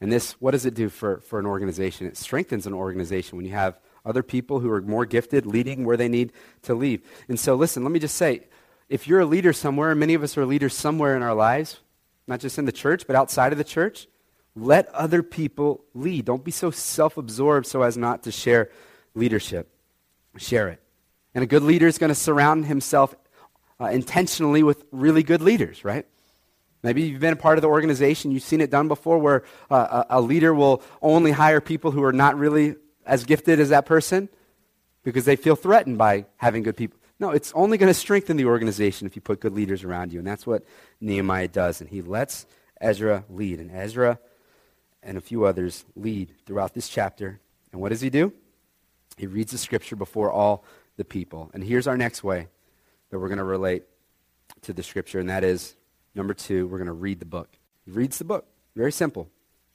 And 0.00 0.12
this, 0.12 0.32
what 0.40 0.52
does 0.52 0.64
it 0.64 0.74
do 0.74 0.88
for, 0.88 1.20
for 1.20 1.38
an 1.38 1.46
organization? 1.46 2.06
It 2.06 2.16
strengthens 2.16 2.66
an 2.66 2.74
organization 2.74 3.36
when 3.36 3.46
you 3.46 3.52
have 3.52 3.80
other 4.04 4.22
people 4.22 4.60
who 4.60 4.70
are 4.70 4.80
more 4.80 5.04
gifted 5.04 5.44
leading 5.44 5.84
where 5.84 5.96
they 5.96 6.08
need 6.08 6.32
to 6.62 6.74
lead. 6.74 7.02
And 7.28 7.38
so, 7.38 7.54
listen, 7.54 7.82
let 7.82 7.92
me 7.92 7.98
just 7.98 8.14
say 8.14 8.46
if 8.88 9.06
you're 9.06 9.20
a 9.20 9.26
leader 9.26 9.52
somewhere, 9.52 9.90
and 9.90 10.00
many 10.00 10.14
of 10.14 10.22
us 10.22 10.38
are 10.38 10.46
leaders 10.46 10.74
somewhere 10.74 11.16
in 11.16 11.22
our 11.22 11.34
lives, 11.34 11.80
not 12.26 12.40
just 12.40 12.58
in 12.58 12.64
the 12.64 12.72
church, 12.72 13.06
but 13.06 13.16
outside 13.16 13.52
of 13.52 13.58
the 13.58 13.64
church, 13.64 14.06
let 14.54 14.88
other 14.88 15.22
people 15.22 15.84
lead. 15.94 16.24
Don't 16.24 16.44
be 16.44 16.50
so 16.50 16.70
self 16.70 17.16
absorbed 17.16 17.66
so 17.66 17.82
as 17.82 17.96
not 17.96 18.22
to 18.22 18.32
share 18.32 18.70
leadership. 19.14 19.68
Share 20.36 20.68
it. 20.68 20.80
And 21.34 21.42
a 21.42 21.46
good 21.46 21.62
leader 21.62 21.86
is 21.86 21.98
going 21.98 22.08
to 22.08 22.14
surround 22.14 22.66
himself 22.66 23.14
uh, 23.80 23.86
intentionally 23.86 24.62
with 24.62 24.84
really 24.90 25.22
good 25.22 25.42
leaders, 25.42 25.84
right? 25.84 26.06
Maybe 26.82 27.02
you've 27.02 27.20
been 27.20 27.32
a 27.32 27.36
part 27.36 27.58
of 27.58 27.62
the 27.62 27.68
organization, 27.68 28.30
you've 28.30 28.42
seen 28.42 28.60
it 28.60 28.70
done 28.70 28.88
before 28.88 29.18
where 29.18 29.44
uh, 29.70 30.04
a, 30.08 30.18
a 30.18 30.20
leader 30.20 30.54
will 30.54 30.82
only 31.02 31.32
hire 31.32 31.60
people 31.60 31.90
who 31.90 32.04
are 32.04 32.12
not 32.12 32.38
really 32.38 32.76
as 33.04 33.24
gifted 33.24 33.58
as 33.58 33.70
that 33.70 33.86
person 33.86 34.28
because 35.02 35.24
they 35.24 35.36
feel 35.36 35.56
threatened 35.56 35.98
by 35.98 36.26
having 36.36 36.62
good 36.62 36.76
people. 36.76 36.98
No, 37.18 37.30
it's 37.30 37.52
only 37.54 37.78
going 37.78 37.92
to 37.92 37.98
strengthen 37.98 38.36
the 38.36 38.44
organization 38.44 39.06
if 39.06 39.16
you 39.16 39.22
put 39.22 39.40
good 39.40 39.52
leaders 39.52 39.82
around 39.82 40.12
you. 40.12 40.20
And 40.20 40.28
that's 40.28 40.46
what 40.46 40.64
Nehemiah 41.00 41.48
does. 41.48 41.80
And 41.80 41.90
he 41.90 42.00
lets 42.00 42.46
Ezra 42.80 43.24
lead. 43.28 43.58
And 43.58 43.72
Ezra 43.72 44.20
and 45.02 45.18
a 45.18 45.20
few 45.20 45.44
others 45.44 45.84
lead 45.96 46.32
throughout 46.46 46.74
this 46.74 46.88
chapter. 46.88 47.40
And 47.72 47.80
what 47.80 47.88
does 47.88 48.00
he 48.00 48.10
do? 48.10 48.32
He 49.16 49.26
reads 49.26 49.50
the 49.50 49.58
scripture 49.58 49.96
before 49.96 50.30
all 50.30 50.64
the 50.96 51.04
people. 51.04 51.50
And 51.54 51.64
here's 51.64 51.86
our 51.86 51.96
next 51.96 52.22
way 52.22 52.48
that 53.10 53.18
we're 53.18 53.28
going 53.28 53.38
to 53.38 53.44
relate 53.44 53.84
to 54.62 54.72
the 54.72 54.82
scripture, 54.82 55.18
and 55.18 55.28
that 55.28 55.44
is 55.44 55.76
number 56.14 56.34
two, 56.34 56.66
we're 56.66 56.78
going 56.78 56.86
to 56.86 56.92
read 56.92 57.20
the 57.20 57.26
book. 57.26 57.48
He 57.84 57.90
reads 57.90 58.18
the 58.18 58.24
book. 58.24 58.46
Very 58.76 58.92
simple. 58.92 59.28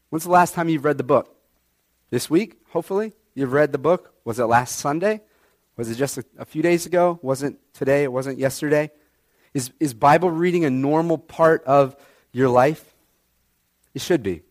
When's 0.10 0.24
the 0.24 0.32
last 0.32 0.54
time 0.54 0.70
you've 0.70 0.86
read 0.86 0.98
the 0.98 1.04
book? 1.04 1.36
This 2.10 2.30
week, 2.30 2.58
hopefully? 2.70 3.14
You've 3.34 3.54
read 3.54 3.72
the 3.72 3.78
book? 3.78 4.14
Was 4.24 4.40
it 4.40 4.46
last 4.46 4.78
Sunday? 4.78 5.22
Was 5.76 5.90
it 5.90 5.96
just 5.96 6.18
a, 6.18 6.26
a 6.38 6.46
few 6.46 6.62
days 6.62 6.86
ago? 6.86 7.20
Wasn't 7.22 7.60
today? 7.74 8.04
It 8.04 8.12
wasn't 8.12 8.38
yesterday? 8.38 8.92
Is, 9.54 9.72
is 9.80 9.94
Bible 9.94 10.30
reading 10.30 10.66
a 10.66 10.70
normal 10.70 11.18
part 11.18 11.64
of 11.66 11.96
your 12.32 12.50
life? 12.50 12.94
It 13.94 14.02
should 14.02 14.24
be. 14.24 14.44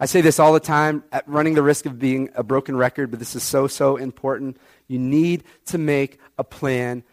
I 0.00 0.06
say 0.06 0.20
this 0.20 0.38
all 0.38 0.52
the 0.52 0.60
time, 0.60 1.04
at 1.12 1.28
running 1.28 1.54
the 1.54 1.62
risk 1.62 1.86
of 1.86 1.98
being 1.98 2.30
a 2.34 2.42
broken 2.42 2.76
record, 2.76 3.10
but 3.10 3.20
this 3.20 3.36
is 3.36 3.42
so, 3.42 3.66
so 3.66 3.96
important. 3.96 4.56
You 4.88 4.98
need 4.98 5.44
to 5.66 5.78
make 5.78 6.18
a 6.36 6.44
plan 6.44 7.04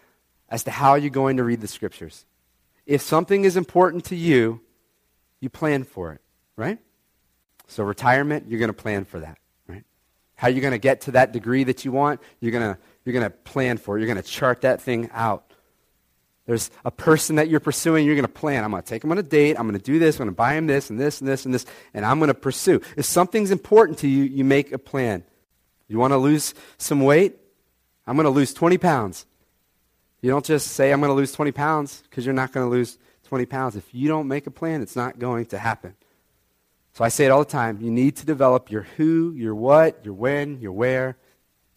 as 0.50 0.64
to 0.64 0.72
how 0.72 0.96
you're 0.96 1.10
going 1.10 1.38
to 1.38 1.44
read 1.44 1.62
the 1.62 1.68
scriptures. 1.68 2.26
If 2.86 3.02
something 3.02 3.46
is 3.46 3.58
important 3.58 4.06
to 4.06 4.16
you, 4.16 4.62
you 5.40 5.50
plan 5.50 5.84
for 5.84 6.14
it, 6.14 6.22
right? 6.56 6.80
So, 7.68 7.84
retirement, 7.84 8.48
you're 8.50 8.60
going 8.60 8.70
to 8.70 8.74
plan 8.74 9.06
for 9.06 9.20
that, 9.20 9.38
right? 9.68 9.84
How 10.36 10.50
you're 10.50 10.62
going 10.62 10.72
to 10.72 10.78
get 10.78 11.02
to 11.02 11.12
that 11.12 11.32
degree 11.32 11.64
that 11.64 11.86
you 11.86 11.92
want, 11.92 12.20
you're 12.40 12.52
going 12.52 12.74
to, 12.74 12.80
you're 13.06 13.14
going 13.14 13.26
to 13.26 13.30
plan 13.30 13.78
for 13.78 13.98
it. 13.98 14.02
You're 14.02 14.14
going 14.14 14.22
to 14.22 14.30
chart 14.30 14.62
that 14.62 14.82
thing 14.82 15.10
out. 15.14 15.52
There's 16.46 16.70
a 16.84 16.92
person 16.92 17.38
that 17.38 17.50
you're 17.50 17.60
pursuing, 17.60 18.06
you're 18.06 18.16
going 18.16 18.26
to 18.26 18.32
plan. 18.32 18.64
I'm 18.64 18.72
going 18.72 18.84
to 18.84 18.90
take 18.90 19.04
him 19.04 19.12
on 19.12 19.18
a 19.18 19.24
date. 19.24 19.58
I'm 19.58 19.68
going 19.68 19.80
to 19.80 19.84
do 19.84 20.00
this. 20.00 20.16
I'm 20.16 20.26
going 20.26 20.30
to 20.30 20.36
buy 20.36 20.56
him 20.56 20.68
this 20.68 20.90
and 20.90 21.00
this 21.00 21.22
and 21.22 21.30
this 21.30 21.46
and 21.46 21.54
this, 21.54 21.66
and 21.94 22.06
I'm 22.06 22.20
going 22.20 22.28
to 22.28 22.34
pursue. 22.34 22.82
If 22.98 23.06
something's 23.06 23.52
important 23.52 24.00
to 24.00 24.08
you, 24.08 24.24
you 24.24 24.44
make 24.44 24.72
a 24.72 24.78
plan. 24.78 25.24
You 25.88 25.98
want 25.98 26.12
to 26.12 26.18
lose 26.18 26.54
some 26.78 27.02
weight? 27.02 27.38
I'm 28.08 28.16
going 28.16 28.26
to 28.26 28.32
lose 28.32 28.54
20 28.54 28.78
pounds. 28.78 29.26
You 30.22 30.30
don't 30.30 30.46
just 30.46 30.68
say, 30.68 30.92
I'm 30.92 31.00
going 31.00 31.10
to 31.10 31.16
lose 31.16 31.32
20 31.32 31.52
pounds, 31.52 32.04
because 32.04 32.26
you're 32.26 32.34
not 32.34 32.52
going 32.52 32.66
to 32.66 32.70
lose 32.70 32.98
20 33.26 33.46
pounds. 33.46 33.76
If 33.76 33.94
you 33.94 34.08
don't 34.08 34.28
make 34.28 34.48
a 34.48 34.52
plan, 34.52 34.82
it's 34.82 34.96
not 34.96 35.20
going 35.20 35.48
to 35.48 35.58
happen. 35.58 35.96
So 36.94 37.04
I 37.04 37.10
say 37.10 37.26
it 37.26 37.32
all 37.32 37.40
the 37.40 37.46
time. 37.50 37.80
You 37.82 37.90
need 37.90 38.18
to 38.18 38.26
develop 38.26 38.70
your 38.70 38.84
who, 38.98 39.34
your 39.36 39.56
what, 39.56 40.04
your 40.04 40.14
when, 40.14 40.60
your 40.60 40.74
where, 40.74 41.18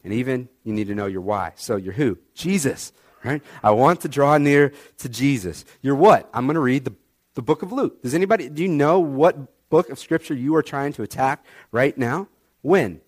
and 0.03 0.13
even 0.13 0.49
you 0.65 0.73
need 0.73 0.89
to 0.89 0.95
know 0.95 1.07
your 1.07 1.23
why. 1.23 1.53
So 1.57 1.77
your 1.77 1.93
who, 1.93 2.19
Jesus 2.35 2.93
right? 3.25 3.43
I 3.63 3.71
want 3.73 4.03
to 4.03 4.09
draw 4.09 4.37
near 4.39 4.73
to 4.99 5.09
Jesus. 5.09 5.65
You're 5.81 5.95
what? 5.95 6.29
I'm 6.33 6.47
going 6.47 6.55
to 6.55 6.61
read 6.61 6.85
the, 6.85 6.95
the 7.35 7.43
book 7.43 7.63
of 7.63 7.73
Luke. 7.73 8.03
Does 8.03 8.15
anybody, 8.15 8.49
do 8.49 8.63
you 8.63 8.69
know 8.69 9.01
what 9.01 9.71
book 9.71 9.89
of 9.91 9.99
Scripture 9.99 10.35
you 10.35 10.55
are 10.57 10.63
trying 10.63 10.93
to 10.95 11.03
attack 11.03 11.45
right 11.73 11.97
now? 11.97 12.29
When? 12.63 13.01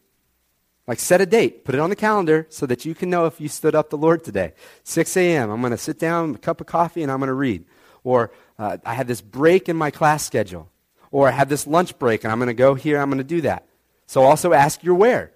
Like 0.87 1.01
set 1.01 1.21
a 1.21 1.27
date, 1.27 1.65
put 1.65 1.75
it 1.75 1.81
on 1.81 1.91
the 1.91 1.97
calendar 1.97 2.47
so 2.49 2.65
that 2.67 2.85
you 2.85 2.95
can 2.95 3.11
know 3.11 3.27
if 3.27 3.41
you 3.41 3.49
stood 3.49 3.75
up 3.75 3.91
the 3.91 3.99
Lord 3.99 4.23
today. 4.23 4.53
6 4.85 5.17
a.m., 5.17 5.51
I'm 5.51 5.61
going 5.61 5.73
to 5.73 5.79
sit 5.79 5.99
down, 5.99 6.37
a 6.37 6.39
cup 6.39 6.61
of 6.61 6.69
coffee, 6.69 7.03
and 7.03 7.11
I'm 7.11 7.19
going 7.19 7.29
to 7.29 7.35
read. 7.35 7.65
Or 8.05 8.31
uh, 8.59 8.79
I 8.85 8.95
have 8.95 9.09
this 9.09 9.21
break 9.21 9.69
in 9.69 9.77
my 9.77 9.91
class 9.91 10.25
schedule. 10.25 10.71
Or 11.11 11.27
I 11.27 11.33
have 11.33 11.49
this 11.49 11.67
lunch 11.67 11.99
break, 11.99 12.23
and 12.23 12.33
I'm 12.33 12.39
going 12.39 12.49
to 12.49 12.55
go 12.55 12.75
here, 12.75 13.01
I'm 13.01 13.09
going 13.09 13.19
to 13.19 13.25
do 13.25 13.41
that. 13.41 13.67
So 14.07 14.23
also 14.23 14.53
ask 14.53 14.85
your 14.85 14.95
where. 14.95 15.33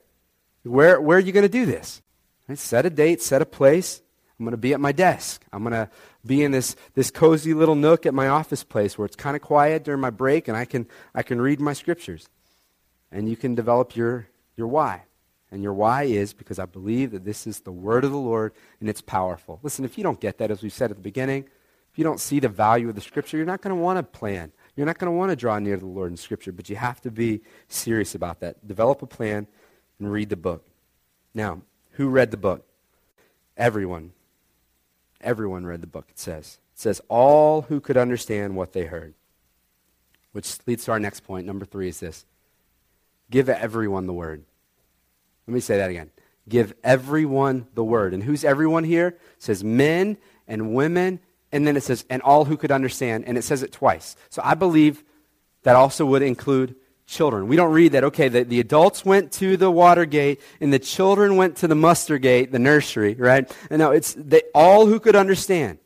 Where, 0.63 1.01
where 1.01 1.19
are 1.19 1.21
you 1.21 1.33
going 1.33 1.43
to 1.43 1.49
do 1.49 1.67
this? 1.67 2.01
Right? 2.49 2.59
Set 2.59 2.87
a 2.87 2.91
date, 2.91 3.21
set 3.21 3.43
a 3.43 3.47
place, 3.47 4.03
I'm 4.41 4.47
going 4.47 4.53
to 4.53 4.57
be 4.57 4.73
at 4.73 4.81
my 4.81 4.93
desk. 4.93 5.45
I'm 5.53 5.63
going 5.63 5.75
to 5.75 5.91
be 6.25 6.43
in 6.43 6.51
this, 6.51 6.75
this 6.95 7.11
cozy 7.11 7.53
little 7.53 7.75
nook 7.75 8.07
at 8.07 8.15
my 8.15 8.29
office 8.29 8.65
place 8.65 8.97
where 8.97 9.05
it's 9.05 9.15
kind 9.15 9.37
of 9.37 9.43
quiet 9.43 9.85
during 9.85 10.01
my 10.01 10.09
break 10.09 10.49
and 10.49 10.57
I 10.57 10.65
can, 10.65 10.87
I 11.15 11.23
can 11.23 11.43
read 11.43 11.61
my 11.61 11.75
scriptures. 11.75 12.27
And 13.13 13.29
you 13.29 13.37
can 13.37 13.55
develop 13.55 13.95
your, 13.95 14.29
your 14.57 14.67
why. 14.67 15.03
And 15.53 15.63
your 15.63 15.73
why 15.73 16.05
is 16.05 16.33
because 16.33 16.59
I 16.59 16.67
believe 16.67 17.11
that 17.11 17.25
this 17.25 17.47
is 17.47 17.61
the 17.61 17.73
word 17.73 18.05
of 18.05 18.13
the 18.13 18.19
Lord 18.19 18.53
and 18.79 18.89
it's 18.89 19.01
powerful. 19.01 19.59
Listen, 19.63 19.85
if 19.85 19.99
you 19.99 20.05
don't 20.05 20.21
get 20.21 20.39
that, 20.39 20.51
as 20.51 20.63
we 20.63 20.69
said 20.69 20.91
at 20.91 20.97
the 20.97 21.03
beginning, 21.03 21.45
if 21.93 21.99
you 21.99 22.05
don't 22.05 22.21
see 22.21 22.39
the 22.39 22.49
value 22.49 22.89
of 22.89 22.95
the 22.95 23.01
scripture, 23.01 23.37
you're 23.37 23.47
not 23.47 23.61
going 23.61 23.75
to 23.75 23.83
want 23.83 23.99
to 23.99 24.03
plan. 24.03 24.53
You're 24.77 24.87
not 24.87 24.99
going 24.99 25.11
to 25.11 25.17
want 25.17 25.31
to 25.31 25.37
draw 25.37 25.59
near 25.59 25.75
to 25.75 25.81
the 25.81 25.87
Lord 25.87 26.13
in 26.13 26.17
scripture, 26.17 26.53
but 26.53 26.71
you 26.71 26.77
have 26.77 27.01
to 27.01 27.11
be 27.11 27.41
serious 27.69 28.15
about 28.15 28.41
that. 28.41 28.67
Develop 28.67 29.03
a 29.03 29.07
plan 29.07 29.49
and 29.99 30.13
read 30.13 30.29
the 30.29 30.37
book. 30.37 30.65
Now, 31.35 31.63
who 31.93 32.09
read 32.09 32.31
the 32.31 32.37
book? 32.37 32.65
Everyone. 33.57 34.13
Everyone 35.21 35.67
read 35.67 35.81
the 35.81 35.89
book, 35.89 36.07
it 36.11 36.19
says. 36.19 36.59
It 36.75 36.81
says, 36.81 37.01
all 37.09 37.63
who 37.63 37.81
could 37.81 37.97
understand 37.97 38.57
what 38.57 38.73
they 38.73 38.87
heard. 38.87 39.15
Which 40.33 40.59
leads 40.67 40.85
to 40.85 40.93
our 40.93 41.01
next 41.01 41.21
point. 41.21 41.45
Number 41.45 41.65
three 41.65 41.89
is 41.89 42.01
this 42.01 42.25
give 43.31 43.49
everyone 43.49 44.07
the 44.07 44.13
word. 44.13 44.45
Let 45.47 45.55
me 45.55 45.61
say 45.61 45.79
that 45.79 45.91
again. 45.91 46.11
Give 46.49 46.75
everyone 46.83 47.67
the 47.75 47.85
word. 47.85 48.15
And 48.15 48.23
who's 48.23 48.45
everyone 48.45 48.85
here? 48.85 49.09
It 49.09 49.21
says 49.39 49.63
men 49.63 50.17
and 50.49 50.75
women, 50.75 51.21
and 51.53 51.67
then 51.67 51.77
it 51.77 51.83
says, 51.83 52.05
and 52.11 52.23
all 52.23 52.45
who 52.45 52.57
could 52.57 52.73
understand, 52.73 53.25
and 53.27 53.39
it 53.39 53.43
says 53.43 53.63
it 53.63 53.73
twice. 53.73 54.17
So 54.31 54.43
I 54.45 54.55
believe 54.55 55.05
that 55.63 55.77
also 55.77 56.07
would 56.07 56.23
include 56.23 56.75
children. 57.07 57.49
We 57.49 57.57
don't 57.57 57.73
read 57.73 57.93
that, 57.93 58.05
okay, 58.05 58.29
the, 58.29 58.45
the 58.45 58.61
adults 58.61 59.05
went 59.05 59.33
to 59.33 59.57
the 59.57 59.71
water 59.71 60.05
gate 60.05 60.41
and 60.61 60.73
the 60.73 60.79
children 60.79 61.37
went 61.37 61.57
to 61.57 61.69
the 61.69 61.75
muster 61.75 62.19
gate, 62.19 62.53
the 62.53 62.59
nursery, 62.59 63.15
right? 63.15 63.51
And 63.69 63.81
now 63.81 63.91
it's 63.91 64.15
they, 64.17 64.43
all 64.55 64.87
who 64.87 65.01
could 65.01 65.17
understand. 65.17 65.79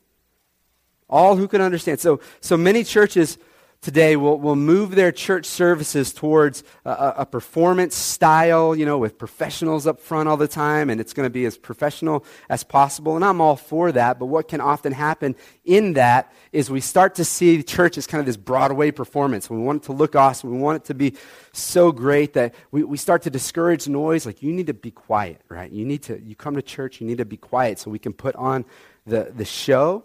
All 1.09 1.37
who 1.37 1.49
could 1.49 1.63
understand. 1.63 2.01
So, 2.01 2.21
so 2.41 2.57
many 2.57 2.85
churches 2.85 3.39
today 3.85 4.17
will, 4.17 4.41
will 4.41 4.57
move 4.57 4.95
their 4.95 5.13
church 5.13 5.45
services 5.45 6.15
towards 6.15 6.65
a, 6.87 7.15
a, 7.19 7.27
performance 7.27 7.95
style, 7.95 8.75
you 8.75 8.87
know, 8.87 8.97
with 8.97 9.19
professionals 9.19 9.87
up 9.87 10.01
front 10.01 10.27
all 10.27 10.39
the 10.39 10.49
time, 10.49 10.89
and 10.89 11.03
it's 11.03 11.13
going 11.13 11.27
to 11.27 11.31
be 11.31 11.45
as 11.45 11.59
professional 11.59 12.25
as 12.49 12.65
possible. 12.65 13.15
And 13.15 13.23
I'm 13.23 13.43
all 13.43 13.57
for 13.57 13.93
that, 13.93 14.19
but 14.19 14.27
what 14.27 14.49
can 14.49 14.63
often 14.63 14.93
happen 14.93 15.37
in 15.67 15.93
that 15.93 16.33
is 16.51 16.71
we 16.71 16.81
start 16.81 17.15
to 17.17 17.27
see 17.27 17.63
church 17.63 17.99
as 17.99 18.07
kind 18.07 18.21
of 18.21 18.27
this 18.27 18.39
Broadway 18.39 18.91
performance. 18.91 19.51
We 19.51 19.59
want 19.59 19.83
it 19.83 19.87
to 19.87 19.93
look 19.93 20.17
awesome. 20.17 20.51
We 20.51 20.59
want 20.59 20.77
it 20.77 20.85
to 20.87 20.95
be 20.95 21.15
so 21.53 21.93
great 21.93 22.33
that 22.33 22.55
we, 22.71 22.85
we 22.85 22.97
start 22.97 23.21
to 23.23 23.31
discourage 23.31 23.87
noise. 23.87 24.25
Like, 24.25 24.43
you 24.43 24.51
need 24.51 24.69
to 24.69 24.75
be 24.75 24.93
quiet, 24.93 25.43
right? 25.51 25.71
You 25.71 25.85
need 25.85 26.05
to, 26.05 26.19
you 26.23 26.35
come 26.35 26.55
to 26.55 26.63
church, 26.63 27.03
you 27.03 27.07
need 27.07 27.19
to 27.19 27.27
be 27.27 27.37
quiet 27.37 27.79
so 27.79 27.91
we 27.91 27.99
can 27.99 28.15
put 28.15 28.35
on 28.37 28.65
the, 29.05 29.31
the 29.37 29.45
show 29.45 30.05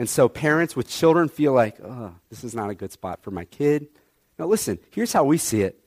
and 0.00 0.08
so 0.08 0.30
parents 0.30 0.74
with 0.74 0.88
children 0.88 1.28
feel 1.28 1.52
like, 1.52 1.76
oh, 1.84 2.14
this 2.30 2.42
is 2.42 2.54
not 2.54 2.70
a 2.70 2.74
good 2.74 2.90
spot 2.90 3.22
for 3.22 3.30
my 3.30 3.44
kid. 3.44 3.88
Now, 4.38 4.46
listen, 4.46 4.78
here's 4.90 5.12
how 5.12 5.24
we 5.24 5.36
see 5.36 5.60
it. 5.60 5.78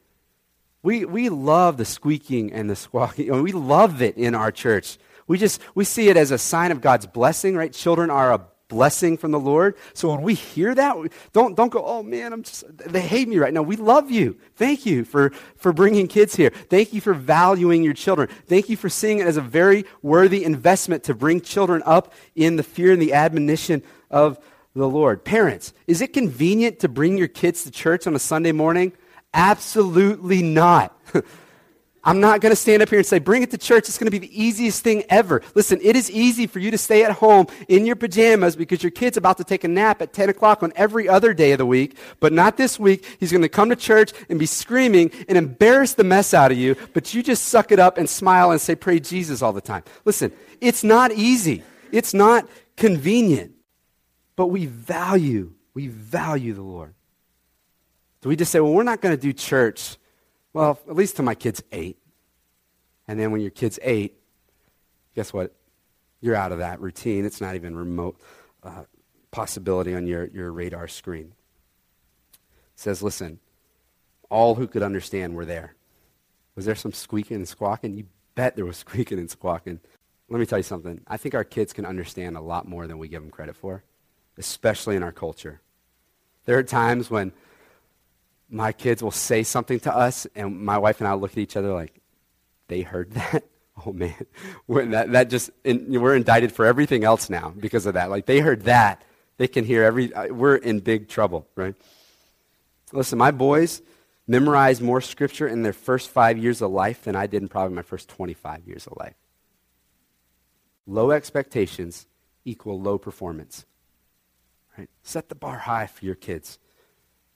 We, 0.84 1.04
we 1.04 1.30
love 1.30 1.78
the 1.78 1.86
squeaking 1.86 2.54
and 2.54 2.70
the 2.70 2.76
squawking. 2.76 3.42
we 3.42 3.54
love 3.54 4.04
it 4.04 4.16
in 4.16 4.36
our 4.36 4.52
church. 4.52 5.00
We 5.26 5.40
just, 5.40 5.60
we 5.74 5.84
see 5.84 6.10
it 6.10 6.16
as 6.16 6.30
a 6.30 6.38
sign 6.38 6.72
of 6.72 6.80
God's 6.80 7.08
blessing, 7.08 7.56
right? 7.56 7.74
Children 7.74 8.12
are 8.12 8.34
a 8.34 8.46
blessing 8.68 9.18
from 9.18 9.32
the 9.32 9.40
Lord. 9.40 9.76
So 9.94 10.10
when 10.10 10.22
we 10.22 10.34
hear 10.34 10.74
that, 10.74 10.96
don't, 11.32 11.56
don't 11.56 11.70
go, 11.70 11.84
oh 11.86 12.04
man, 12.04 12.34
I'm 12.34 12.44
just, 12.44 12.66
they 12.78 13.02
hate 13.02 13.28
me 13.28 13.38
right 13.38 13.54
now. 13.54 13.62
We 13.62 13.76
love 13.76 14.10
you. 14.10 14.38
Thank 14.56 14.86
you 14.86 15.06
for, 15.06 15.32
for 15.56 15.74
bringing 15.74 16.08
kids 16.08 16.36
here. 16.36 16.50
Thank 16.50 16.94
you 16.94 17.02
for 17.02 17.14
valuing 17.14 17.84
your 17.84 17.94
children. 17.94 18.30
Thank 18.48 18.70
you 18.70 18.78
for 18.78 18.90
seeing 18.90 19.20
it 19.20 19.28
as 19.28 19.38
a 19.38 19.42
very 19.42 19.86
worthy 20.02 20.44
investment 20.44 21.04
to 21.04 21.14
bring 21.14 21.42
children 21.42 21.84
up 21.86 22.14
in 22.36 22.56
the 22.56 22.64
fear 22.64 22.92
and 22.92 23.02
the 23.02 23.14
admonition 23.14 23.84
of 24.14 24.40
the 24.76 24.88
Lord. 24.88 25.26
Parents, 25.26 25.74
is 25.88 26.02
it 26.02 26.14
convenient 26.14 26.80
to 26.80 26.88
bring 26.88 27.18
your 27.18 27.28
kids 27.28 27.64
to 27.64 27.72
church 27.72 28.08
on 28.08 28.16
a 28.16 28.20
Sunday 28.20 28.52
morning? 28.52 28.94
Absolutely 29.34 30.42
not. 30.42 30.98
I'm 32.06 32.20
not 32.20 32.42
going 32.42 32.52
to 32.52 32.56
stand 32.58 32.82
up 32.82 32.90
here 32.90 33.00
and 33.00 33.06
say, 33.06 33.20
bring 33.20 33.44
it 33.44 33.52
to 33.52 33.58
church. 33.58 33.88
It's 33.88 33.98
going 33.98 34.12
to 34.12 34.20
be 34.20 34.20
the 34.20 34.44
easiest 34.44 34.84
thing 34.84 35.04
ever. 35.10 35.42
Listen, 35.56 35.80
it 35.82 35.96
is 35.96 36.12
easy 36.12 36.48
for 36.48 36.60
you 36.60 36.70
to 36.72 36.78
stay 36.78 37.06
at 37.06 37.12
home 37.12 37.48
in 37.70 37.86
your 37.86 37.96
pajamas 37.96 38.58
because 38.58 38.84
your 38.84 38.92
kid's 38.92 39.16
about 39.16 39.38
to 39.38 39.46
take 39.46 39.64
a 39.64 39.70
nap 39.70 40.02
at 40.02 40.12
10 40.12 40.28
o'clock 40.28 40.64
on 40.64 40.74
every 40.76 41.08
other 41.08 41.34
day 41.34 41.54
of 41.54 41.60
the 41.60 41.66
week, 41.66 41.98
but 42.20 42.34
not 42.34 42.58
this 42.58 42.78
week. 42.78 43.06
He's 43.22 43.32
going 43.32 43.42
to 43.42 43.50
come 43.50 43.70
to 43.70 43.76
church 43.78 44.12
and 44.28 44.38
be 44.38 44.46
screaming 44.46 45.12
and 45.30 45.38
embarrass 45.38 45.94
the 45.94 46.04
mess 46.04 46.34
out 46.34 46.52
of 46.52 46.58
you, 46.58 46.76
but 46.94 47.14
you 47.14 47.24
just 47.24 47.46
suck 47.46 47.72
it 47.72 47.80
up 47.80 47.98
and 47.98 48.10
smile 48.10 48.52
and 48.52 48.60
say, 48.60 48.76
pray 48.76 49.00
Jesus 49.00 49.42
all 49.42 49.54
the 49.54 49.62
time. 49.62 49.84
Listen, 50.04 50.34
it's 50.60 50.84
not 50.84 51.14
easy. 51.14 51.64
It's 51.94 52.14
not 52.14 52.50
convenient. 52.76 53.54
But 54.36 54.48
we 54.48 54.66
value, 54.66 55.54
we 55.74 55.88
value 55.88 56.54
the 56.54 56.62
Lord. 56.62 56.94
Do 58.22 58.30
we 58.30 58.36
just 58.36 58.52
say, 58.52 58.60
well, 58.60 58.74
we're 58.74 58.84
not 58.84 59.02
going 59.02 59.16
to 59.16 59.22
do 59.22 59.34
church 59.34 59.98
well, 60.54 60.80
at 60.88 60.96
least 60.96 61.16
till 61.16 61.26
my 61.26 61.36
kid's 61.36 61.64
eight. 61.72 61.98
And 63.08 63.20
then 63.20 63.32
when 63.32 63.42
your 63.42 63.52
kid's 63.52 63.80
eight, 63.82 64.20
guess 65.16 65.34
what? 65.34 65.54
You're 66.22 66.36
out 66.36 66.52
of 66.52 66.60
that 66.60 66.80
routine. 66.80 67.26
It's 67.26 67.42
not 67.42 67.56
even 67.56 67.76
remote 67.76 68.20
uh, 68.62 68.84
possibility 69.32 69.94
on 69.94 70.08
your, 70.08 70.26
your 70.28 70.52
radar 70.52 70.88
screen. 70.88 71.34
It 72.34 72.40
says, 72.80 73.04
listen, 73.04 73.40
all 74.30 74.56
who 74.56 74.68
could 74.68 74.84
understand 74.84 75.36
were 75.36 75.46
there. 75.46 75.76
Was 76.56 76.66
there 76.66 76.76
some 76.76 76.94
squeaking 76.94 77.38
and 77.38 77.48
squawking? 77.48 77.98
You 77.98 78.06
bet 78.36 78.56
there 78.56 78.66
was 78.66 78.78
squeaking 78.86 79.20
and 79.20 79.30
squawking. 79.30 79.80
Let 80.30 80.40
me 80.40 80.46
tell 80.46 80.60
you 80.60 80.64
something. 80.64 81.02
I 81.08 81.18
think 81.18 81.36
our 81.36 81.44
kids 81.44 81.74
can 81.74 81.86
understand 81.86 82.38
a 82.38 82.42
lot 82.42 82.68
more 82.68 82.88
than 82.88 83.00
we 83.00 83.08
give 83.08 83.22
them 83.22 83.32
credit 83.32 83.56
for, 83.56 83.84
especially 84.38 84.96
in 84.96 85.04
our 85.04 85.12
culture. 85.12 85.62
There 86.46 86.58
are 86.58 86.64
times 86.64 87.10
when 87.10 87.32
my 88.50 88.72
kids 88.72 89.02
will 89.02 89.12
say 89.12 89.44
something 89.44 89.80
to 89.82 89.96
us, 89.96 90.28
and 90.36 90.62
my 90.62 90.78
wife 90.78 91.02
and 91.02 91.08
I 91.08 91.14
look 91.14 91.32
at 91.32 91.38
each 91.38 91.56
other 91.58 91.74
like, 91.74 92.00
they 92.68 92.82
heard 92.82 93.12
that? 93.14 93.46
Oh 93.86 93.92
man, 93.92 94.14
that, 94.68 95.12
that 95.14 95.30
just 95.32 95.50
in, 95.64 96.00
we're 96.00 96.16
indicted 96.16 96.52
for 96.52 96.64
everything 96.64 97.04
else 97.04 97.30
now 97.30 97.54
because 97.60 97.88
of 97.88 97.96
that. 97.96 98.12
Like 98.12 98.28
they 98.28 98.40
heard 98.40 98.64
that, 98.64 99.04
they 99.38 99.48
can 99.48 99.66
hear 99.66 99.84
every. 99.84 100.14
Uh, 100.14 100.28
we're 100.28 100.56
in 100.56 100.80
big 100.80 101.10
trouble, 101.10 101.48
right? 101.56 101.74
Listen, 102.92 103.18
my 103.18 103.32
boys 103.32 103.82
memorized 104.28 104.82
more 104.82 105.02
scripture 105.02 105.48
in 105.48 105.64
their 105.64 105.74
first 105.74 106.10
five 106.10 106.38
years 106.38 106.62
of 106.62 106.72
life 106.72 107.04
than 107.04 107.16
I 107.16 107.26
did 107.26 107.42
in 107.42 107.50
probably 107.50 107.76
my 107.76 107.82
first 107.82 108.10
25 108.10 108.68
years 108.68 108.86
of 108.86 108.96
life. 108.98 109.16
Low 110.86 111.12
expectations 111.12 112.06
equal 112.46 112.80
low 112.80 112.98
performance. 112.98 113.66
Right? 114.78 114.90
Set 115.04 115.30
the 115.30 115.36
bar 115.36 115.60
high 115.60 115.88
for 115.88 116.06
your 116.06 116.16
kids. 116.16 116.60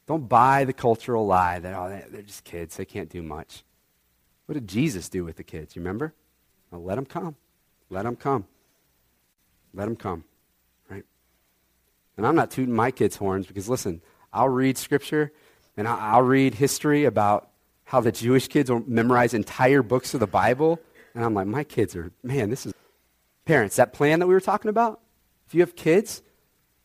Don't 0.08 0.28
buy 0.28 0.64
the 0.64 0.74
cultural 0.74 1.26
lie 1.26 1.60
that 1.60 1.74
oh, 1.74 2.02
they're 2.10 2.22
just 2.22 2.44
kids, 2.44 2.78
they 2.78 2.86
can't 2.86 3.10
do 3.10 3.22
much. 3.22 3.64
What 4.46 4.54
did 4.54 4.68
Jesus 4.68 5.10
do 5.10 5.26
with 5.26 5.36
the 5.36 5.44
kids? 5.44 5.76
You 5.76 5.82
remember? 5.82 6.14
Let 6.72 6.96
them 6.96 7.06
come. 7.06 7.36
Let 7.90 8.04
them 8.04 8.16
come. 8.16 8.46
Let 9.74 9.86
them 9.86 9.96
come. 9.96 10.24
Right? 10.90 11.04
And 12.16 12.26
I'm 12.26 12.36
not 12.36 12.52
tooting 12.52 12.74
my 12.74 12.92
kids' 12.92 13.18
horns 13.18 13.48
because, 13.48 13.68
listen, 13.68 14.02
I'll 14.32 14.50
read 14.50 14.78
scripture 14.78 15.32
and 15.76 15.88
I'll 15.88 16.22
read 16.22 16.56
history 16.56 17.06
about 17.06 17.50
how 17.84 18.00
the 18.02 18.12
Jewish 18.12 18.48
kids 18.48 18.70
will 18.72 18.84
memorize 18.88 19.34
entire 19.34 19.82
books 19.82 20.14
of 20.14 20.20
the 20.20 20.28
Bible. 20.28 20.80
And 21.14 21.24
I'm 21.24 21.34
like, 21.34 21.48
my 21.48 21.64
kids 21.64 21.96
are, 21.96 22.12
man, 22.24 22.50
this 22.50 22.66
is. 22.66 22.74
Parents, 23.46 23.78
that 23.78 23.94
plan 23.94 24.20
that 24.20 24.28
we 24.28 24.34
were 24.34 24.42
talking 24.42 24.68
about, 24.68 25.00
if 25.48 25.56
you 25.56 25.62
have 25.62 25.74
kids, 25.74 26.22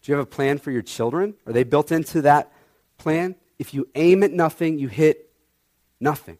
do 0.02 0.10
you 0.10 0.16
have 0.16 0.22
a 0.22 0.30
plan 0.30 0.58
for 0.58 0.70
your 0.70 0.82
children? 0.82 1.34
Are 1.46 1.52
they 1.52 1.64
built 1.64 1.92
into 1.92 2.22
that 2.22 2.52
plan? 2.98 3.36
If 3.58 3.72
you 3.72 3.88
aim 3.94 4.22
at 4.22 4.32
nothing, 4.32 4.78
you 4.78 4.88
hit 4.88 5.30
nothing. 6.00 6.38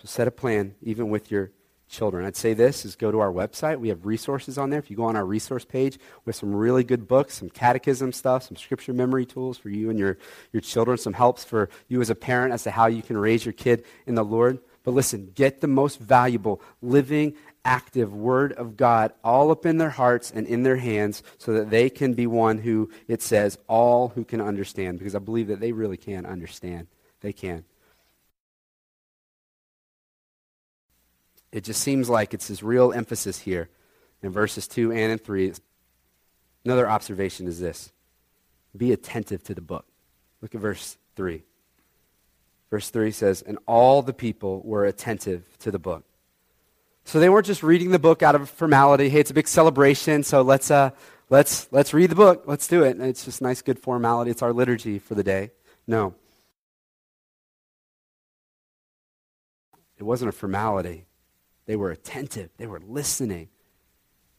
So 0.00 0.06
set 0.06 0.28
a 0.28 0.30
plan, 0.30 0.76
even 0.80 1.10
with 1.10 1.30
your 1.30 1.50
children. 1.88 2.24
I'd 2.24 2.36
say 2.36 2.54
this 2.54 2.84
is 2.84 2.94
go 2.94 3.10
to 3.10 3.18
our 3.18 3.32
website. 3.32 3.80
We 3.80 3.88
have 3.88 4.06
resources 4.06 4.56
on 4.56 4.70
there. 4.70 4.78
If 4.78 4.90
you 4.90 4.96
go 4.96 5.04
on 5.04 5.16
our 5.16 5.24
resource 5.24 5.64
page, 5.64 5.98
we 6.24 6.30
have 6.30 6.36
some 6.36 6.54
really 6.54 6.84
good 6.84 7.08
books, 7.08 7.34
some 7.34 7.50
catechism 7.50 8.12
stuff, 8.12 8.44
some 8.44 8.56
scripture 8.56 8.94
memory 8.94 9.26
tools 9.26 9.58
for 9.58 9.68
you 9.68 9.90
and 9.90 9.98
your, 9.98 10.16
your 10.52 10.60
children, 10.60 10.96
some 10.96 11.12
helps 11.12 11.44
for 11.44 11.68
you 11.88 12.00
as 12.00 12.08
a 12.08 12.14
parent 12.14 12.54
as 12.54 12.62
to 12.62 12.70
how 12.70 12.86
you 12.86 13.02
can 13.02 13.18
raise 13.18 13.44
your 13.44 13.52
kid 13.52 13.84
in 14.06 14.14
the 14.14 14.24
Lord. 14.24 14.60
But 14.84 14.92
listen, 14.92 15.32
get 15.34 15.60
the 15.60 15.66
most 15.66 15.98
valuable, 15.98 16.62
living, 16.80 17.34
active 17.64 18.14
Word 18.14 18.52
of 18.52 18.76
God 18.76 19.12
all 19.22 19.50
up 19.50 19.66
in 19.66 19.78
their 19.78 19.90
hearts 19.90 20.30
and 20.30 20.46
in 20.46 20.62
their 20.62 20.76
hands 20.76 21.22
so 21.38 21.52
that 21.52 21.70
they 21.70 21.90
can 21.90 22.14
be 22.14 22.26
one 22.26 22.58
who, 22.58 22.90
it 23.08 23.22
says, 23.22 23.58
all 23.68 24.08
who 24.08 24.24
can 24.24 24.40
understand. 24.40 24.98
Because 24.98 25.14
I 25.14 25.18
believe 25.18 25.48
that 25.48 25.60
they 25.60 25.72
really 25.72 25.96
can 25.96 26.26
understand. 26.26 26.86
They 27.20 27.32
can. 27.32 27.64
it 31.52 31.64
just 31.64 31.82
seems 31.82 32.08
like 32.08 32.32
it's 32.32 32.48
this 32.48 32.62
real 32.62 32.92
emphasis 32.92 33.40
here 33.40 33.68
in 34.22 34.30
verses 34.30 34.68
2 34.68 34.92
and 34.92 35.12
in 35.12 35.18
3. 35.18 35.52
Another 36.64 36.88
observation 36.88 37.46
is 37.46 37.58
this 37.58 37.92
be 38.76 38.92
attentive 38.92 39.42
to 39.44 39.54
the 39.54 39.60
book. 39.60 39.86
Look 40.40 40.54
at 40.54 40.60
verse 40.60 40.96
3. 41.16 41.42
Verse 42.70 42.88
3 42.90 43.10
says, 43.10 43.42
And 43.42 43.58
all 43.66 44.00
the 44.02 44.12
people 44.12 44.62
were 44.64 44.84
attentive 44.84 45.58
to 45.58 45.72
the 45.72 45.78
book. 45.78 46.04
So 47.04 47.18
they 47.18 47.28
weren't 47.28 47.46
just 47.46 47.62
reading 47.62 47.90
the 47.90 47.98
book 47.98 48.22
out 48.22 48.34
of 48.34 48.48
formality. 48.48 49.08
Hey, 49.08 49.20
it's 49.20 49.30
a 49.30 49.34
big 49.34 49.48
celebration, 49.48 50.22
so 50.22 50.42
let's, 50.42 50.70
uh, 50.70 50.90
let's, 51.28 51.66
let's 51.72 51.92
read 51.92 52.10
the 52.10 52.16
book. 52.16 52.44
Let's 52.46 52.68
do 52.68 52.84
it. 52.84 52.96
And 52.96 53.02
it's 53.02 53.24
just 53.24 53.42
nice, 53.42 53.62
good 53.62 53.78
formality. 53.78 54.30
It's 54.30 54.42
our 54.42 54.52
liturgy 54.52 54.98
for 54.98 55.14
the 55.14 55.24
day. 55.24 55.50
No. 55.86 56.14
It 59.98 60.04
wasn't 60.04 60.28
a 60.28 60.32
formality. 60.32 61.06
They 61.66 61.76
were 61.76 61.90
attentive, 61.90 62.50
they 62.56 62.66
were 62.66 62.80
listening. 62.80 63.48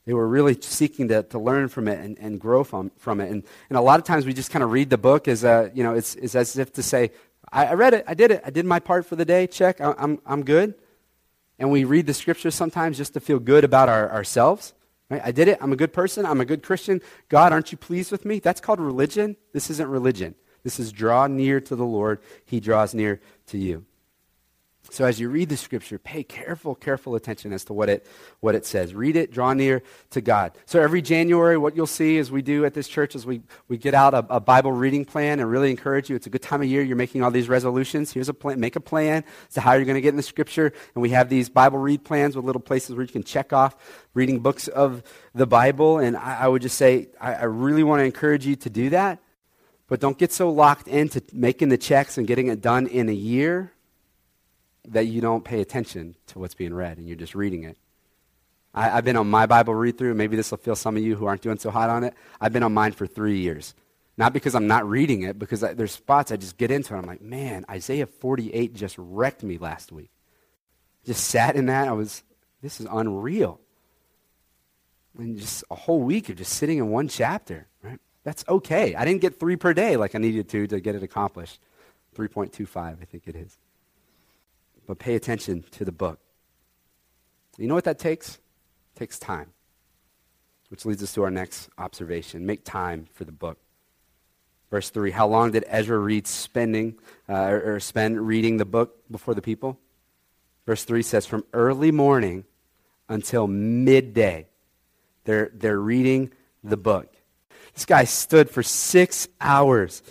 They 0.05 0.13
were 0.13 0.27
really 0.27 0.57
seeking 0.59 1.09
to, 1.09 1.21
to 1.23 1.37
learn 1.37 1.67
from 1.67 1.87
it 1.87 1.99
and, 1.99 2.17
and 2.19 2.39
grow 2.39 2.63
from, 2.63 2.91
from 2.97 3.21
it. 3.21 3.29
And, 3.29 3.43
and 3.69 3.77
a 3.77 3.81
lot 3.81 3.99
of 3.99 4.05
times 4.05 4.25
we 4.25 4.33
just 4.33 4.49
kind 4.49 4.63
of 4.63 4.71
read 4.71 4.89
the 4.89 4.97
book 4.97 5.27
as, 5.27 5.43
a, 5.43 5.71
you 5.75 5.83
know, 5.83 5.93
it's, 5.93 6.15
it's 6.15 6.33
as 6.33 6.57
if 6.57 6.73
to 6.73 6.83
say, 6.83 7.11
I, 7.51 7.67
I 7.67 7.73
read 7.75 7.93
it, 7.93 8.03
I 8.07 8.15
did 8.15 8.31
it, 8.31 8.41
I 8.43 8.49
did 8.49 8.65
my 8.65 8.79
part 8.79 9.05
for 9.05 9.15
the 9.15 9.25
day, 9.25 9.45
check, 9.45 9.79
I, 9.79 9.93
I'm, 9.97 10.19
I'm 10.25 10.43
good. 10.43 10.73
And 11.61 11.69
we 11.69 11.83
read 11.83 12.07
the 12.07 12.13
scriptures 12.15 12.55
sometimes 12.55 12.97
just 12.97 13.13
to 13.13 13.19
feel 13.19 13.37
good 13.37 13.63
about 13.63 13.87
our, 13.87 14.11
ourselves. 14.11 14.73
Right? 15.11 15.21
I 15.23 15.31
did 15.31 15.47
it, 15.47 15.59
I'm 15.61 15.71
a 15.71 15.75
good 15.75 15.93
person, 15.93 16.25
I'm 16.25 16.41
a 16.41 16.45
good 16.45 16.63
Christian. 16.63 17.01
God, 17.29 17.53
aren't 17.53 17.71
you 17.71 17.77
pleased 17.77 18.11
with 18.11 18.25
me? 18.25 18.39
That's 18.39 18.59
called 18.59 18.79
religion. 18.79 19.37
This 19.53 19.69
isn't 19.69 19.87
religion. 19.87 20.33
This 20.63 20.79
is 20.79 20.91
draw 20.91 21.27
near 21.27 21.61
to 21.61 21.75
the 21.75 21.85
Lord, 21.85 22.19
He 22.45 22.59
draws 22.59 22.95
near 22.95 23.21
to 23.47 23.59
you. 23.59 23.85
So 24.91 25.05
as 25.05 25.21
you 25.21 25.29
read 25.29 25.47
the 25.47 25.55
scripture, 25.55 25.97
pay 25.97 26.21
careful, 26.21 26.75
careful 26.75 27.15
attention 27.15 27.53
as 27.53 27.63
to 27.65 27.73
what 27.73 27.87
it, 27.87 28.05
what 28.41 28.55
it 28.55 28.65
says. 28.65 28.93
Read 28.93 29.15
it, 29.15 29.31
draw 29.31 29.53
near 29.53 29.83
to 30.09 30.19
God. 30.19 30.51
So 30.65 30.81
every 30.81 31.01
January, 31.01 31.57
what 31.57 31.77
you'll 31.77 31.87
see 31.87 32.17
as 32.17 32.29
we 32.29 32.41
do 32.41 32.65
at 32.65 32.73
this 32.73 32.89
church 32.89 33.15
is 33.15 33.25
we, 33.25 33.41
we 33.69 33.77
get 33.77 33.93
out 33.93 34.13
a, 34.13 34.25
a, 34.29 34.41
Bible 34.41 34.73
reading 34.73 35.05
plan 35.05 35.39
and 35.39 35.49
really 35.49 35.71
encourage 35.71 36.09
you. 36.09 36.17
It's 36.17 36.27
a 36.27 36.29
good 36.29 36.41
time 36.41 36.61
of 36.61 36.67
year. 36.67 36.81
You're 36.81 36.97
making 36.97 37.23
all 37.23 37.31
these 37.31 37.47
resolutions. 37.47 38.11
Here's 38.11 38.27
a 38.27 38.33
plan. 38.33 38.59
Make 38.59 38.75
a 38.75 38.81
plan 38.81 39.23
as 39.47 39.53
to 39.53 39.61
how 39.61 39.73
you're 39.73 39.85
going 39.85 39.95
to 39.95 40.01
get 40.01 40.09
in 40.09 40.17
the 40.17 40.23
scripture. 40.23 40.73
And 40.93 41.01
we 41.01 41.11
have 41.11 41.29
these 41.29 41.49
Bible 41.49 41.79
read 41.79 42.03
plans 42.03 42.35
with 42.35 42.43
little 42.43 42.61
places 42.61 42.93
where 42.93 43.03
you 43.05 43.11
can 43.11 43.23
check 43.23 43.53
off 43.53 43.77
reading 44.13 44.41
books 44.41 44.67
of 44.67 45.03
the 45.33 45.47
Bible. 45.47 45.99
And 45.99 46.17
I, 46.17 46.39
I 46.41 46.47
would 46.49 46.61
just 46.61 46.77
say, 46.77 47.07
I, 47.19 47.35
I 47.35 47.43
really 47.43 47.83
want 47.83 48.01
to 48.01 48.03
encourage 48.03 48.45
you 48.45 48.57
to 48.57 48.69
do 48.69 48.89
that. 48.89 49.19
But 49.87 50.01
don't 50.01 50.17
get 50.17 50.33
so 50.33 50.49
locked 50.49 50.89
into 50.89 51.23
making 51.31 51.69
the 51.69 51.77
checks 51.77 52.17
and 52.17 52.27
getting 52.27 52.47
it 52.47 52.59
done 52.59 52.87
in 52.87 53.07
a 53.07 53.13
year 53.13 53.71
that 54.87 55.05
you 55.05 55.21
don't 55.21 55.43
pay 55.43 55.61
attention 55.61 56.15
to 56.27 56.39
what's 56.39 56.53
being 56.53 56.73
read 56.73 56.97
and 56.97 57.07
you're 57.07 57.17
just 57.17 57.35
reading 57.35 57.63
it. 57.63 57.77
I, 58.73 58.89
have 58.89 59.05
been 59.05 59.17
on 59.17 59.29
my 59.29 59.45
Bible 59.45 59.75
read 59.75 59.97
through. 59.97 60.13
Maybe 60.13 60.35
this 60.35 60.51
will 60.51 60.57
feel 60.57 60.75
some 60.75 60.95
of 60.95 61.03
you 61.03 61.15
who 61.15 61.25
aren't 61.25 61.41
doing 61.41 61.57
so 61.57 61.71
hot 61.71 61.89
on 61.89 62.03
it. 62.03 62.13
I've 62.39 62.53
been 62.53 62.63
on 62.63 62.73
mine 62.73 62.93
for 62.93 63.05
three 63.05 63.39
years. 63.39 63.75
Not 64.17 64.33
because 64.33 64.55
I'm 64.55 64.67
not 64.67 64.87
reading 64.87 65.23
it, 65.23 65.39
because 65.39 65.63
I, 65.63 65.73
there's 65.73 65.91
spots 65.91 66.31
I 66.31 66.37
just 66.37 66.57
get 66.57 66.71
into 66.71 66.93
and 66.93 67.01
I'm 67.01 67.07
like, 67.07 67.21
man, 67.21 67.65
Isaiah 67.69 68.05
48 68.05 68.73
just 68.73 68.95
wrecked 68.97 69.43
me 69.43 69.57
last 69.57 69.91
week. 69.91 70.11
Just 71.05 71.25
sat 71.25 71.55
in 71.55 71.65
that. 71.67 71.87
I 71.87 71.93
was, 71.93 72.23
this 72.61 72.79
is 72.79 72.87
unreal. 72.91 73.59
And 75.17 75.37
just 75.37 75.63
a 75.69 75.75
whole 75.75 76.01
week 76.01 76.29
of 76.29 76.37
just 76.37 76.53
sitting 76.53 76.77
in 76.77 76.89
one 76.89 77.07
chapter, 77.07 77.67
right? 77.83 77.99
That's 78.23 78.45
okay. 78.47 78.95
I 78.95 79.03
didn't 79.03 79.21
get 79.21 79.39
three 79.39 79.57
per 79.57 79.73
day 79.73 79.97
like 79.97 80.15
I 80.15 80.19
needed 80.19 80.47
to 80.49 80.67
to 80.67 80.79
get 80.79 80.95
it 80.95 81.03
accomplished. 81.03 81.59
3.25, 82.15 82.77
I 82.77 83.05
think 83.05 83.23
it 83.27 83.35
is 83.35 83.57
but 84.87 84.99
pay 84.99 85.15
attention 85.15 85.63
to 85.71 85.85
the 85.85 85.91
book. 85.91 86.19
You 87.57 87.67
know 87.67 87.75
what 87.75 87.83
that 87.83 87.99
takes? 87.99 88.35
It 88.95 88.99
takes 88.99 89.19
time. 89.19 89.51
Which 90.69 90.85
leads 90.85 91.03
us 91.03 91.13
to 91.13 91.23
our 91.23 91.31
next 91.31 91.69
observation. 91.77 92.45
Make 92.45 92.63
time 92.63 93.07
for 93.13 93.25
the 93.25 93.31
book. 93.31 93.57
Verse 94.69 94.89
3 94.89 95.11
How 95.11 95.27
long 95.27 95.51
did 95.51 95.65
Ezra 95.67 95.99
read 95.99 96.25
spending, 96.27 96.95
uh, 97.29 97.33
or, 97.33 97.75
or 97.75 97.79
spend 97.79 98.25
reading 98.25 98.57
the 98.57 98.65
book 98.65 99.03
before 99.11 99.33
the 99.33 99.41
people? 99.41 99.77
Verse 100.65 100.83
3 100.85 101.01
says, 101.01 101.25
From 101.25 101.43
early 101.53 101.91
morning 101.91 102.45
until 103.09 103.47
midday, 103.47 104.47
they're, 105.25 105.51
they're 105.53 105.79
reading 105.79 106.31
the 106.63 106.77
book. 106.77 107.13
This 107.73 107.85
guy 107.85 108.05
stood 108.05 108.49
for 108.49 108.63
six 108.63 109.27
hours 109.39 110.01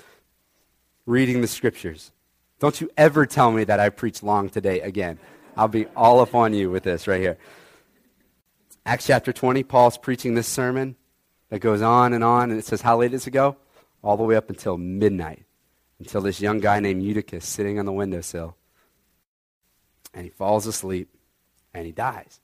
reading 1.06 1.40
the 1.40 1.48
scriptures. 1.48 2.12
Don't 2.61 2.79
you 2.79 2.90
ever 2.96 3.25
tell 3.25 3.51
me 3.51 3.64
that 3.64 3.81
I 3.81 3.88
preached 3.88 4.23
long 4.23 4.51
today 4.51 4.81
again. 4.83 5.18
I'll 5.57 5.66
be 5.66 5.87
all 5.96 6.20
up 6.20 6.35
on 6.35 6.53
you 6.53 6.70
with 6.70 6.83
this 6.83 7.09
right 7.09 7.20
here. 7.20 7.38
Acts 8.85 9.07
chapter 9.07 9.33
20, 9.33 9.62
Paul's 9.62 9.96
preaching 9.96 10.35
this 10.35 10.46
sermon 10.46 10.94
that 11.49 11.61
goes 11.61 11.81
on 11.81 12.12
and 12.12 12.23
on, 12.23 12.51
and 12.51 12.59
it 12.59 12.66
says, 12.66 12.83
How 12.83 12.99
late 12.99 13.12
does 13.12 13.27
it 13.27 13.31
go? 13.31 13.57
All 14.03 14.18
the 14.18 14.25
way 14.25 14.37
up 14.37 14.51
until 14.51 14.77
midnight, 14.77 15.44
until 15.99 16.20
this 16.20 16.40
young 16.40 16.61
guy 16.61 16.81
named 16.81 17.03
Eutychus 17.03 17.46
sitting 17.46 17.79
on 17.79 17.87
the 17.87 17.92
windowsill. 17.92 18.57
And 20.12 20.25
he 20.25 20.31
falls 20.31 20.66
asleep 20.66 21.09
and 21.73 21.87
he 21.87 21.92
dies. 21.92 22.40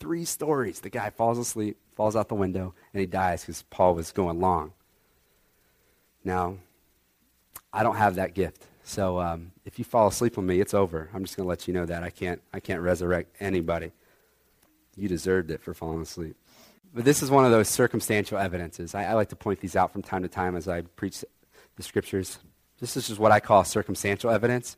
Three 0.00 0.24
stories. 0.24 0.80
The 0.80 0.90
guy 0.90 1.10
falls 1.10 1.38
asleep, 1.38 1.76
falls 1.94 2.16
out 2.16 2.28
the 2.28 2.34
window, 2.34 2.74
and 2.92 3.00
he 3.00 3.06
dies 3.06 3.42
because 3.42 3.62
Paul 3.62 3.94
was 3.94 4.10
going 4.10 4.40
long. 4.40 4.72
Now, 6.24 6.56
I 7.72 7.84
don't 7.84 7.96
have 7.96 8.16
that 8.16 8.34
gift. 8.34 8.66
So 8.84 9.18
um, 9.18 9.52
if 9.64 9.78
you 9.78 9.84
fall 9.84 10.06
asleep 10.06 10.36
on 10.38 10.46
me, 10.46 10.60
it's 10.60 10.74
over. 10.74 11.08
I'm 11.14 11.24
just 11.24 11.36
going 11.36 11.46
to 11.46 11.48
let 11.48 11.66
you 11.66 11.74
know 11.74 11.86
that. 11.86 12.02
I 12.02 12.10
can't, 12.10 12.40
I 12.52 12.60
can't 12.60 12.82
resurrect 12.82 13.34
anybody. 13.40 13.92
You 14.94 15.08
deserved 15.08 15.50
it 15.50 15.62
for 15.62 15.74
falling 15.74 16.02
asleep. 16.02 16.36
But 16.94 17.04
this 17.04 17.22
is 17.22 17.30
one 17.30 17.44
of 17.44 17.50
those 17.50 17.68
circumstantial 17.68 18.38
evidences. 18.38 18.94
I, 18.94 19.04
I 19.04 19.12
like 19.14 19.30
to 19.30 19.36
point 19.36 19.60
these 19.60 19.74
out 19.74 19.92
from 19.92 20.02
time 20.02 20.22
to 20.22 20.28
time 20.28 20.54
as 20.54 20.68
I 20.68 20.82
preach 20.82 21.24
the 21.76 21.82
scriptures. 21.82 22.38
This 22.78 22.96
is 22.96 23.08
just 23.08 23.18
what 23.18 23.32
I 23.32 23.40
call 23.40 23.64
circumstantial 23.64 24.30
evidence. 24.30 24.76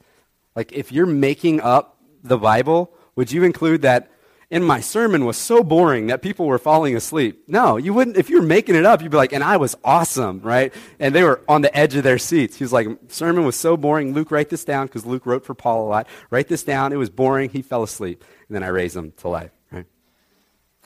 Like 0.54 0.72
if 0.72 0.92
you're 0.92 1.04
making 1.04 1.60
up 1.60 1.98
the 2.22 2.38
Bible, 2.38 2.94
would 3.16 3.32
you 3.32 3.42
include 3.42 3.82
that 3.82 4.10
in 4.48 4.62
my 4.62 4.80
sermon 4.80 5.24
was 5.24 5.36
so 5.36 5.64
boring 5.64 6.06
that 6.06 6.22
people 6.22 6.46
were 6.46 6.58
falling 6.58 6.94
asleep. 6.94 7.44
No, 7.48 7.76
you 7.76 7.92
wouldn't. 7.92 8.16
If 8.16 8.30
you 8.30 8.40
were 8.40 8.46
making 8.46 8.76
it 8.76 8.86
up, 8.86 9.02
you'd 9.02 9.10
be 9.10 9.16
like, 9.16 9.32
and 9.32 9.42
I 9.42 9.56
was 9.56 9.74
awesome, 9.84 10.40
right? 10.40 10.72
And 11.00 11.14
they 11.14 11.24
were 11.24 11.40
on 11.48 11.62
the 11.62 11.76
edge 11.76 11.96
of 11.96 12.04
their 12.04 12.18
seats. 12.18 12.56
He 12.56 12.62
was 12.62 12.72
like, 12.72 12.86
sermon 13.08 13.44
was 13.44 13.56
so 13.56 13.76
boring. 13.76 14.14
Luke, 14.14 14.30
write 14.30 14.48
this 14.48 14.64
down 14.64 14.86
because 14.86 15.04
Luke 15.04 15.26
wrote 15.26 15.44
for 15.44 15.54
Paul 15.54 15.86
a 15.86 15.88
lot. 15.88 16.08
Write 16.30 16.46
this 16.46 16.62
down. 16.62 16.92
It 16.92 16.96
was 16.96 17.10
boring. 17.10 17.50
He 17.50 17.62
fell 17.62 17.82
asleep. 17.82 18.24
And 18.48 18.54
then 18.54 18.62
I 18.62 18.68
raised 18.68 18.96
him 18.96 19.12
to 19.18 19.28
life, 19.28 19.50
right? 19.72 19.86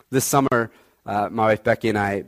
This 0.08 0.24
summer, 0.24 0.70
uh, 1.04 1.28
my 1.30 1.46
wife 1.46 1.62
Becky 1.62 1.90
and 1.90 1.98
I 1.98 2.24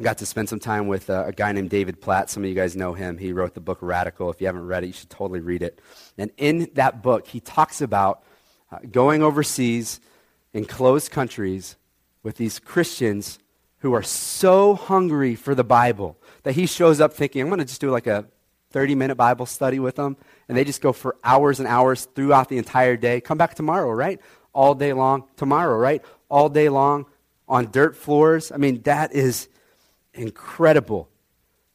got 0.00 0.18
to 0.18 0.26
spend 0.26 0.48
some 0.48 0.60
time 0.60 0.86
with 0.86 1.10
uh, 1.10 1.24
a 1.26 1.32
guy 1.32 1.50
named 1.50 1.70
David 1.70 2.00
Platt. 2.00 2.30
Some 2.30 2.44
of 2.44 2.48
you 2.48 2.54
guys 2.54 2.76
know 2.76 2.94
him. 2.94 3.18
He 3.18 3.32
wrote 3.32 3.54
the 3.54 3.60
book 3.60 3.78
Radical. 3.80 4.30
If 4.30 4.40
you 4.40 4.46
haven't 4.46 4.66
read 4.66 4.84
it, 4.84 4.88
you 4.88 4.92
should 4.92 5.10
totally 5.10 5.40
read 5.40 5.62
it. 5.62 5.80
And 6.16 6.30
in 6.36 6.70
that 6.74 7.02
book, 7.02 7.26
he 7.26 7.40
talks 7.40 7.80
about 7.80 8.22
uh, 8.70 8.78
going 8.90 9.22
overseas 9.22 10.00
in 10.52 10.64
closed 10.64 11.10
countries 11.10 11.76
with 12.22 12.36
these 12.36 12.58
Christians 12.58 13.38
who 13.78 13.94
are 13.94 14.02
so 14.02 14.74
hungry 14.74 15.34
for 15.34 15.54
the 15.54 15.64
Bible 15.64 16.18
that 16.42 16.52
he 16.52 16.66
shows 16.66 17.00
up 17.00 17.12
thinking, 17.12 17.42
I'm 17.42 17.48
going 17.48 17.60
to 17.60 17.64
just 17.64 17.80
do 17.80 17.90
like 17.90 18.06
a 18.06 18.26
30 18.70 18.94
minute 18.94 19.16
Bible 19.16 19.46
study 19.46 19.78
with 19.78 19.96
them. 19.96 20.16
And 20.48 20.56
they 20.56 20.64
just 20.64 20.80
go 20.80 20.92
for 20.92 21.16
hours 21.24 21.60
and 21.60 21.68
hours 21.68 22.06
throughout 22.14 22.48
the 22.48 22.58
entire 22.58 22.96
day. 22.96 23.20
Come 23.20 23.38
back 23.38 23.54
tomorrow, 23.54 23.90
right? 23.90 24.20
All 24.52 24.74
day 24.74 24.92
long. 24.92 25.24
Tomorrow, 25.36 25.76
right? 25.76 26.04
All 26.28 26.48
day 26.48 26.68
long 26.68 27.06
on 27.48 27.70
dirt 27.70 27.96
floors. 27.96 28.52
I 28.52 28.56
mean, 28.56 28.82
that 28.82 29.12
is 29.12 29.48
incredible. 30.14 31.08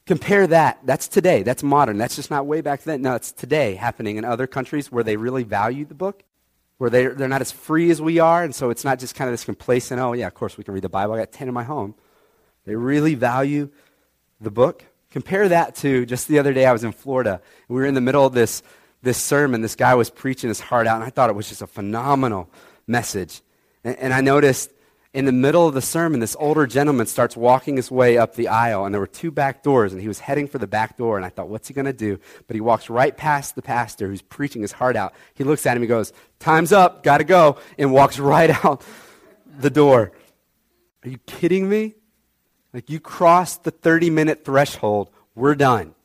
Compare 0.05 0.47
that. 0.47 0.80
That's 0.84 1.07
today. 1.07 1.41
That's 1.41 1.63
modern. 1.63 1.97
That's 1.97 2.15
just 2.15 2.30
not 2.30 2.45
way 2.45 2.61
back 2.61 2.84
then. 2.84 3.01
No, 3.01 3.15
it's 3.15 3.32
today 3.32 3.76
happening 3.76 4.17
in 4.17 4.26
other 4.26 4.45
countries 4.45 4.91
where 4.91 5.03
they 5.03 5.17
really 5.17 5.43
value 5.43 5.86
the 5.86 5.95
book 5.95 6.23
where 6.78 6.89
they're, 6.89 7.13
they're 7.13 7.28
not 7.28 7.41
as 7.41 7.51
free 7.51 7.89
as 7.89 8.01
we 8.01 8.19
are, 8.19 8.43
and 8.43 8.53
so 8.53 8.69
it's 8.69 8.84
not 8.84 8.99
just 8.99 9.15
kind 9.15 9.30
of 9.30 9.34
this 9.34 9.45
complacent, 9.45 9.99
oh, 9.99 10.13
yeah, 10.13 10.28
of 10.28 10.34
course 10.34 10.57
we 10.57 10.63
can 10.63 10.73
read 10.73 10.84
the 10.84 10.89
Bible. 10.89 11.13
I 11.13 11.19
got 11.19 11.32
10 11.32 11.47
in 11.47 11.53
my 11.53 11.63
home. 11.63 11.95
They 12.65 12.76
really 12.76 13.15
value 13.15 13.69
the 14.41 14.51
book. 14.51 14.84
Compare 15.11 15.49
that 15.49 15.76
to 15.78 16.05
just 16.05 16.28
the 16.28 16.39
other 16.39 16.53
day 16.53 16.65
I 16.65 16.73
was 16.73 16.84
in 16.84 16.91
Florida, 16.91 17.41
and 17.67 17.76
we 17.76 17.82
were 17.82 17.88
in 17.88 17.93
the 17.93 18.01
middle 18.01 18.26
of 18.26 18.34
this, 18.34 18.61
this 19.01 19.17
sermon. 19.17 19.61
This 19.61 19.76
guy 19.76 19.95
was 19.95 20.09
preaching 20.09 20.49
his 20.49 20.59
heart 20.59 20.88
out, 20.88 20.95
and 20.95 21.05
I 21.05 21.09
thought 21.09 21.30
it 21.30 21.36
was 21.36 21.47
just 21.47 21.61
a 21.61 21.67
phenomenal 21.67 22.49
message. 22.88 23.41
And, 23.84 23.95
and 23.97 24.13
I 24.13 24.21
noticed 24.21 24.71
in 25.16 25.24
the 25.24 25.32
middle 25.32 25.66
of 25.66 25.74
the 25.74 25.82
sermon, 25.82 26.20
this 26.20 26.36
older 26.38 26.68
gentleman 26.68 27.05
starts 27.05 27.38
walking 27.38 27.78
his 27.78 27.89
way 27.89 28.18
up 28.18 28.36
the 28.36 28.49
aisle, 28.49 28.84
and 28.84 28.93
there 28.93 28.99
were 28.99 29.07
two 29.07 29.32
back 29.32 29.63
doors, 29.63 29.93
and 29.93 30.01
he 30.01 30.09
was 30.09 30.20
heading 30.20 30.45
for 30.45 30.57
the 30.57 30.68
back 30.68 30.97
door, 30.97 31.16
and 31.16 31.26
I 31.26 31.30
thought, 31.30 31.47
what's 31.47 31.70
he 31.70 31.74
going 31.74 31.86
to 31.86 31.93
do? 31.93 32.20
But 32.47 32.55
he 32.55 32.59
walks 32.59 32.89
right 32.89 33.16
past 33.16 33.55
the 33.55 33.61
pastor 33.61 34.09
who's 34.09 34.22
preaching 34.22 34.61
his 34.61 34.74
heart 34.74 34.97
out. 34.97 35.13
He 35.34 35.45
looks 35.45 35.66
at 35.66 35.78
him, 35.78 35.84
he 35.84 35.88
goes, 35.88 36.11
Time's 36.39 36.74
up, 36.74 37.01
got 37.01 37.20
to 37.20 37.24
go, 37.24 37.59
and 37.78 37.93
walks 37.93 38.20
right 38.20 38.49
out 38.66 38.84
the 39.57 39.70
door. 39.70 40.11
Are 41.05 41.09
you 41.09 41.18
kidding 41.20 41.70
me? 41.70 41.95
Like, 42.74 42.89
you 42.89 42.99
crossed 42.99 43.63
the 43.63 43.72
30 43.72 44.09
minute 44.09 44.43
threshold, 44.43 45.11
we're 45.34 45.55
done. 45.55 45.95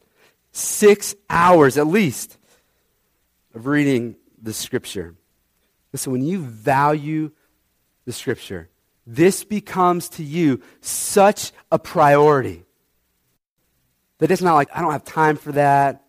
Six 0.52 1.16
hours 1.28 1.76
at 1.78 1.88
least 1.88 2.38
of 3.56 3.66
reading 3.66 4.14
the 4.40 4.52
scripture. 4.52 5.16
Listen, 5.92 6.12
when 6.12 6.22
you 6.22 6.38
value 6.38 7.32
the 8.04 8.12
scripture, 8.12 8.68
this 9.06 9.44
becomes 9.44 10.08
to 10.10 10.22
you 10.22 10.62
such 10.80 11.52
a 11.72 11.78
priority 11.78 12.64
that 14.20 14.30
it's 14.30 14.42
not 14.42 14.54
like, 14.54 14.68
I 14.74 14.80
don't 14.80 14.92
have 14.92 15.04
time 15.04 15.36
for 15.36 15.52
that. 15.52 16.04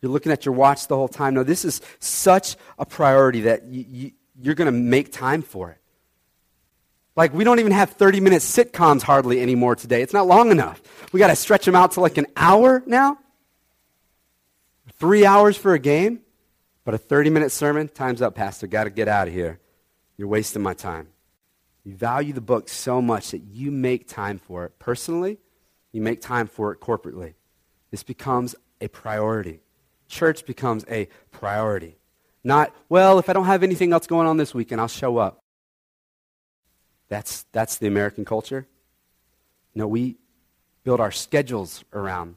You're 0.00 0.12
looking 0.12 0.32
at 0.32 0.46
your 0.46 0.54
watch 0.54 0.86
the 0.86 0.96
whole 0.96 1.08
time. 1.08 1.34
No, 1.34 1.42
this 1.42 1.64
is 1.64 1.82
such 1.98 2.56
a 2.78 2.86
priority 2.86 3.42
that 3.42 3.66
you, 3.66 3.84
you, 3.88 4.12
you're 4.40 4.54
going 4.54 4.72
to 4.72 4.78
make 4.78 5.12
time 5.12 5.42
for 5.42 5.70
it. 5.70 5.76
Like, 7.16 7.34
we 7.34 7.44
don't 7.44 7.58
even 7.58 7.72
have 7.72 7.90
30 7.90 8.20
minute 8.20 8.40
sitcoms 8.40 9.02
hardly 9.02 9.42
anymore 9.42 9.74
today. 9.74 10.00
It's 10.00 10.12
not 10.12 10.26
long 10.26 10.50
enough. 10.50 10.80
We 11.12 11.18
got 11.18 11.26
to 11.26 11.36
stretch 11.36 11.66
them 11.66 11.74
out 11.74 11.92
to 11.92 12.00
like 12.00 12.16
an 12.16 12.26
hour 12.36 12.82
now. 12.86 13.18
Three 14.94 15.26
hours 15.26 15.56
for 15.56 15.74
a 15.74 15.78
game. 15.78 16.20
But 16.84 16.94
a 16.94 16.98
30 16.98 17.30
minute 17.30 17.52
sermon, 17.52 17.88
time's 17.88 18.22
up, 18.22 18.34
Pastor. 18.34 18.66
Got 18.66 18.84
to 18.84 18.90
get 18.90 19.06
out 19.06 19.28
of 19.28 19.34
here. 19.34 19.60
You're 20.16 20.28
wasting 20.28 20.62
my 20.62 20.72
time. 20.72 21.08
You 21.84 21.94
value 21.94 22.32
the 22.32 22.40
book 22.40 22.68
so 22.68 23.00
much 23.00 23.30
that 23.30 23.42
you 23.42 23.70
make 23.70 24.06
time 24.06 24.38
for 24.38 24.64
it 24.64 24.78
personally, 24.78 25.38
you 25.92 26.02
make 26.02 26.20
time 26.20 26.46
for 26.46 26.72
it 26.72 26.80
corporately. 26.80 27.34
This 27.90 28.02
becomes 28.02 28.54
a 28.80 28.88
priority. 28.88 29.60
Church 30.08 30.44
becomes 30.44 30.84
a 30.88 31.08
priority. 31.30 31.96
Not, 32.44 32.74
well, 32.88 33.18
if 33.18 33.28
I 33.28 33.32
don't 33.32 33.46
have 33.46 33.62
anything 33.62 33.92
else 33.92 34.06
going 34.06 34.26
on 34.26 34.36
this 34.36 34.54
weekend, 34.54 34.80
I'll 34.80 34.88
show 34.88 35.18
up. 35.18 35.42
That's, 37.08 37.44
that's 37.52 37.78
the 37.78 37.86
American 37.86 38.24
culture. 38.24 38.66
No, 39.74 39.86
we 39.86 40.16
build 40.84 41.00
our 41.00 41.10
schedules 41.10 41.84
around 41.92 42.36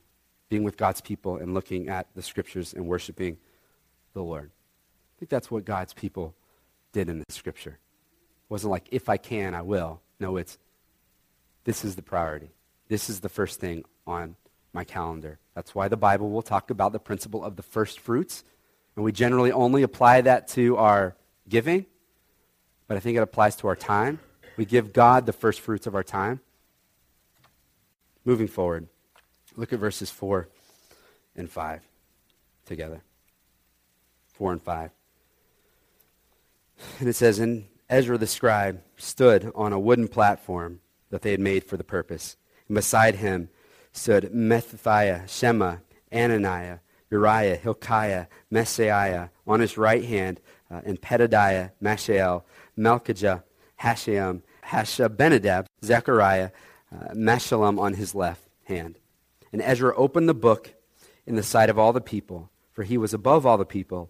being 0.49 0.63
with 0.63 0.77
God's 0.77 1.01
people 1.01 1.37
and 1.37 1.53
looking 1.53 1.89
at 1.89 2.07
the 2.15 2.21
scriptures 2.21 2.73
and 2.73 2.87
worshiping 2.87 3.37
the 4.13 4.21
Lord. 4.21 4.51
I 4.51 5.19
think 5.19 5.29
that's 5.29 5.49
what 5.49 5.65
God's 5.65 5.93
people 5.93 6.35
did 6.91 7.09
in 7.09 7.19
the 7.19 7.33
scripture 7.33 7.79
wasn't 8.53 8.69
like, 8.69 8.87
if 8.91 9.09
I 9.09 9.17
can, 9.17 9.55
I 9.55 9.63
will. 9.63 9.99
No, 10.19 10.37
it's, 10.37 10.59
this 11.63 11.83
is 11.83 11.95
the 11.95 12.03
priority. 12.03 12.51
This 12.87 13.09
is 13.09 13.21
the 13.21 13.27
first 13.27 13.59
thing 13.59 13.83
on 14.05 14.35
my 14.73 14.83
calendar. 14.83 15.39
That's 15.55 15.73
why 15.73 15.87
the 15.87 15.97
Bible 15.97 16.29
will 16.29 16.43
talk 16.43 16.69
about 16.69 16.91
the 16.91 16.99
principle 16.99 17.43
of 17.43 17.55
the 17.55 17.63
first 17.63 17.99
fruits. 17.99 18.43
And 18.95 19.03
we 19.03 19.11
generally 19.11 19.51
only 19.51 19.81
apply 19.81 20.21
that 20.21 20.49
to 20.49 20.77
our 20.77 21.15
giving, 21.49 21.87
but 22.87 22.95
I 22.95 22.99
think 22.99 23.17
it 23.17 23.23
applies 23.23 23.55
to 23.55 23.67
our 23.67 23.75
time. 23.75 24.19
We 24.55 24.65
give 24.65 24.93
God 24.93 25.25
the 25.25 25.33
first 25.33 25.59
fruits 25.59 25.87
of 25.87 25.95
our 25.95 26.03
time. 26.03 26.39
Moving 28.23 28.47
forward, 28.47 28.85
look 29.55 29.73
at 29.73 29.79
verses 29.79 30.11
4 30.11 30.47
and 31.35 31.49
5 31.49 31.81
together. 32.67 33.01
4 34.33 34.51
and 34.51 34.61
5. 34.61 34.91
And 36.99 37.09
it 37.09 37.13
says, 37.13 37.39
And 37.39 37.65
Ezra 37.89 38.17
the 38.17 38.27
scribe 38.27 38.81
stood 38.97 39.51
on 39.55 39.73
a 39.73 39.79
wooden 39.79 40.07
platform 40.07 40.79
that 41.09 41.21
they 41.21 41.31
had 41.31 41.39
made 41.39 41.63
for 41.63 41.77
the 41.77 41.83
purpose. 41.83 42.37
And 42.67 42.75
beside 42.75 43.15
him 43.15 43.49
stood 43.91 44.31
Mattithiah, 44.33 45.27
Shema, 45.27 45.77
Ananiah, 46.11 46.79
Uriah, 47.11 47.55
Hilkiah, 47.55 48.27
Maaseiah 48.51 49.29
on 49.45 49.59
his 49.59 49.77
right 49.77 50.03
hand, 50.03 50.39
uh, 50.71 50.81
and 50.83 50.99
Pedadiah, 50.99 51.71
Mishael, 51.79 52.45
Malchijah, 52.77 53.43
Hashum, 53.79 54.41
Hashabbenadab, 54.65 55.67
Zechariah, 55.83 56.49
uh, 56.91 57.13
Meshullam 57.13 57.79
on 57.79 57.93
his 57.93 58.15
left 58.15 58.47
hand. 58.65 58.97
And 59.51 59.61
Ezra 59.61 59.95
opened 59.95 60.27
the 60.27 60.33
book 60.33 60.73
in 61.27 61.35
the 61.35 61.43
sight 61.43 61.69
of 61.69 61.77
all 61.77 61.93
the 61.93 62.01
people, 62.01 62.49
for 62.71 62.83
he 62.83 62.97
was 62.97 63.13
above 63.13 63.45
all 63.45 63.57
the 63.57 63.65
people. 63.65 64.09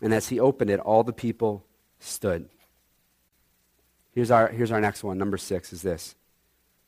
And 0.00 0.12
as 0.12 0.28
he 0.28 0.40
opened 0.40 0.70
it, 0.70 0.80
all 0.80 1.04
the 1.04 1.12
people 1.12 1.64
stood. 2.00 2.48
Here's 4.12 4.30
our, 4.30 4.48
here's 4.48 4.70
our 4.70 4.80
next 4.80 5.02
one. 5.02 5.18
Number 5.18 5.38
six 5.38 5.72
is 5.72 5.82
this 5.82 6.14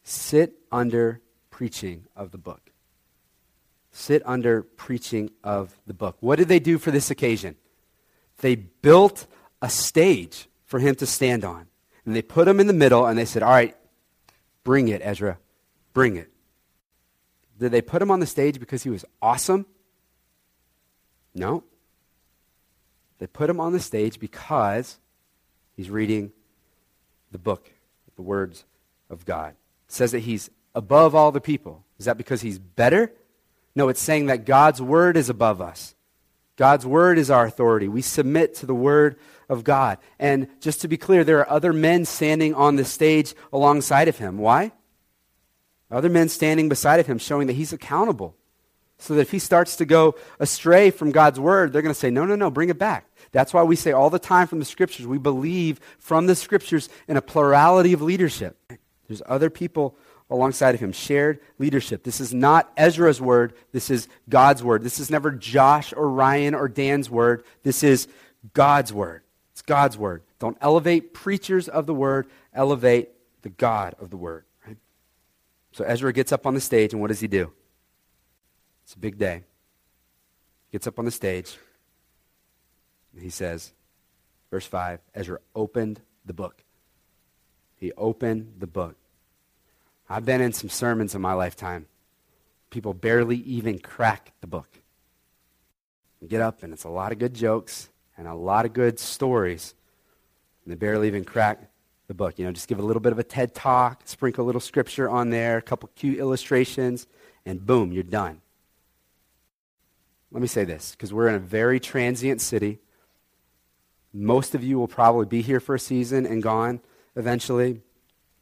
sit 0.03 0.55
under 0.71 1.21
preaching 1.51 2.05
of 2.15 2.31
the 2.31 2.39
book. 2.39 2.71
Sit 3.91 4.23
under 4.27 4.63
preaching 4.63 5.31
of 5.43 5.75
the 5.87 5.95
book. 5.95 6.17
What 6.21 6.37
did 6.37 6.49
they 6.49 6.59
do 6.59 6.79
for 6.79 6.91
this 6.91 7.11
occasion? 7.11 7.57
They 8.39 8.57
built 8.57 9.27
a 9.63 9.71
stage 9.71 10.49
for 10.67 10.81
him 10.81 10.95
to 10.97 11.07
stand 11.07 11.45
on. 11.45 11.69
And 12.05 12.15
they 12.15 12.23
put 12.23 12.49
him 12.49 12.61
in 12.61 12.67
the 12.67 12.73
middle 12.73 13.07
and 13.07 13.19
they 13.19 13.25
said, 13.25 13.43
All 13.43 13.51
right, 13.51 13.77
bring 14.63 14.89
it, 14.89 15.01
Ezra. 15.03 15.39
Bring 15.93 16.17
it. 16.17 16.31
Did 17.59 17.71
they 17.71 17.81
put 17.81 18.03
him 18.03 18.11
on 18.11 18.21
the 18.21 18.27
stage 18.27 18.59
because 18.59 18.83
he 18.83 18.91
was 18.91 19.05
awesome? 19.23 19.65
No. 21.35 21.63
They 23.19 23.27
put 23.27 23.49
him 23.49 23.61
on 23.61 23.73
the 23.73 23.81
stage 23.81 24.19
because 24.19 24.99
he's 25.77 25.89
reading 25.89 26.33
the 27.35 27.39
book, 27.39 27.69
the 28.15 28.23
words 28.23 28.65
of 29.11 29.25
God. 29.25 29.57
It 29.89 29.93
says 29.93 30.13
that 30.13 30.21
he's 30.21 30.51
above 30.73 31.17
all 31.17 31.33
the 31.33 31.41
people. 31.41 31.85
Is 31.99 32.05
that 32.05 32.17
because 32.17 32.43
he's 32.43 32.61
better? 32.61 33.11
No, 33.75 33.89
it's 33.89 34.01
saying 34.01 34.27
that 34.27 34.47
God's 34.47 34.81
word 34.81 35.17
is 35.17 35.29
above 35.29 35.61
us. 35.61 35.97
God's 36.57 36.87
word 36.87 37.19
is 37.19 37.33
our 37.33 37.45
authority. 37.45 37.89
We 37.89 38.03
submit 38.03 38.55
to 38.57 38.67
the 38.67 38.75
word 38.75 39.19
of 39.49 39.65
God. 39.65 39.99
And 40.21 40.47
just 40.61 40.81
to 40.83 40.89
be 40.89 40.97
clear, 40.97 41.25
there 41.25 41.41
are 41.41 41.51
other 41.51 41.73
men 41.73 42.05
standing 42.05 42.55
on 42.55 42.77
the 42.77 42.85
stage 42.85 43.35
alongside 43.53 44.07
of 44.07 44.19
him. 44.19 44.39
Why? 44.39 44.71
Other 45.91 46.09
men 46.09 46.29
standing 46.29 46.69
beside 46.69 47.01
of 47.01 47.09
him, 47.09 47.19
showing 47.19 47.49
that 47.49 47.55
he's 47.55 47.73
accountable. 47.73 48.37
So 48.99 49.15
that 49.15 49.23
if 49.23 49.33
he 49.33 49.41
starts 49.41 49.75
to 49.77 49.85
go 49.85 50.15
astray 50.39 50.93
from 50.93 51.11
God's 51.11 51.41
word, 51.41 51.73
they're 51.73 51.83
going 51.83 51.93
to 51.93 51.99
say, 51.99 52.11
no, 52.11 52.25
no, 52.25 52.37
no, 52.37 52.49
bring 52.49 52.69
it 52.69 52.79
back. 52.79 53.11
That's 53.35 53.53
why 53.53 53.65
we 53.65 53.75
say 53.75 53.91
all 53.91 54.11
the 54.11 54.21
time 54.21 54.47
from 54.47 54.61
the 54.61 54.65
scriptures, 54.65 55.09
we 55.09 55.19
believe 55.19 55.81
from 55.99 56.27
the 56.27 56.37
scriptures 56.37 56.89
in 57.09 57.17
a 57.17 57.21
plurality 57.21 57.93
of 57.93 58.01
leadership. 58.01 58.57
There's 59.09 59.23
other 59.27 59.51
people 59.51 59.97
alongside 60.31 60.77
of 60.77 60.81
him, 60.81 60.93
shared 60.93 61.41
leadership. 61.59 62.05
This 62.05 62.21
is 62.21 62.33
not 62.33 62.73
Ezra's 62.77 63.21
word, 63.21 63.55
this 63.73 63.91
is 63.91 64.07
God's 64.29 64.63
word. 64.63 64.85
This 64.85 65.01
is 65.01 65.11
never 65.11 65.33
Josh 65.33 65.93
or 65.93 66.09
Ryan 66.09 66.55
or 66.55 66.69
Dan's 66.69 67.11
word, 67.11 67.43
this 67.65 67.83
is 67.83 68.07
God's 68.53 68.93
word. 68.93 69.23
It's 69.51 69.63
God's 69.63 69.99
word. 69.99 70.23
Don't 70.39 70.57
elevate 70.61 71.13
preachers 71.13 71.69
of 71.69 71.87
the 71.87 71.95
word, 71.95 72.29
elevate 72.53 73.09
the 73.43 73.51
God 73.51 73.97
of 74.01 74.11
the 74.11 74.17
word. 74.17 74.45
Right? 74.65 74.77
So 75.73 75.83
Ezra 75.83 76.13
gets 76.13 76.31
up 76.31 76.47
on 76.47 76.55
the 76.55 76.61
stage, 76.61 76.93
and 76.93 77.03
what 77.03 77.09
does 77.09 77.21
he 77.21 77.29
do? 77.29 77.53
It's 78.85 78.95
a 78.95 78.99
big 78.99 79.19
day. 79.19 79.43
He 80.69 80.77
gets 80.79 80.87
up 80.87 81.01
on 81.01 81.05
the 81.05 81.11
stage, 81.11 81.59
he 83.23 83.31
says, 83.31 83.73
verse 84.51 84.67
5 84.67 85.01
Ezra 85.15 85.39
opened 85.55 86.01
the 86.25 86.33
book. 86.33 86.65
He 87.77 87.93
opened 87.93 88.55
the 88.59 88.67
book. 88.67 88.97
I've 90.09 90.25
been 90.25 90.41
in 90.41 90.53
some 90.53 90.71
sermons 90.71 91.15
in 91.15 91.21
my 91.21 91.33
lifetime. 91.33 91.87
People 92.71 92.95
barely 92.95 93.37
even 93.37 93.79
crack 93.79 94.33
the 94.41 94.47
book. 94.47 94.81
You 96.21 96.29
get 96.29 96.41
up, 96.41 96.63
and 96.63 96.73
it's 96.73 96.85
a 96.85 96.89
lot 96.89 97.13
of 97.13 97.19
good 97.19 97.35
jokes 97.35 97.89
and 98.17 98.27
a 98.27 98.35
lot 98.35 98.65
of 98.65 98.73
good 98.73 98.99
stories. 98.99 99.75
And 100.65 100.73
they 100.73 100.77
barely 100.77 101.09
even 101.09 101.25
crack 101.25 101.71
the 102.07 102.15
book. 102.15 102.39
You 102.39 102.45
know, 102.45 102.53
just 102.53 102.69
give 102.69 102.79
a 102.79 102.83
little 102.83 103.01
bit 103.01 103.13
of 103.13 103.19
a 103.19 103.25
TED 103.25 103.55
talk, 103.55 104.03
sprinkle 104.05 104.45
a 104.45 104.47
little 104.47 104.61
scripture 104.61 105.09
on 105.09 105.31
there, 105.31 105.59
a 105.59 105.63
couple 105.63 105.91
cute 105.95 106.19
illustrations, 106.19 107.07
and 107.45 107.65
boom, 107.65 107.93
you're 107.93 108.03
done. 108.03 108.41
Let 110.31 110.41
me 110.41 110.49
say 110.49 110.65
this, 110.65 110.93
because 110.93 111.13
we're 111.13 111.29
in 111.29 111.35
a 111.35 111.41
very 111.41 111.79
transient 111.79 112.41
city. 112.41 112.81
Most 114.17 114.55
of 114.55 114.63
you 114.63 114.79
will 114.79 114.87
probably 114.87 115.27
be 115.27 115.43
here 115.43 115.59
for 115.59 115.75
a 115.75 115.81
season 115.81 116.25
and 116.25 116.41
gone 116.41 116.81
eventually. 117.17 117.81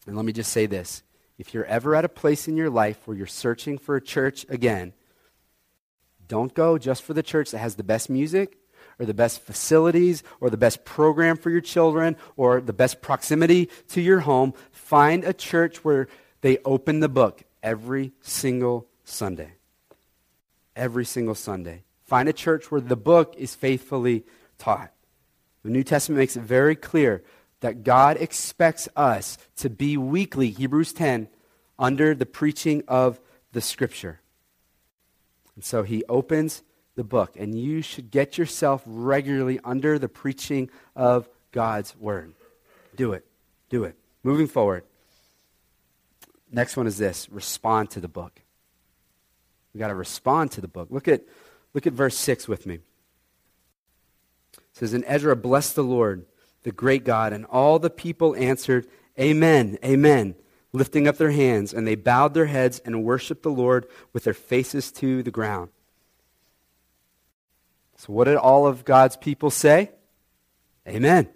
And 0.07 0.15
let 0.15 0.27
me 0.27 0.33
just 0.33 0.53
say 0.53 0.67
this 0.67 1.03
if 1.39 1.55
you're 1.55 1.65
ever 1.65 1.97
at 1.97 2.05
a 2.05 2.11
place 2.11 2.47
in 2.47 2.59
your 2.59 2.69
life 2.69 3.01
where 3.07 3.17
you're 3.17 3.27
searching 3.27 3.79
for 3.79 3.97
a 3.97 4.01
church 4.01 4.45
again, 4.51 4.93
don't 6.29 6.53
go 6.53 6.77
just 6.77 7.03
for 7.03 7.15
the 7.15 7.23
church 7.23 7.51
that 7.51 7.59
has 7.59 7.77
the 7.77 7.83
best 7.83 8.11
music 8.11 8.59
or 8.99 9.07
the 9.07 9.15
best 9.15 9.41
facilities 9.41 10.23
or 10.41 10.51
the 10.51 10.59
best 10.59 10.85
program 10.85 11.39
for 11.39 11.49
your 11.49 11.63
children 11.63 12.17
or 12.37 12.61
the 12.61 12.75
best 12.75 13.01
proximity 13.01 13.71
to 13.89 14.03
your 14.03 14.21
home. 14.21 14.53
Find 14.71 15.25
a 15.25 15.33
church 15.33 15.83
where 15.85 16.07
they 16.43 16.59
open 16.67 17.01
the 17.01 17.09
book 17.09 17.43
every 17.63 18.13
single 18.21 18.87
Sunday. 19.05 19.53
Every 20.77 21.07
single 21.07 21.35
Sunday. 21.35 21.85
Find 22.05 22.29
a 22.29 22.33
church 22.35 22.71
where 22.71 22.81
the 22.81 22.97
book 22.97 23.35
is 23.39 23.55
faithfully 23.55 24.25
taught. 24.59 24.93
The 25.63 25.71
New 25.71 25.85
Testament 25.85 26.19
makes 26.19 26.37
it 26.37 26.43
very 26.43 26.75
clear 26.75 27.23
that 27.61 27.85
God 27.85 28.17
expects 28.17 28.89
us 28.97 29.39
to 29.57 29.71
be 29.71 29.97
weekly, 29.97 30.51
Hebrews 30.51 30.93
10, 30.93 31.29
under 31.79 32.15
the 32.15 32.27
preaching 32.27 32.83
of 32.89 33.21
the 33.53 33.61
Scripture. 33.61 34.21
And 35.55 35.65
so 35.65 35.83
he 35.83 36.05
opens 36.09 36.63
the 36.97 37.05
book, 37.05 37.37
and 37.39 37.59
you 37.59 37.81
should 37.83 38.11
get 38.11 38.37
yourself 38.37 38.83
regularly 38.85 39.61
under 39.65 39.99
the 39.99 40.09
preaching 40.09 40.71
of 40.97 41.29
God's 41.53 41.97
Word. 41.97 42.35
Do 42.97 43.13
it. 43.13 43.25
Do 43.71 43.85
it. 43.85 43.97
Moving 44.23 44.49
forward. 44.49 44.85
Next 46.51 46.77
one 46.77 46.87
is 46.87 46.99
this 46.99 47.29
respond 47.31 47.91
to 47.91 48.01
the 48.01 48.09
book. 48.09 48.41
We've 49.73 49.81
got 49.81 49.89
to 49.89 49.95
respond 49.95 50.51
to 50.53 50.61
the 50.61 50.69
book. 50.69 50.89
Look 50.91 51.09
at, 51.09 51.23
look 51.73 51.87
at 51.87 51.93
verse 51.93 52.17
6 52.17 52.47
with 52.47 52.67
me. 52.67 52.81
Says, 54.83 54.95
And 54.95 55.05
Ezra 55.07 55.37
blessed 55.37 55.77
the 55.77 55.85
Lord 55.85 56.27
the 56.65 56.73
great 56.73 57.05
God. 57.05 57.33
And 57.33 57.45
all 57.47 57.79
the 57.79 57.89
people 57.89 58.35
answered, 58.35 58.89
Amen, 59.19 59.79
Amen, 59.85 60.35
lifting 60.73 61.07
up 61.07 61.19
their 61.19 61.31
hands. 61.31 61.73
And 61.73 61.87
they 61.87 61.95
bowed 61.95 62.35
their 62.35 62.47
heads 62.47 62.81
and 62.85 63.05
worshiped 63.05 63.45
the 63.45 63.51
Lord 63.51 63.87
with 64.13 64.25
their 64.25 64.35
faces 64.35 64.91
to 64.93 65.23
the 65.23 65.31
ground. 65.31 65.71
So, 67.99 68.13
what 68.13 68.25
did 68.25 68.37
all 68.37 68.67
of 68.67 68.85
God's 68.85 69.17
people 69.17 69.51
say? 69.51 69.93
Amen. 70.89 71.29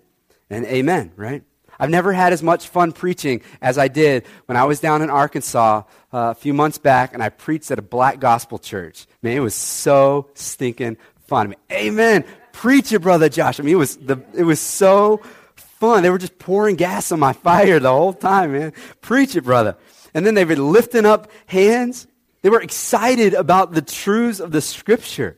And 0.51 0.65
amen, 0.67 1.13
right? 1.15 1.45
I've 1.79 1.91
never 1.91 2.13
had 2.13 2.33
as 2.33 2.43
much 2.43 2.67
fun 2.67 2.91
preaching 2.91 3.43
as 3.63 3.79
I 3.79 3.87
did 3.87 4.25
when 4.47 4.57
I 4.57 4.65
was 4.65 4.81
down 4.81 5.03
in 5.03 5.11
Arkansas 5.11 5.83
uh, 6.13 6.19
a 6.19 6.35
few 6.35 6.53
months 6.53 6.79
back 6.79 7.15
and 7.15 7.23
I 7.23 7.29
preached 7.29 7.71
at 7.71 7.79
a 7.79 7.83
black 7.83 8.19
gospel 8.19 8.59
church. 8.59 9.07
Man, 9.23 9.37
it 9.37 9.41
was 9.41 9.55
so 9.55 10.31
stinking 10.35 10.97
fun. 11.27 11.47
I 11.47 11.49
mean, 11.51 11.59
amen. 11.71 12.25
Preach 12.57 12.91
it, 12.91 13.01
brother 13.01 13.29
Josh. 13.29 13.61
I 13.61 13.63
mean, 13.63 13.75
it 13.75 13.79
was, 13.79 13.99
the, 13.99 14.19
it 14.35 14.43
was 14.43 14.61
so 14.61 15.21
fun. 15.57 16.03
They 16.03 16.09
were 16.09 16.17
just 16.17 16.39
pouring 16.39 16.77
gas 16.77 17.13
on 17.13 17.21
my 17.21 17.33
fire 17.45 17.79
the 17.79 17.91
whole 17.91 18.15
time, 18.15 18.53
man. 18.53 18.73
Preach 19.03 19.37
it, 19.37 19.43
brother. 19.43 19.77
And 20.15 20.25
then 20.25 20.35
they 20.35 20.47
were 20.47 20.57
lifting 20.57 21.05
up 21.05 21.31
hands. 21.45 22.07
They 22.41 22.49
were 22.49 22.63
excited 22.63 23.35
about 23.35 23.73
the 23.73 23.83
truths 23.83 24.41
of 24.41 24.53
the 24.53 24.63
scripture. 24.63 25.37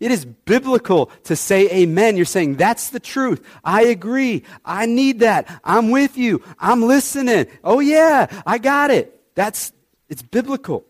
It 0.00 0.10
is 0.10 0.24
biblical 0.24 1.12
to 1.24 1.36
say 1.36 1.70
amen. 1.70 2.16
You're 2.16 2.24
saying, 2.24 2.56
that's 2.56 2.90
the 2.90 2.98
truth. 2.98 3.40
I 3.62 3.84
agree. 3.84 4.42
I 4.64 4.86
need 4.86 5.20
that. 5.20 5.60
I'm 5.62 5.92
with 5.92 6.18
you. 6.18 6.42
I'm 6.58 6.82
listening. 6.82 7.46
Oh, 7.62 7.78
yeah, 7.78 8.26
I 8.44 8.58
got 8.58 8.90
it. 8.90 9.16
That's, 9.36 9.72
it's 10.08 10.22
biblical. 10.22 10.84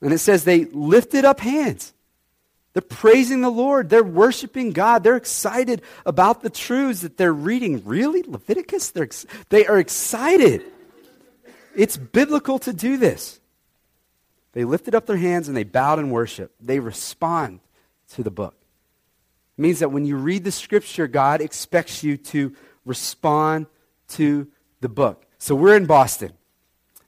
And 0.00 0.14
it 0.14 0.18
says 0.18 0.44
they 0.44 0.64
lifted 0.64 1.26
up 1.26 1.40
hands. 1.40 1.93
They're 2.74 2.82
praising 2.82 3.40
the 3.40 3.50
Lord. 3.50 3.88
They're 3.88 4.02
worshiping 4.02 4.72
God. 4.72 5.04
They're 5.04 5.16
excited 5.16 5.80
about 6.04 6.42
the 6.42 6.50
truths 6.50 7.00
that 7.02 7.16
they're 7.16 7.32
reading. 7.32 7.82
Really? 7.84 8.22
Leviticus? 8.22 8.90
They're, 8.90 9.08
they 9.48 9.66
are 9.66 9.78
excited. 9.78 10.62
It's 11.76 11.96
biblical 11.96 12.58
to 12.60 12.72
do 12.72 12.96
this. 12.96 13.40
They 14.52 14.64
lifted 14.64 14.94
up 14.94 15.06
their 15.06 15.16
hands 15.16 15.46
and 15.48 15.56
they 15.56 15.64
bowed 15.64 16.00
in 16.00 16.10
worship. 16.10 16.52
They 16.60 16.80
respond 16.80 17.60
to 18.12 18.24
the 18.24 18.30
book. 18.30 18.54
It 19.56 19.62
means 19.62 19.78
that 19.78 19.92
when 19.92 20.04
you 20.04 20.16
read 20.16 20.42
the 20.42 20.52
scripture, 20.52 21.06
God 21.06 21.40
expects 21.40 22.02
you 22.02 22.16
to 22.16 22.56
respond 22.84 23.66
to 24.08 24.48
the 24.80 24.88
book. 24.88 25.24
So 25.38 25.54
we're 25.54 25.76
in 25.76 25.86
Boston. 25.86 26.32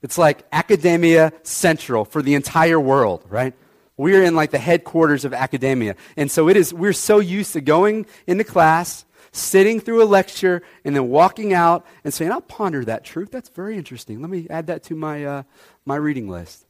It's 0.00 0.16
like 0.16 0.44
academia 0.52 1.32
central 1.42 2.04
for 2.04 2.22
the 2.22 2.34
entire 2.34 2.78
world, 2.78 3.24
right? 3.28 3.54
We're 3.96 4.22
in 4.22 4.34
like 4.34 4.50
the 4.50 4.58
headquarters 4.58 5.24
of 5.24 5.32
academia. 5.32 5.96
And 6.16 6.30
so 6.30 6.48
it 6.48 6.56
is, 6.56 6.72
we're 6.74 6.92
so 6.92 7.18
used 7.18 7.54
to 7.54 7.60
going 7.60 8.06
into 8.26 8.44
class, 8.44 9.04
sitting 9.32 9.80
through 9.80 10.02
a 10.02 10.04
lecture, 10.04 10.62
and 10.84 10.94
then 10.94 11.08
walking 11.08 11.54
out 11.54 11.86
and 12.04 12.12
saying, 12.12 12.30
I'll 12.30 12.42
ponder 12.42 12.84
that 12.84 13.04
truth. 13.04 13.30
That's 13.30 13.48
very 13.48 13.76
interesting. 13.76 14.20
Let 14.20 14.30
me 14.30 14.46
add 14.50 14.66
that 14.66 14.82
to 14.84 14.94
my, 14.94 15.24
uh, 15.24 15.42
my 15.84 15.96
reading 15.96 16.28
list. 16.28 16.66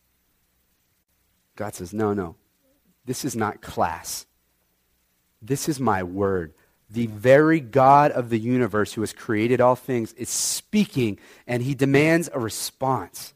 God 1.56 1.74
says, 1.74 1.92
No, 1.92 2.12
no. 2.12 2.36
This 3.04 3.24
is 3.24 3.34
not 3.34 3.62
class. 3.62 4.26
This 5.40 5.68
is 5.68 5.80
my 5.80 6.02
word. 6.02 6.54
The 6.90 7.06
very 7.06 7.60
God 7.60 8.12
of 8.12 8.30
the 8.30 8.38
universe 8.38 8.92
who 8.92 9.00
has 9.00 9.12
created 9.12 9.60
all 9.60 9.76
things 9.76 10.12
is 10.12 10.28
speaking, 10.28 11.18
and 11.46 11.62
he 11.62 11.74
demands 11.74 12.28
a 12.32 12.38
response. 12.38 13.34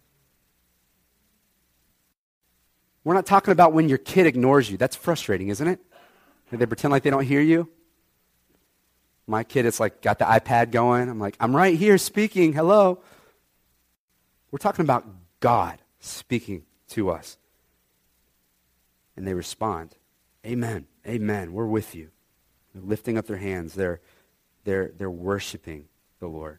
We're 3.05 3.14
not 3.14 3.26
talking 3.26 3.53
about 3.53 3.72
when 3.72 3.88
your 3.88 3.98
kid 3.98 4.26
ignores 4.26 4.70
you. 4.70 4.76
That's 4.76 4.96
frustrating, 4.96 5.48
isn't 5.48 5.66
it? 5.66 5.80
They 6.53 6.66
pretend 6.66 6.92
like 6.92 7.03
they 7.03 7.11
don't 7.11 7.24
hear 7.24 7.40
you. 7.40 7.68
My 9.26 9.44
kid 9.44 9.64
is 9.64 9.78
like 9.78 10.03
got 10.03 10.18
the 10.18 10.24
iPad 10.24 10.72
going. 10.72 11.09
I'm 11.09 11.20
like, 11.20 11.36
I'm 11.38 11.55
right 11.55 11.78
here 11.78 11.96
speaking. 11.98 12.53
Hello. 12.53 12.98
We're 14.51 14.59
talking 14.59 14.84
about 14.84 15.07
God 15.38 15.80
speaking 16.01 16.64
to 16.88 17.11
us. 17.11 17.38
And 19.16 19.26
they 19.26 19.34
respond, 19.34 19.94
Amen. 20.44 20.86
Amen. 21.07 21.53
We're 21.53 21.66
with 21.66 21.94
you. 21.94 22.11
They're 22.74 22.82
lifting 22.82 23.18
up 23.18 23.26
their 23.26 23.36
hands. 23.36 23.74
They're, 23.74 24.01
they're, 24.64 24.92
they're 24.96 25.11
worshiping 25.11 25.86
the 26.18 26.28
Lord. 26.28 26.59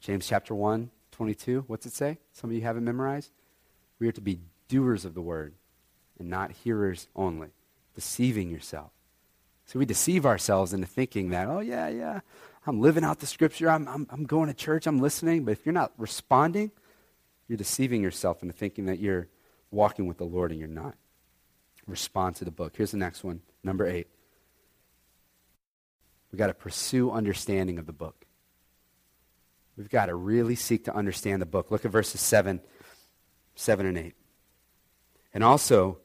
James 0.00 0.26
chapter 0.26 0.54
1, 0.54 0.90
22. 1.12 1.64
What's 1.66 1.86
it 1.86 1.92
say? 1.92 2.18
Some 2.32 2.50
of 2.50 2.56
you 2.56 2.62
haven't 2.62 2.84
memorized. 2.84 3.30
We 3.98 4.08
are 4.08 4.12
to 4.12 4.20
be 4.20 4.40
doers 4.68 5.04
of 5.04 5.14
the 5.14 5.20
word 5.20 5.54
and 6.18 6.28
not 6.28 6.52
hearers 6.52 7.08
only, 7.16 7.48
deceiving 7.94 8.50
yourself. 8.50 8.90
So 9.66 9.78
we 9.78 9.84
deceive 9.84 10.24
ourselves 10.24 10.72
into 10.72 10.86
thinking 10.86 11.30
that, 11.30 11.46
oh, 11.48 11.60
yeah, 11.60 11.88
yeah, 11.88 12.20
I'm 12.66 12.80
living 12.80 13.04
out 13.04 13.20
the 13.20 13.26
scripture, 13.26 13.70
I'm, 13.70 13.86
I'm, 13.88 14.06
I'm 14.10 14.24
going 14.24 14.48
to 14.48 14.54
church, 14.54 14.86
I'm 14.86 14.98
listening. 14.98 15.44
But 15.44 15.52
if 15.52 15.66
you're 15.66 15.72
not 15.72 15.92
responding, 15.98 16.70
you're 17.48 17.58
deceiving 17.58 18.02
yourself 18.02 18.42
into 18.42 18.54
thinking 18.54 18.86
that 18.86 18.98
you're 18.98 19.28
walking 19.70 20.06
with 20.06 20.18
the 20.18 20.24
Lord 20.24 20.50
and 20.50 20.60
you're 20.60 20.68
not. 20.68 20.94
Respond 21.86 22.36
to 22.36 22.44
the 22.44 22.50
book. 22.50 22.74
Here's 22.76 22.90
the 22.90 22.98
next 22.98 23.24
one, 23.24 23.40
number 23.62 23.86
eight. 23.86 24.08
We've 26.30 26.38
got 26.38 26.48
to 26.48 26.54
pursue 26.54 27.10
understanding 27.10 27.78
of 27.78 27.86
the 27.86 27.92
book. 27.92 28.26
We've 29.76 29.88
got 29.88 30.06
to 30.06 30.14
really 30.14 30.56
seek 30.56 30.84
to 30.84 30.94
understand 30.94 31.40
the 31.40 31.46
book. 31.46 31.70
Look 31.70 31.84
at 31.84 31.90
verses 31.90 32.20
7, 32.20 32.60
7 33.54 33.86
and 33.86 33.96
8. 33.96 34.14
And 35.32 35.44
also, 35.44 35.98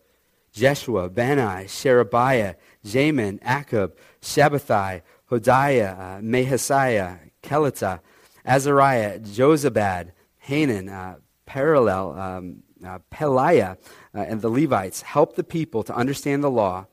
Jeshua, 0.52 1.10
Bani, 1.10 1.68
Sherebiah, 1.68 2.56
Jamin, 2.86 3.42
Akkub, 3.42 3.94
Shabbethai, 4.22 5.02
Hodiah, 5.32 6.00
uh, 6.00 6.22
Maaseiah, 6.22 7.20
Kelita, 7.42 8.00
Azariah, 8.46 9.20
Jozabad, 9.20 10.12
Hanan, 10.40 10.90
uh, 10.90 11.16
Parallel, 11.46 12.20
um, 12.20 12.64
uh, 12.86 13.00
Peliah, 13.12 13.78
uh, 14.14 14.20
and 14.20 14.42
the 14.42 14.50
Levites 14.50 15.02
helped 15.02 15.36
the 15.36 15.44
people 15.44 15.84
to 15.84 15.96
understand 15.96 16.44
the 16.44 16.52
law 16.52 16.86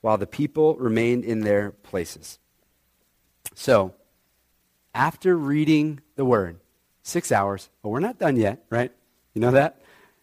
while 0.00 0.18
the 0.18 0.26
people 0.26 0.76
remained 0.76 1.24
in 1.24 1.40
their 1.40 1.70
places. 1.70 2.38
So, 3.54 3.94
after 4.94 5.36
reading 5.36 6.00
the 6.16 6.24
word, 6.24 6.60
six 7.02 7.32
hours, 7.32 7.70
but 7.82 7.88
we're 7.88 8.00
not 8.00 8.18
done 8.18 8.36
yet, 8.36 8.64
right? 8.68 8.92
You 9.32 9.40
know 9.40 9.52
that? 9.52 9.80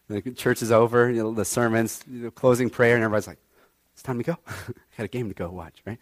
The 0.08 0.20
church 0.32 0.62
is 0.62 0.72
over, 0.72 1.10
you 1.10 1.22
know, 1.22 1.32
the 1.32 1.44
sermons, 1.44 2.02
the 2.06 2.30
closing 2.30 2.70
prayer, 2.70 2.94
and 2.94 3.04
everybody's 3.04 3.26
like, 3.26 3.38
it's 3.94 4.02
time 4.02 4.18
to 4.18 4.24
go. 4.24 4.36
I 4.46 4.52
got 4.98 5.04
a 5.04 5.08
game 5.08 5.28
to 5.28 5.34
go 5.34 5.48
watch, 5.50 5.82
right? 5.86 5.98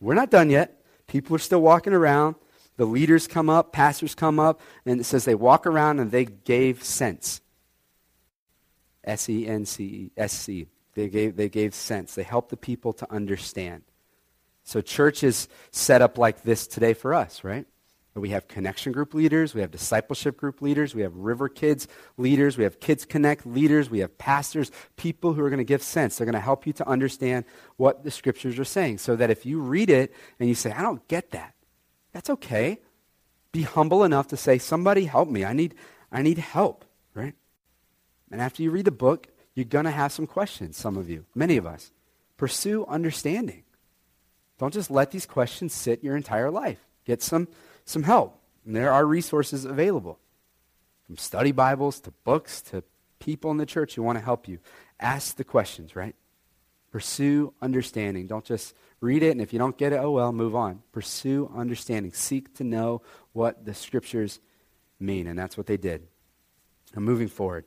We're 0.00 0.14
not 0.14 0.30
done 0.30 0.50
yet. 0.50 0.82
People 1.06 1.36
are 1.36 1.40
still 1.40 1.60
walking 1.60 1.92
around. 1.92 2.34
The 2.76 2.84
leaders 2.84 3.26
come 3.26 3.48
up, 3.48 3.72
pastors 3.72 4.14
come 4.14 4.38
up, 4.38 4.60
and 4.84 5.00
it 5.00 5.04
says 5.04 5.24
they 5.24 5.34
walk 5.34 5.66
around 5.66 5.98
and 6.00 6.10
they 6.10 6.24
gave 6.24 6.84
sense. 6.84 7.40
S 9.04 9.28
E 9.28 9.46
N 9.46 9.64
C 9.64 9.84
E 9.84 10.10
S 10.16 10.32
C. 10.32 10.66
They 10.94 11.08
gave, 11.08 11.36
they 11.36 11.48
gave 11.48 11.74
sense. 11.74 12.14
They 12.14 12.22
helped 12.22 12.50
the 12.50 12.56
people 12.56 12.92
to 12.94 13.10
understand. 13.12 13.82
So 14.64 14.80
church 14.80 15.22
is 15.22 15.48
set 15.70 16.02
up 16.02 16.18
like 16.18 16.42
this 16.42 16.66
today 16.66 16.92
for 16.92 17.14
us, 17.14 17.44
right? 17.44 17.66
We 18.16 18.30
have 18.30 18.48
connection 18.48 18.92
group 18.92 19.12
leaders, 19.12 19.54
we 19.54 19.60
have 19.60 19.70
discipleship 19.70 20.38
group 20.38 20.62
leaders, 20.62 20.94
we 20.94 21.02
have 21.02 21.14
River 21.14 21.50
Kids 21.50 21.86
leaders, 22.16 22.56
we 22.56 22.64
have 22.64 22.80
Kids 22.80 23.04
Connect 23.04 23.44
leaders, 23.44 23.90
we 23.90 23.98
have 23.98 24.16
pastors, 24.16 24.70
people 24.96 25.34
who 25.34 25.42
are 25.42 25.50
going 25.50 25.58
to 25.58 25.64
give 25.64 25.82
sense. 25.82 26.16
They're 26.16 26.24
going 26.24 26.32
to 26.32 26.40
help 26.40 26.66
you 26.66 26.72
to 26.74 26.88
understand 26.88 27.44
what 27.76 28.04
the 28.04 28.10
scriptures 28.10 28.58
are 28.58 28.64
saying 28.64 28.98
so 28.98 29.16
that 29.16 29.28
if 29.28 29.44
you 29.44 29.60
read 29.60 29.90
it 29.90 30.14
and 30.40 30.48
you 30.48 30.54
say, 30.54 30.72
I 30.72 30.80
don't 30.80 31.06
get 31.08 31.32
that, 31.32 31.54
that's 32.12 32.30
okay. 32.30 32.80
Be 33.52 33.62
humble 33.62 34.02
enough 34.02 34.28
to 34.28 34.36
say, 34.36 34.56
somebody 34.56 35.04
help 35.04 35.28
me. 35.28 35.44
I 35.44 35.52
need, 35.52 35.74
I 36.10 36.22
need 36.22 36.38
help, 36.38 36.86
right? 37.12 37.34
And 38.30 38.40
after 38.40 38.62
you 38.62 38.70
read 38.70 38.86
the 38.86 38.90
book, 38.90 39.28
you're 39.54 39.66
going 39.66 39.84
to 39.84 39.90
have 39.90 40.12
some 40.12 40.26
questions, 40.26 40.78
some 40.78 40.96
of 40.96 41.10
you, 41.10 41.26
many 41.34 41.58
of 41.58 41.66
us. 41.66 41.92
Pursue 42.38 42.86
understanding. 42.86 43.64
Don't 44.58 44.72
just 44.72 44.90
let 44.90 45.10
these 45.10 45.26
questions 45.26 45.74
sit 45.74 46.02
your 46.02 46.16
entire 46.16 46.50
life. 46.50 46.78
Get 47.04 47.22
some 47.22 47.48
some 47.86 48.02
help. 48.02 48.38
And 48.66 48.76
there 48.76 48.92
are 48.92 49.06
resources 49.06 49.64
available 49.64 50.18
from 51.06 51.16
study 51.16 51.52
Bibles 51.52 52.00
to 52.00 52.10
books 52.24 52.60
to 52.62 52.82
people 53.18 53.50
in 53.50 53.56
the 53.56 53.64
church 53.64 53.94
who 53.94 54.02
want 54.02 54.18
to 54.18 54.24
help 54.24 54.46
you. 54.46 54.58
Ask 55.00 55.36
the 55.36 55.44
questions, 55.44 55.96
right? 55.96 56.14
Pursue 56.90 57.54
understanding. 57.62 58.26
Don't 58.26 58.44
just 58.44 58.74
read 59.00 59.22
it, 59.22 59.30
and 59.30 59.40
if 59.40 59.52
you 59.52 59.58
don't 59.58 59.78
get 59.78 59.92
it, 59.92 59.96
oh 59.96 60.10
well, 60.10 60.32
move 60.32 60.54
on. 60.54 60.82
Pursue 60.92 61.50
understanding. 61.54 62.12
Seek 62.12 62.54
to 62.54 62.64
know 62.64 63.02
what 63.32 63.64
the 63.64 63.74
scriptures 63.74 64.40
mean, 64.98 65.26
and 65.26 65.38
that's 65.38 65.56
what 65.56 65.66
they 65.66 65.76
did. 65.76 66.02
Now, 66.94 67.02
moving 67.02 67.28
forward, 67.28 67.64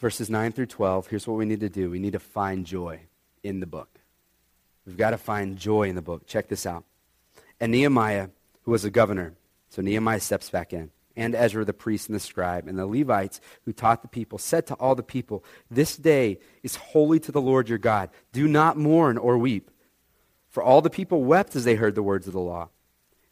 verses 0.00 0.30
9 0.30 0.52
through 0.52 0.66
12, 0.66 1.08
here's 1.08 1.26
what 1.26 1.38
we 1.38 1.44
need 1.44 1.60
to 1.60 1.68
do 1.68 1.90
we 1.90 1.98
need 1.98 2.12
to 2.12 2.20
find 2.20 2.66
joy 2.66 3.00
in 3.42 3.60
the 3.60 3.66
book. 3.66 3.98
We've 4.86 4.96
got 4.96 5.10
to 5.10 5.18
find 5.18 5.56
joy 5.56 5.88
in 5.88 5.94
the 5.94 6.02
book. 6.02 6.26
Check 6.26 6.48
this 6.48 6.66
out 6.66 6.84
and 7.60 7.72
Nehemiah, 7.72 8.28
who 8.62 8.70
was 8.70 8.84
a 8.84 8.90
governor. 8.90 9.34
So 9.68 9.82
Nehemiah 9.82 10.20
steps 10.20 10.50
back 10.50 10.72
in. 10.72 10.90
And 11.16 11.34
Ezra 11.34 11.64
the 11.64 11.74
priest 11.74 12.08
and 12.08 12.16
the 12.16 12.20
scribe 12.20 12.66
and 12.66 12.78
the 12.78 12.86
Levites 12.86 13.40
who 13.64 13.72
taught 13.72 14.02
the 14.02 14.08
people 14.08 14.38
said 14.38 14.66
to 14.68 14.74
all 14.74 14.94
the 14.94 15.02
people, 15.02 15.44
This 15.70 15.96
day 15.96 16.38
is 16.62 16.76
holy 16.76 17.20
to 17.20 17.32
the 17.32 17.40
Lord 17.40 17.68
your 17.68 17.78
God. 17.78 18.10
Do 18.32 18.48
not 18.48 18.78
mourn 18.78 19.18
or 19.18 19.36
weep. 19.36 19.70
For 20.48 20.62
all 20.62 20.80
the 20.80 20.90
people 20.90 21.22
wept 21.22 21.54
as 21.54 21.64
they 21.64 21.74
heard 21.74 21.94
the 21.94 22.02
words 22.02 22.26
of 22.26 22.32
the 22.32 22.40
law. 22.40 22.70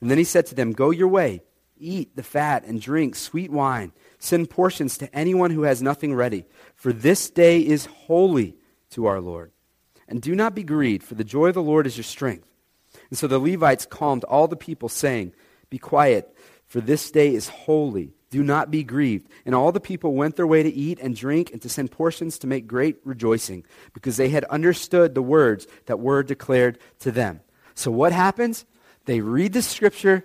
And 0.00 0.10
then 0.10 0.18
he 0.18 0.24
said 0.24 0.46
to 0.46 0.54
them, 0.54 0.72
Go 0.72 0.90
your 0.90 1.08
way, 1.08 1.42
eat 1.78 2.14
the 2.14 2.22
fat 2.22 2.64
and 2.64 2.80
drink 2.80 3.14
sweet 3.14 3.50
wine. 3.50 3.92
Send 4.18 4.50
portions 4.50 4.98
to 4.98 5.14
anyone 5.16 5.50
who 5.50 5.62
has 5.62 5.80
nothing 5.80 6.14
ready. 6.14 6.44
For 6.74 6.92
this 6.92 7.30
day 7.30 7.60
is 7.60 7.86
holy 7.86 8.56
to 8.90 9.06
our 9.06 9.20
Lord. 9.20 9.52
And 10.06 10.20
do 10.20 10.34
not 10.34 10.54
be 10.54 10.62
grieved, 10.62 11.04
for 11.04 11.14
the 11.14 11.24
joy 11.24 11.48
of 11.48 11.54
the 11.54 11.62
Lord 11.62 11.86
is 11.86 11.96
your 11.96 12.04
strength. 12.04 12.48
And 13.10 13.18
so 13.18 13.26
the 13.26 13.38
Levites 13.38 13.86
calmed 13.86 14.24
all 14.24 14.48
the 14.48 14.56
people, 14.56 14.88
saying, 14.88 15.34
Be 15.70 15.78
quiet, 15.78 16.34
for 16.66 16.80
this 16.80 17.10
day 17.10 17.34
is 17.34 17.48
holy. 17.48 18.12
Do 18.30 18.42
not 18.42 18.70
be 18.70 18.84
grieved. 18.84 19.28
And 19.46 19.54
all 19.54 19.72
the 19.72 19.80
people 19.80 20.14
went 20.14 20.36
their 20.36 20.46
way 20.46 20.62
to 20.62 20.68
eat 20.68 20.98
and 21.00 21.16
drink 21.16 21.50
and 21.50 21.62
to 21.62 21.68
send 21.68 21.90
portions 21.90 22.38
to 22.38 22.46
make 22.46 22.66
great 22.66 22.98
rejoicing, 23.04 23.64
because 23.94 24.16
they 24.16 24.28
had 24.28 24.44
understood 24.44 25.14
the 25.14 25.22
words 25.22 25.66
that 25.86 26.00
were 26.00 26.22
declared 26.22 26.78
to 27.00 27.10
them. 27.10 27.40
So 27.74 27.90
what 27.90 28.12
happens? 28.12 28.66
They 29.06 29.20
read 29.20 29.54
the 29.54 29.62
scripture, 29.62 30.24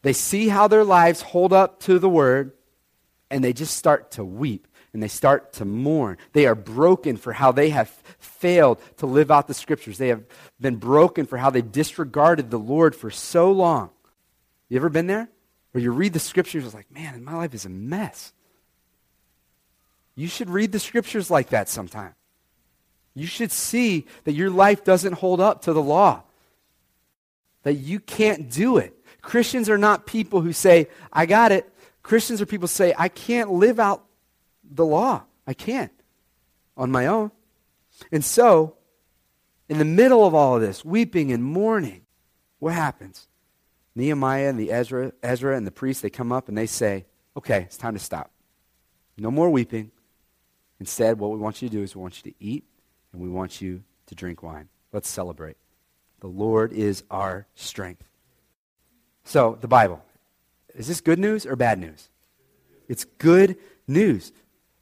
they 0.00 0.14
see 0.14 0.48
how 0.48 0.68
their 0.68 0.84
lives 0.84 1.20
hold 1.20 1.52
up 1.52 1.80
to 1.80 1.98
the 1.98 2.08
word, 2.08 2.52
and 3.30 3.42
they 3.42 3.52
just 3.52 3.76
start 3.76 4.12
to 4.12 4.24
weep 4.24 4.66
and 4.94 5.02
they 5.02 5.08
start 5.08 5.52
to 5.54 5.64
mourn. 5.64 6.16
They 6.32 6.46
are 6.46 6.54
broken 6.54 7.16
for 7.16 7.32
how 7.32 7.50
they 7.50 7.70
have 7.70 7.90
failed 8.18 8.80
to 8.98 9.06
live 9.06 9.30
out 9.30 9.48
the 9.48 9.52
scriptures. 9.54 9.98
They 9.98 10.08
have 10.08 10.22
been 10.60 10.76
broken 10.76 11.26
for 11.26 11.36
how 11.36 11.50
they 11.50 11.62
disregarded 11.62 12.50
the 12.50 12.58
Lord 12.58 12.94
for 12.94 13.10
so 13.10 13.50
long. 13.50 13.90
You 14.68 14.76
ever 14.76 14.88
been 14.88 15.08
there? 15.08 15.28
Where 15.72 15.82
you 15.82 15.90
read 15.90 16.12
the 16.12 16.20
scriptures, 16.20 16.64
it's 16.64 16.74
like, 16.74 16.90
man, 16.92 17.24
my 17.24 17.34
life 17.34 17.54
is 17.54 17.66
a 17.66 17.68
mess. 17.68 18.32
You 20.14 20.28
should 20.28 20.48
read 20.48 20.70
the 20.70 20.78
scriptures 20.78 21.28
like 21.28 21.48
that 21.48 21.68
sometime. 21.68 22.14
You 23.14 23.26
should 23.26 23.50
see 23.50 24.06
that 24.22 24.32
your 24.32 24.50
life 24.50 24.84
doesn't 24.84 25.14
hold 25.14 25.40
up 25.40 25.62
to 25.62 25.72
the 25.72 25.82
law, 25.82 26.22
that 27.64 27.74
you 27.74 27.98
can't 27.98 28.48
do 28.48 28.76
it. 28.76 28.94
Christians 29.22 29.68
are 29.68 29.78
not 29.78 30.06
people 30.06 30.40
who 30.40 30.52
say, 30.52 30.88
I 31.12 31.26
got 31.26 31.50
it. 31.50 31.68
Christians 32.04 32.40
are 32.40 32.46
people 32.46 32.64
who 32.64 32.72
say, 32.72 32.94
I 32.96 33.08
can't 33.08 33.50
live 33.50 33.80
out 33.80 34.04
the 34.70 34.84
law. 34.84 35.24
I 35.46 35.54
can't 35.54 35.92
on 36.76 36.90
my 36.90 37.06
own. 37.06 37.30
And 38.10 38.24
so, 38.24 38.76
in 39.68 39.78
the 39.78 39.84
middle 39.84 40.26
of 40.26 40.34
all 40.34 40.56
of 40.56 40.62
this, 40.62 40.84
weeping 40.84 41.32
and 41.32 41.42
mourning, 41.42 42.02
what 42.58 42.74
happens? 42.74 43.28
Nehemiah 43.94 44.48
and 44.48 44.58
the 44.58 44.72
Ezra, 44.72 45.12
Ezra 45.22 45.56
and 45.56 45.66
the 45.66 45.70
priests, 45.70 46.02
they 46.02 46.10
come 46.10 46.32
up 46.32 46.48
and 46.48 46.58
they 46.58 46.66
say, 46.66 47.06
okay, 47.36 47.62
it's 47.62 47.76
time 47.76 47.94
to 47.94 48.00
stop. 48.00 48.30
No 49.16 49.30
more 49.30 49.50
weeping. 49.50 49.92
Instead, 50.80 51.18
what 51.18 51.30
we 51.30 51.38
want 51.38 51.62
you 51.62 51.68
to 51.68 51.76
do 51.76 51.82
is 51.82 51.94
we 51.94 52.02
want 52.02 52.24
you 52.24 52.32
to 52.32 52.36
eat 52.40 52.64
and 53.12 53.22
we 53.22 53.28
want 53.28 53.60
you 53.60 53.84
to 54.06 54.14
drink 54.14 54.42
wine. 54.42 54.68
Let's 54.92 55.08
celebrate. 55.08 55.56
The 56.20 56.26
Lord 56.26 56.72
is 56.72 57.04
our 57.10 57.46
strength. 57.54 58.08
So, 59.24 59.56
the 59.60 59.68
Bible. 59.68 60.04
Is 60.74 60.88
this 60.88 61.00
good 61.00 61.20
news 61.20 61.46
or 61.46 61.54
bad 61.54 61.78
news? 61.78 62.08
It's 62.88 63.04
good 63.04 63.56
news. 63.86 64.32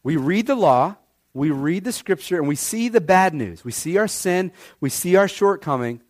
We 0.03 0.17
read 0.17 0.47
the 0.47 0.55
law, 0.55 0.97
we 1.35 1.51
read 1.51 1.85
the 1.85 1.93
scripture, 1.93 2.39
and 2.39 2.49
we 2.49 2.57
see 2.57 2.89
the 2.89 3.01
bad 3.01 3.35
news. 3.35 3.65
We 3.65 3.73
see 3.73 3.97
our 3.97 4.09
sin, 4.09 4.53
we 4.81 4.91
see 4.91 5.17
our 5.17 5.29
shortcoming, 5.29 6.03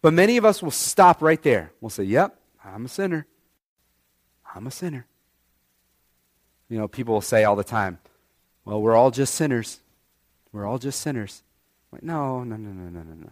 but 0.00 0.12
many 0.12 0.36
of 0.36 0.44
us 0.44 0.62
will 0.62 0.70
stop 0.70 1.22
right 1.22 1.42
there. 1.42 1.72
We'll 1.80 1.90
say, 1.90 2.04
Yep, 2.04 2.38
I'm 2.64 2.84
a 2.84 2.88
sinner. 2.88 3.26
I'm 4.54 4.66
a 4.66 4.70
sinner. 4.70 5.06
You 6.68 6.78
know, 6.78 6.88
people 6.88 7.14
will 7.14 7.20
say 7.20 7.44
all 7.44 7.56
the 7.56 7.64
time, 7.64 7.98
Well, 8.64 8.80
we're 8.80 8.96
all 8.96 9.10
just 9.10 9.34
sinners. 9.34 9.80
We're 10.52 10.66
all 10.66 10.78
just 10.78 11.00
sinners. 11.00 11.42
Like, 11.90 12.02
no, 12.02 12.44
no, 12.44 12.56
no, 12.56 12.70
no, 12.70 12.88
no, 12.88 13.02
no, 13.02 13.14
no. 13.14 13.30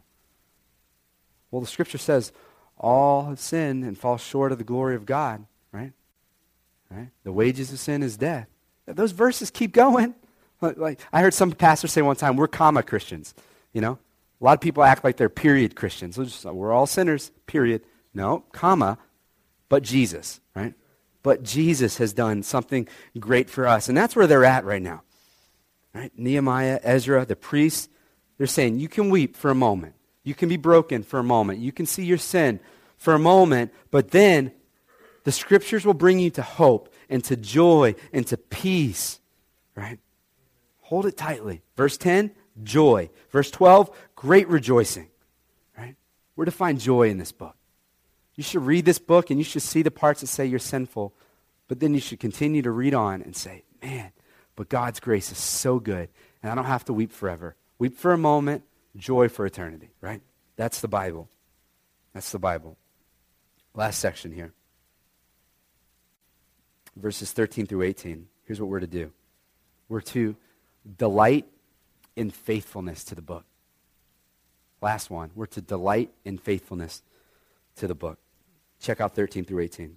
Well, 1.50 1.60
the 1.60 1.66
scripture 1.66 1.98
says, 1.98 2.32
all 2.80 3.26
have 3.26 3.38
sinned 3.38 3.84
and 3.84 3.96
fall 3.96 4.16
short 4.16 4.52
of 4.52 4.58
the 4.58 4.64
glory 4.64 4.94
of 4.96 5.04
God, 5.04 5.44
right? 5.70 5.92
Right? 6.90 7.10
The 7.24 7.32
wages 7.32 7.72
of 7.72 7.78
sin 7.78 8.02
is 8.02 8.16
death. 8.16 8.48
Those 8.96 9.12
verses 9.12 9.50
keep 9.50 9.72
going. 9.72 10.14
Like 10.62 11.00
I 11.10 11.22
heard 11.22 11.32
some 11.32 11.52
pastor 11.52 11.88
say 11.88 12.02
one 12.02 12.16
time, 12.16 12.36
we're 12.36 12.46
comma 12.46 12.82
Christians. 12.82 13.34
You 13.72 13.80
know, 13.80 13.98
a 14.40 14.44
lot 14.44 14.52
of 14.52 14.60
people 14.60 14.82
act 14.82 15.04
like 15.04 15.16
they're 15.16 15.30
period 15.30 15.74
Christians. 15.74 16.18
We're, 16.18 16.26
just, 16.26 16.44
we're 16.44 16.70
all 16.70 16.86
sinners. 16.86 17.30
Period. 17.46 17.80
No, 18.12 18.44
comma, 18.52 18.98
but 19.68 19.82
Jesus, 19.82 20.40
right? 20.54 20.74
But 21.22 21.42
Jesus 21.42 21.98
has 21.98 22.12
done 22.12 22.42
something 22.42 22.88
great 23.18 23.48
for 23.48 23.66
us, 23.66 23.88
and 23.88 23.96
that's 23.96 24.16
where 24.16 24.26
they're 24.26 24.44
at 24.44 24.64
right 24.64 24.82
now. 24.82 25.02
Right? 25.94 26.12
Nehemiah, 26.16 26.80
Ezra, 26.82 27.24
the 27.24 27.36
priests, 27.36 27.88
they're 28.38 28.46
saying 28.46 28.78
you 28.78 28.88
can 28.88 29.10
weep 29.10 29.36
for 29.36 29.50
a 29.50 29.54
moment, 29.54 29.94
you 30.24 30.34
can 30.34 30.48
be 30.48 30.56
broken 30.56 31.02
for 31.02 31.18
a 31.18 31.24
moment, 31.24 31.60
you 31.60 31.72
can 31.72 31.86
see 31.86 32.04
your 32.04 32.18
sin 32.18 32.60
for 32.96 33.14
a 33.14 33.18
moment, 33.18 33.72
but 33.90 34.10
then 34.10 34.52
the 35.24 35.32
scriptures 35.32 35.84
will 35.84 35.94
bring 35.94 36.18
you 36.18 36.30
to 36.30 36.42
hope 36.42 36.89
and 37.10 37.22
to 37.24 37.36
joy 37.36 37.96
and 38.12 38.26
to 38.28 38.38
peace, 38.38 39.20
right? 39.74 39.98
Hold 40.82 41.04
it 41.06 41.16
tightly. 41.16 41.60
Verse 41.76 41.98
10, 41.98 42.30
joy. 42.62 43.10
Verse 43.30 43.50
12, 43.50 43.90
great 44.14 44.48
rejoicing, 44.48 45.08
right? 45.76 45.96
We're 46.36 46.46
to 46.46 46.50
find 46.50 46.80
joy 46.80 47.10
in 47.10 47.18
this 47.18 47.32
book. 47.32 47.56
You 48.36 48.44
should 48.44 48.64
read 48.64 48.86
this 48.86 48.98
book 48.98 49.30
and 49.30 49.38
you 49.38 49.44
should 49.44 49.62
see 49.62 49.82
the 49.82 49.90
parts 49.90 50.22
that 50.22 50.28
say 50.28 50.46
you're 50.46 50.58
sinful, 50.58 51.12
but 51.68 51.80
then 51.80 51.92
you 51.92 52.00
should 52.00 52.20
continue 52.20 52.62
to 52.62 52.70
read 52.70 52.94
on 52.94 53.20
and 53.20 53.36
say, 53.36 53.64
man, 53.82 54.12
but 54.56 54.68
God's 54.68 55.00
grace 55.00 55.30
is 55.30 55.38
so 55.38 55.78
good, 55.78 56.08
and 56.42 56.50
I 56.50 56.54
don't 56.54 56.64
have 56.64 56.84
to 56.86 56.92
weep 56.92 57.12
forever. 57.12 57.56
Weep 57.78 57.96
for 57.96 58.12
a 58.12 58.18
moment, 58.18 58.62
joy 58.96 59.28
for 59.28 59.44
eternity, 59.46 59.90
right? 60.00 60.22
That's 60.56 60.80
the 60.80 60.88
Bible. 60.88 61.28
That's 62.14 62.32
the 62.32 62.38
Bible. 62.38 62.76
Last 63.74 64.00
section 64.00 64.32
here 64.32 64.52
verses 66.96 67.32
13 67.32 67.66
through 67.66 67.82
18. 67.82 68.26
Here's 68.44 68.60
what 68.60 68.68
we're 68.68 68.80
to 68.80 68.86
do 68.86 69.10
we're 69.88 70.00
to 70.00 70.36
delight 70.98 71.46
in 72.16 72.30
faithfulness 72.30 73.04
to 73.04 73.14
the 73.14 73.22
book. 73.22 73.44
Last 74.80 75.10
one, 75.10 75.30
we're 75.34 75.46
to 75.46 75.60
delight 75.60 76.10
in 76.24 76.38
faithfulness 76.38 77.02
to 77.76 77.86
the 77.86 77.94
book. 77.94 78.18
Check 78.80 79.00
out 79.00 79.14
13 79.14 79.44
through 79.44 79.60
18. 79.60 79.96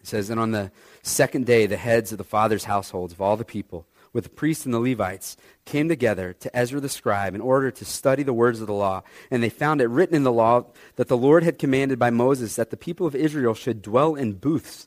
It 0.00 0.06
says, 0.06 0.30
And 0.30 0.40
on 0.40 0.52
the 0.52 0.70
second 1.02 1.44
day, 1.44 1.66
the 1.66 1.76
heads 1.76 2.12
of 2.12 2.18
the 2.18 2.24
fathers' 2.24 2.64
households 2.64 3.12
of 3.12 3.20
all 3.20 3.36
the 3.36 3.44
people, 3.44 3.86
with 4.12 4.24
the 4.24 4.30
priests 4.30 4.64
and 4.64 4.72
the 4.72 4.80
Levites, 4.80 5.36
came 5.66 5.88
together 5.88 6.32
to 6.32 6.56
Ezra 6.56 6.80
the 6.80 6.88
scribe 6.88 7.34
in 7.34 7.42
order 7.42 7.70
to 7.70 7.84
study 7.84 8.22
the 8.22 8.32
words 8.32 8.60
of 8.62 8.66
the 8.66 8.72
law. 8.72 9.02
And 9.30 9.42
they 9.42 9.50
found 9.50 9.82
it 9.82 9.88
written 9.88 10.16
in 10.16 10.22
the 10.22 10.32
law 10.32 10.66
that 10.96 11.08
the 11.08 11.16
Lord 11.16 11.42
had 11.42 11.58
commanded 11.58 11.98
by 11.98 12.10
Moses 12.10 12.56
that 12.56 12.70
the 12.70 12.76
people 12.76 13.06
of 13.06 13.14
Israel 13.14 13.54
should 13.54 13.82
dwell 13.82 14.14
in 14.14 14.32
booths 14.32 14.86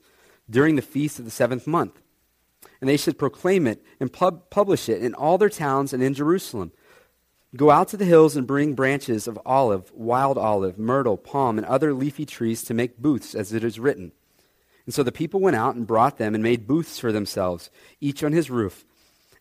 during 0.50 0.76
the 0.76 0.82
feast 0.82 1.20
of 1.20 1.26
the 1.26 1.32
seventh 1.32 1.68
month. 1.68 2.02
And 2.82 2.90
they 2.90 2.98
should 2.98 3.20
proclaim 3.20 3.68
it 3.68 3.84
and 4.00 4.12
pub- 4.12 4.50
publish 4.50 4.90
it 4.90 5.02
in 5.02 5.14
all 5.14 5.38
their 5.38 5.50
towns 5.50 5.94
and 5.94 6.02
in 6.02 6.14
Jerusalem. 6.14 6.72
Go 7.56 7.72
out 7.72 7.88
to 7.90 7.98
the 7.98 8.06
hills 8.06 8.36
and 8.36 8.46
bring 8.46 8.76
branches 8.76 9.28
of 9.28 9.40
olive, 9.46 9.92
wild 9.94 10.38
olive, 10.38 10.78
myrtle, 10.78 11.18
palm, 11.18 11.58
and 11.58 11.66
other 11.66 11.94
leafy 11.94 12.26
trees 12.26 12.64
to 12.64 12.74
make 12.74 13.00
booths, 13.00 13.34
as 13.34 13.54
it 13.54 13.64
is 13.64 13.80
written. 13.80 14.12
And 14.86 14.94
so 14.94 15.04
the 15.04 15.12
people 15.12 15.40
went 15.40 15.56
out 15.56 15.76
and 15.76 15.88
brought 15.88 16.18
them 16.18 16.36
and 16.36 16.44
made 16.44 16.68
booths 16.68 17.00
for 17.00 17.12
themselves, 17.12 17.70
each 18.00 18.24
on 18.24 18.34
his 18.34 18.52
roof, 18.52 18.86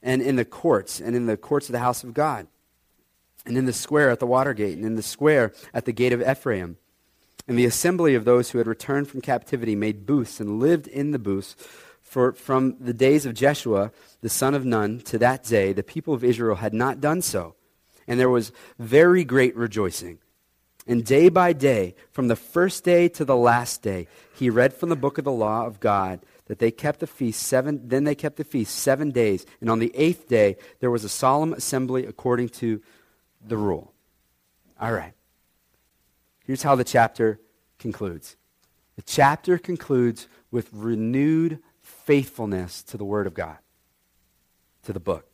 and 0.02 0.22
in 0.22 0.36
the 0.36 0.44
courts, 0.44 1.00
and 1.00 1.14
in 1.14 1.26
the 1.26 1.36
courts 1.36 1.68
of 1.68 1.72
the 1.72 1.78
house 1.80 2.02
of 2.02 2.14
God, 2.14 2.46
and 3.44 3.56
in 3.56 3.66
the 3.66 3.72
square 3.72 4.10
at 4.10 4.20
the 4.20 4.26
water 4.26 4.54
gate, 4.54 4.76
and 4.76 4.86
in 4.86 4.96
the 4.96 5.02
square 5.02 5.52
at 5.74 5.84
the 5.84 5.92
gate 5.92 6.12
of 6.12 6.22
Ephraim. 6.22 6.76
And 7.48 7.58
the 7.58 7.64
assembly 7.64 8.14
of 8.14 8.26
those 8.26 8.50
who 8.50 8.58
had 8.58 8.66
returned 8.66 9.08
from 9.08 9.22
captivity 9.22 9.74
made 9.74 10.04
booths 10.04 10.38
and 10.38 10.60
lived 10.60 10.86
in 10.86 11.12
the 11.12 11.18
booths. 11.18 11.56
For 12.02 12.32
from 12.32 12.76
the 12.78 12.92
days 12.92 13.24
of 13.24 13.34
Jeshua, 13.34 13.90
the 14.20 14.28
son 14.28 14.54
of 14.54 14.66
Nun, 14.66 15.00
to 15.00 15.18
that 15.18 15.44
day, 15.44 15.72
the 15.72 15.82
people 15.82 16.12
of 16.12 16.22
Israel 16.22 16.56
had 16.56 16.74
not 16.74 17.00
done 17.00 17.22
so. 17.22 17.54
And 18.06 18.20
there 18.20 18.30
was 18.30 18.52
very 18.78 19.24
great 19.24 19.56
rejoicing. 19.56 20.18
And 20.86 21.04
day 21.04 21.28
by 21.28 21.52
day, 21.52 21.94
from 22.12 22.28
the 22.28 22.36
first 22.36 22.84
day 22.84 23.08
to 23.10 23.24
the 23.24 23.36
last 23.36 23.82
day, 23.82 24.08
he 24.34 24.48
read 24.48 24.72
from 24.72 24.88
the 24.88 24.96
book 24.96 25.18
of 25.18 25.24
the 25.24 25.32
law 25.32 25.66
of 25.66 25.80
God 25.80 26.20
that 26.46 26.58
they 26.58 26.70
kept 26.70 27.00
the 27.00 27.06
feast 27.06 27.42
seven, 27.42 27.88
then 27.88 28.04
they 28.04 28.14
kept 28.14 28.36
the 28.36 28.44
feast 28.44 28.74
seven 28.74 29.10
days. 29.10 29.44
And 29.60 29.70
on 29.70 29.78
the 29.78 29.94
eighth 29.94 30.28
day, 30.28 30.56
there 30.80 30.90
was 30.90 31.04
a 31.04 31.08
solemn 31.08 31.52
assembly 31.52 32.06
according 32.06 32.48
to 32.50 32.80
the 33.46 33.58
rule. 33.58 33.92
All 34.80 34.92
right. 34.92 35.12
Here's 36.48 36.62
how 36.62 36.76
the 36.76 36.82
chapter 36.82 37.38
concludes. 37.78 38.36
The 38.96 39.02
chapter 39.02 39.58
concludes 39.58 40.28
with 40.50 40.70
renewed 40.72 41.58
faithfulness 41.82 42.82
to 42.84 42.96
the 42.96 43.04
Word 43.04 43.26
of 43.26 43.34
God, 43.34 43.58
to 44.84 44.94
the 44.94 44.98
book. 44.98 45.26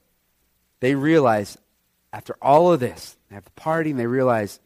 They 0.80 0.96
realize 0.96 1.56
after 2.12 2.36
all 2.42 2.72
of 2.72 2.80
this, 2.80 3.16
they 3.28 3.36
have 3.36 3.44
the 3.44 3.50
party 3.52 3.92
and 3.92 3.98
they 4.00 4.08
realize 4.08 4.58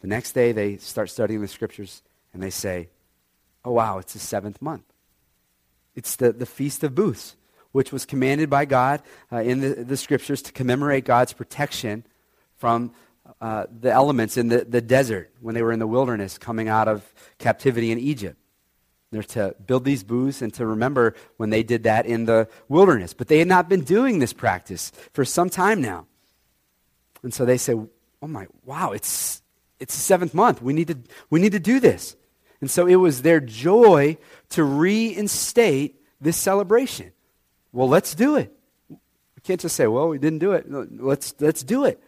the 0.00 0.08
next 0.08 0.32
day 0.32 0.50
they 0.50 0.76
start 0.78 1.08
studying 1.08 1.40
the 1.40 1.46
scriptures 1.46 2.02
and 2.34 2.42
they 2.42 2.50
say, 2.50 2.88
oh, 3.64 3.70
wow, 3.70 3.98
it's 3.98 4.12
the 4.12 4.18
seventh 4.18 4.60
month. 4.60 4.92
It's 5.94 6.16
the, 6.16 6.32
the 6.32 6.46
Feast 6.46 6.82
of 6.82 6.96
Booths, 6.96 7.36
which 7.70 7.92
was 7.92 8.06
commanded 8.06 8.50
by 8.50 8.64
God 8.64 9.02
uh, 9.30 9.36
in 9.36 9.60
the, 9.60 9.84
the 9.84 9.96
scriptures 9.96 10.42
to 10.42 10.52
commemorate 10.52 11.04
God's 11.04 11.32
protection 11.32 12.04
from 12.56 12.92
uh, 13.42 13.66
the 13.80 13.90
elements 13.90 14.36
in 14.36 14.46
the, 14.46 14.64
the 14.64 14.80
desert 14.80 15.32
when 15.40 15.56
they 15.56 15.62
were 15.62 15.72
in 15.72 15.80
the 15.80 15.86
wilderness 15.86 16.38
coming 16.38 16.68
out 16.68 16.86
of 16.86 17.02
captivity 17.38 17.90
in 17.90 17.98
Egypt. 17.98 18.38
They're 19.10 19.24
to 19.24 19.56
build 19.66 19.84
these 19.84 20.04
booths 20.04 20.42
and 20.42 20.54
to 20.54 20.64
remember 20.64 21.16
when 21.38 21.50
they 21.50 21.64
did 21.64 21.82
that 21.82 22.06
in 22.06 22.24
the 22.24 22.48
wilderness. 22.68 23.12
But 23.14 23.26
they 23.26 23.40
had 23.40 23.48
not 23.48 23.68
been 23.68 23.82
doing 23.82 24.20
this 24.20 24.32
practice 24.32 24.92
for 25.12 25.24
some 25.24 25.50
time 25.50 25.82
now. 25.82 26.06
And 27.24 27.34
so 27.34 27.44
they 27.44 27.56
say, 27.56 27.72
oh 27.72 28.28
my, 28.28 28.46
wow, 28.64 28.92
it's, 28.92 29.42
it's 29.80 29.96
the 29.96 30.00
seventh 30.00 30.34
month. 30.34 30.62
We 30.62 30.72
need, 30.72 30.86
to, 30.86 30.98
we 31.28 31.40
need 31.40 31.52
to 31.52 31.60
do 31.60 31.80
this. 31.80 32.14
And 32.60 32.70
so 32.70 32.86
it 32.86 32.94
was 32.94 33.22
their 33.22 33.40
joy 33.40 34.18
to 34.50 34.62
reinstate 34.62 36.00
this 36.20 36.36
celebration. 36.36 37.10
Well, 37.72 37.88
let's 37.88 38.14
do 38.14 38.36
it. 38.36 38.52
We 38.88 39.42
can't 39.42 39.60
just 39.60 39.74
say, 39.74 39.88
well, 39.88 40.08
we 40.08 40.18
didn't 40.18 40.38
do 40.38 40.52
it. 40.52 40.64
Let's, 40.70 41.34
let's 41.40 41.64
do 41.64 41.86
it. 41.86 42.00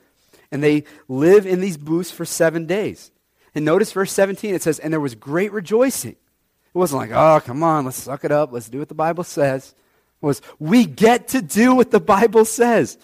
And 0.54 0.62
they 0.62 0.84
live 1.08 1.46
in 1.46 1.60
these 1.60 1.76
booths 1.76 2.12
for 2.12 2.24
seven 2.24 2.64
days. 2.64 3.10
And 3.56 3.64
notice 3.64 3.90
verse 3.90 4.12
17, 4.12 4.54
it 4.54 4.62
says, 4.62 4.78
and 4.78 4.92
there 4.92 5.00
was 5.00 5.16
great 5.16 5.52
rejoicing. 5.52 6.12
It 6.12 6.78
wasn't 6.78 7.00
like, 7.00 7.10
oh, 7.10 7.40
come 7.44 7.64
on, 7.64 7.84
let's 7.84 8.00
suck 8.00 8.24
it 8.24 8.30
up. 8.30 8.52
Let's 8.52 8.68
do 8.68 8.78
what 8.78 8.88
the 8.88 8.94
Bible 8.94 9.24
says. 9.24 9.74
It 10.22 10.26
was, 10.26 10.40
we 10.60 10.86
get 10.86 11.28
to 11.28 11.42
do 11.42 11.74
what 11.74 11.90
the 11.90 11.98
Bible 11.98 12.44
says. 12.44 12.98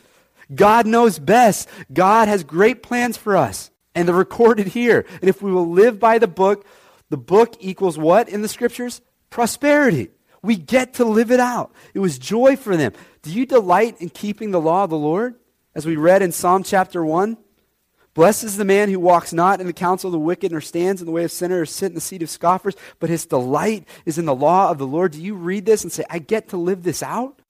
God 0.55 0.86
knows 0.86 1.18
best. 1.18 1.68
God 1.92 2.28
has 2.28 2.44
great 2.44 2.84
plans 2.84 3.16
for 3.16 3.36
us 3.36 3.72
and 3.96 4.07
they're 4.07 4.14
recorded 4.14 4.68
here. 4.68 5.05
And 5.20 5.28
if 5.28 5.42
we 5.42 5.51
will 5.51 5.68
live 5.68 5.98
by 5.98 6.18
the 6.18 6.28
book, 6.28 6.64
the 7.09 7.16
book 7.16 7.57
equals 7.59 7.98
what 7.98 8.28
in 8.28 8.42
the 8.42 8.48
scriptures? 8.48 9.01
Prosperity. 9.28 10.11
We 10.40 10.55
get 10.55 10.94
to 10.94 11.05
live 11.05 11.32
it 11.32 11.40
out. 11.40 11.72
It 11.94 11.98
was 11.98 12.16
joy 12.16 12.55
for 12.55 12.76
them. 12.76 12.92
Do 13.22 13.32
you 13.32 13.44
delight 13.44 14.01
in 14.01 14.09
keeping 14.09 14.53
the 14.53 14.61
law 14.61 14.84
of 14.84 14.90
the 14.90 14.96
Lord? 14.96 15.34
As 15.75 15.87
we 15.87 15.97
read 15.97 16.23
in 16.23 16.33
Psalm 16.33 16.62
chapter 16.62 17.05
1. 17.05 17.37
Blessed 18.12 18.43
is 18.43 18.57
the 18.57 18.64
man 18.64 18.91
who 18.91 18.99
walks 18.99 19.33
not 19.33 19.61
in 19.61 19.68
the 19.68 19.73
counsel 19.73 20.09
of 20.09 20.12
the 20.12 20.18
wicked, 20.18 20.51
nor 20.51 20.61
stands 20.61 21.01
in 21.01 21.07
the 21.07 21.12
way 21.12 21.23
of 21.23 21.31
sinners, 21.31 21.62
or 21.62 21.66
sit 21.66 21.87
in 21.87 21.95
the 21.95 22.01
seat 22.01 22.23
of 22.23 22.31
scoffers, 22.31 22.75
but 22.99 23.09
his 23.09 23.25
delight 23.25 23.87
is 24.05 24.18
in 24.18 24.25
the 24.25 24.35
law 24.35 24.71
of 24.71 24.79
the 24.79 24.87
Lord. 24.87 25.12
Do 25.12 25.23
you 25.23 25.35
read 25.35 25.64
this 25.64 25.85
and 25.85 25.93
say, 25.93 26.05
I 26.11 26.18
get 26.18 26.49
to 26.49 26.57
live 26.57 26.83
this 26.83 27.05
out? 27.05 27.41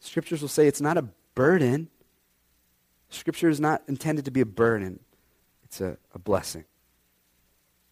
Scriptures 0.00 0.42
will 0.42 0.48
say 0.48 0.66
it's 0.66 0.80
not 0.80 0.96
a 0.96 1.08
burden. 1.36 1.88
Scripture 3.08 3.48
is 3.48 3.60
not 3.60 3.82
intended 3.86 4.24
to 4.24 4.32
be 4.32 4.40
a 4.40 4.46
burden. 4.46 4.98
It's 5.62 5.80
a, 5.80 5.96
a 6.12 6.18
blessing. 6.18 6.64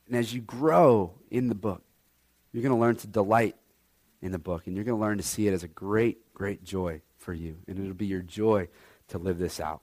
And 0.09 0.17
as 0.17 0.35
you 0.35 0.41
grow 0.41 1.15
in 1.31 1.49
the 1.49 1.55
book, 1.55 1.83
you're 2.53 2.65
going 2.65 2.75
to 2.75 2.81
learn 2.81 2.97
to 2.97 3.07
delight 3.07 3.55
in 4.21 4.33
the 4.33 4.39
book, 4.41 4.67
and 4.67 4.75
you're 4.75 4.85
going 4.85 4.99
to 4.99 5.01
learn 5.01 5.19
to 5.19 5.25
see 5.25 5.47
it 5.47 5.53
as 5.53 5.63
a 5.63 5.69
great, 5.69 6.35
great 6.35 6.65
joy 6.65 7.01
for 7.19 7.33
you. 7.33 7.59
And 7.69 7.79
it'll 7.79 7.95
be 7.95 8.07
your 8.07 8.23
joy 8.23 8.69
to 9.09 9.19
live 9.19 9.39
this 9.39 9.61
out. 9.61 9.83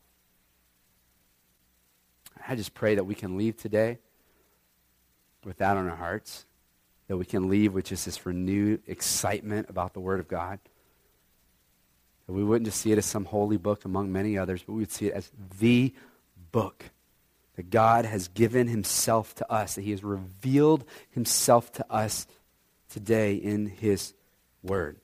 I 2.48 2.56
just 2.56 2.74
pray 2.74 2.96
that 2.96 3.06
we 3.06 3.16
can 3.16 3.38
leave 3.38 3.58
today 3.58 4.00
with 5.46 5.58
that 5.58 5.78
on 5.78 5.90
our 5.90 5.96
hearts, 5.96 6.46
that 7.08 7.18
we 7.18 7.26
can 7.26 7.50
leave 7.50 7.74
with 7.74 7.86
just 7.86 8.06
this 8.06 8.26
renewed 8.26 8.82
excitement 8.88 9.70
about 9.70 9.94
the 9.94 10.00
Word 10.00 10.20
of 10.20 10.28
God. 10.28 10.60
That 12.28 12.34
we 12.34 12.44
wouldn't 12.44 12.66
just 12.66 12.82
see 12.82 12.92
it 12.92 12.98
as 12.98 13.06
some 13.06 13.26
holy 13.26 13.58
book 13.58 13.86
among 13.86 14.12
many 14.12 14.38
others, 14.38 14.64
but 14.64 14.74
we 14.74 14.80
would 14.80 14.92
see 14.92 15.08
it 15.08 15.14
as 15.14 15.32
the 15.60 15.94
book 16.52 16.86
that 17.56 17.70
God 17.70 18.06
has 18.06 18.28
given 18.30 18.68
himself 18.68 19.36
to 19.36 19.52
us, 19.52 19.76
that 19.76 19.82
he 19.82 19.92
has 19.92 20.04
revealed 20.04 20.86
himself 21.12 21.72
to 21.74 21.92
us 21.92 22.26
today 22.90 23.36
in 23.36 23.68
his 23.68 24.14
word. 24.64 24.98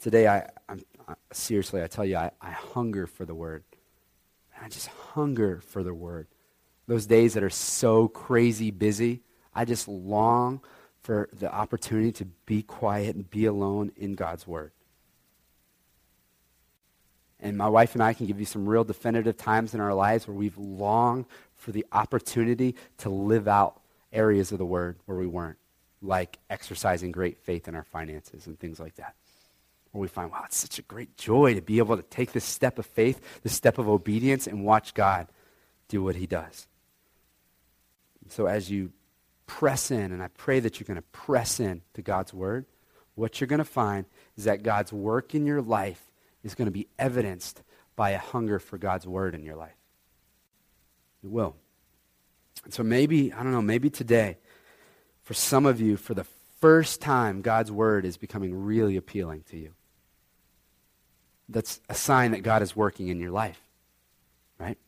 Today, 0.00 0.26
I, 0.26 0.50
I'm, 0.68 0.84
seriously, 1.32 1.82
I 1.82 1.86
tell 1.86 2.04
you, 2.04 2.16
I, 2.16 2.30
I 2.40 2.50
hunger 2.50 3.06
for 3.06 3.24
the 3.24 3.34
word. 3.34 3.64
I 4.60 4.68
just 4.68 4.88
hunger 4.88 5.60
for 5.60 5.82
the 5.82 5.94
word. 5.94 6.26
Those 6.86 7.06
days 7.06 7.34
that 7.34 7.42
are 7.42 7.50
so 7.50 8.08
crazy 8.08 8.70
busy, 8.70 9.22
I 9.54 9.64
just 9.64 9.88
long 9.88 10.60
for 11.02 11.28
the 11.32 11.52
opportunity 11.52 12.12
to 12.12 12.24
be 12.46 12.62
quiet 12.62 13.14
and 13.14 13.28
be 13.30 13.46
alone 13.46 13.92
in 13.96 14.14
God's 14.14 14.46
word. 14.46 14.72
And 17.38 17.56
my 17.56 17.68
wife 17.68 17.94
and 17.94 18.02
I 18.02 18.12
can 18.12 18.26
give 18.26 18.40
you 18.40 18.46
some 18.46 18.68
real 18.68 18.82
definitive 18.82 19.36
times 19.36 19.74
in 19.74 19.80
our 19.80 19.94
lives 19.94 20.26
where 20.26 20.36
we've 20.36 20.56
longed 20.56 21.26
for 21.54 21.70
the 21.70 21.84
opportunity 21.92 22.74
to 22.98 23.10
live 23.10 23.46
out 23.46 23.80
areas 24.12 24.52
of 24.52 24.58
the 24.58 24.66
word 24.66 24.96
where 25.04 25.18
we 25.18 25.26
weren't, 25.26 25.58
like 26.00 26.38
exercising 26.48 27.12
great 27.12 27.38
faith 27.38 27.68
in 27.68 27.74
our 27.74 27.84
finances 27.84 28.46
and 28.46 28.58
things 28.58 28.80
like 28.80 28.94
that. 28.96 29.14
Where 29.96 30.02
we 30.02 30.08
find, 30.08 30.30
wow, 30.30 30.42
it's 30.44 30.58
such 30.58 30.78
a 30.78 30.82
great 30.82 31.16
joy 31.16 31.54
to 31.54 31.62
be 31.62 31.78
able 31.78 31.96
to 31.96 32.02
take 32.02 32.32
this 32.32 32.44
step 32.44 32.78
of 32.78 32.84
faith, 32.84 33.18
this 33.42 33.54
step 33.54 33.78
of 33.78 33.88
obedience, 33.88 34.46
and 34.46 34.62
watch 34.62 34.92
God 34.92 35.26
do 35.88 36.02
what 36.02 36.16
he 36.16 36.26
does. 36.26 36.68
So 38.28 38.44
as 38.44 38.70
you 38.70 38.92
press 39.46 39.90
in, 39.90 40.12
and 40.12 40.22
I 40.22 40.28
pray 40.28 40.60
that 40.60 40.78
you're 40.78 40.84
going 40.84 40.96
to 40.96 41.02
press 41.12 41.60
in 41.60 41.80
to 41.94 42.02
God's 42.02 42.34
word, 42.34 42.66
what 43.14 43.40
you're 43.40 43.48
going 43.48 43.56
to 43.56 43.64
find 43.64 44.04
is 44.36 44.44
that 44.44 44.62
God's 44.62 44.92
work 44.92 45.34
in 45.34 45.46
your 45.46 45.62
life 45.62 46.12
is 46.44 46.54
going 46.54 46.66
to 46.66 46.72
be 46.72 46.88
evidenced 46.98 47.62
by 47.94 48.10
a 48.10 48.18
hunger 48.18 48.58
for 48.58 48.76
God's 48.76 49.06
word 49.06 49.34
in 49.34 49.44
your 49.44 49.56
life. 49.56 49.78
It 51.24 51.30
will. 51.30 51.56
And 52.64 52.74
so 52.74 52.82
maybe, 52.82 53.32
I 53.32 53.42
don't 53.42 53.52
know, 53.52 53.62
maybe 53.62 53.88
today, 53.88 54.36
for 55.22 55.32
some 55.32 55.64
of 55.64 55.80
you, 55.80 55.96
for 55.96 56.12
the 56.12 56.26
first 56.60 57.00
time, 57.00 57.40
God's 57.40 57.72
word 57.72 58.04
is 58.04 58.18
becoming 58.18 58.54
really 58.66 58.98
appealing 58.98 59.44
to 59.48 59.56
you. 59.56 59.72
That's 61.48 61.80
a 61.88 61.94
sign 61.94 62.32
that 62.32 62.42
God 62.42 62.62
is 62.62 62.74
working 62.74 63.08
in 63.08 63.20
your 63.20 63.30
life, 63.30 63.60
right? 64.58 64.78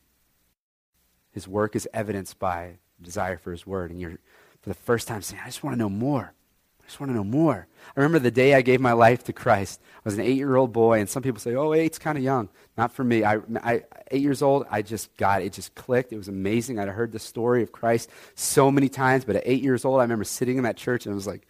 His 1.32 1.46
work 1.46 1.76
is 1.76 1.88
evidenced 1.94 2.38
by 2.38 2.78
desire 3.00 3.38
for 3.38 3.52
his 3.52 3.66
word. 3.66 3.90
And 3.90 4.00
you're, 4.00 4.18
for 4.62 4.68
the 4.68 4.74
first 4.74 5.06
time, 5.06 5.22
saying, 5.22 5.40
I 5.42 5.46
just 5.46 5.62
want 5.62 5.74
to 5.74 5.78
know 5.78 5.88
more. 5.88 6.32
I 6.80 6.84
just 6.86 7.00
want 7.00 7.10
to 7.10 7.14
know 7.16 7.24
more. 7.24 7.66
I 7.96 8.00
remember 8.00 8.18
the 8.18 8.30
day 8.30 8.54
I 8.54 8.62
gave 8.62 8.80
my 8.80 8.92
life 8.92 9.24
to 9.24 9.32
Christ. 9.32 9.80
I 9.98 10.00
was 10.04 10.14
an 10.14 10.22
eight 10.22 10.36
year 10.36 10.56
old 10.56 10.72
boy, 10.72 11.00
and 11.00 11.08
some 11.08 11.22
people 11.22 11.38
say, 11.38 11.54
oh, 11.54 11.74
eight's 11.74 11.98
kind 11.98 12.16
of 12.16 12.24
young. 12.24 12.48
Not 12.76 12.92
for 12.92 13.04
me. 13.04 13.24
I, 13.24 13.40
I, 13.62 13.84
eight 14.10 14.22
years 14.22 14.42
old, 14.42 14.66
I 14.70 14.82
just 14.82 15.14
got 15.16 15.42
it. 15.42 15.46
It 15.46 15.52
just 15.52 15.74
clicked. 15.74 16.12
It 16.12 16.16
was 16.16 16.28
amazing. 16.28 16.78
I'd 16.78 16.88
heard 16.88 17.12
the 17.12 17.18
story 17.18 17.62
of 17.62 17.72
Christ 17.72 18.08
so 18.34 18.70
many 18.70 18.88
times, 18.88 19.24
but 19.24 19.36
at 19.36 19.42
eight 19.44 19.62
years 19.62 19.84
old, 19.84 20.00
I 20.00 20.02
remember 20.02 20.24
sitting 20.24 20.56
in 20.56 20.64
that 20.64 20.76
church 20.76 21.04
and 21.04 21.12
I 21.12 21.14
was 21.14 21.26
like, 21.26 21.46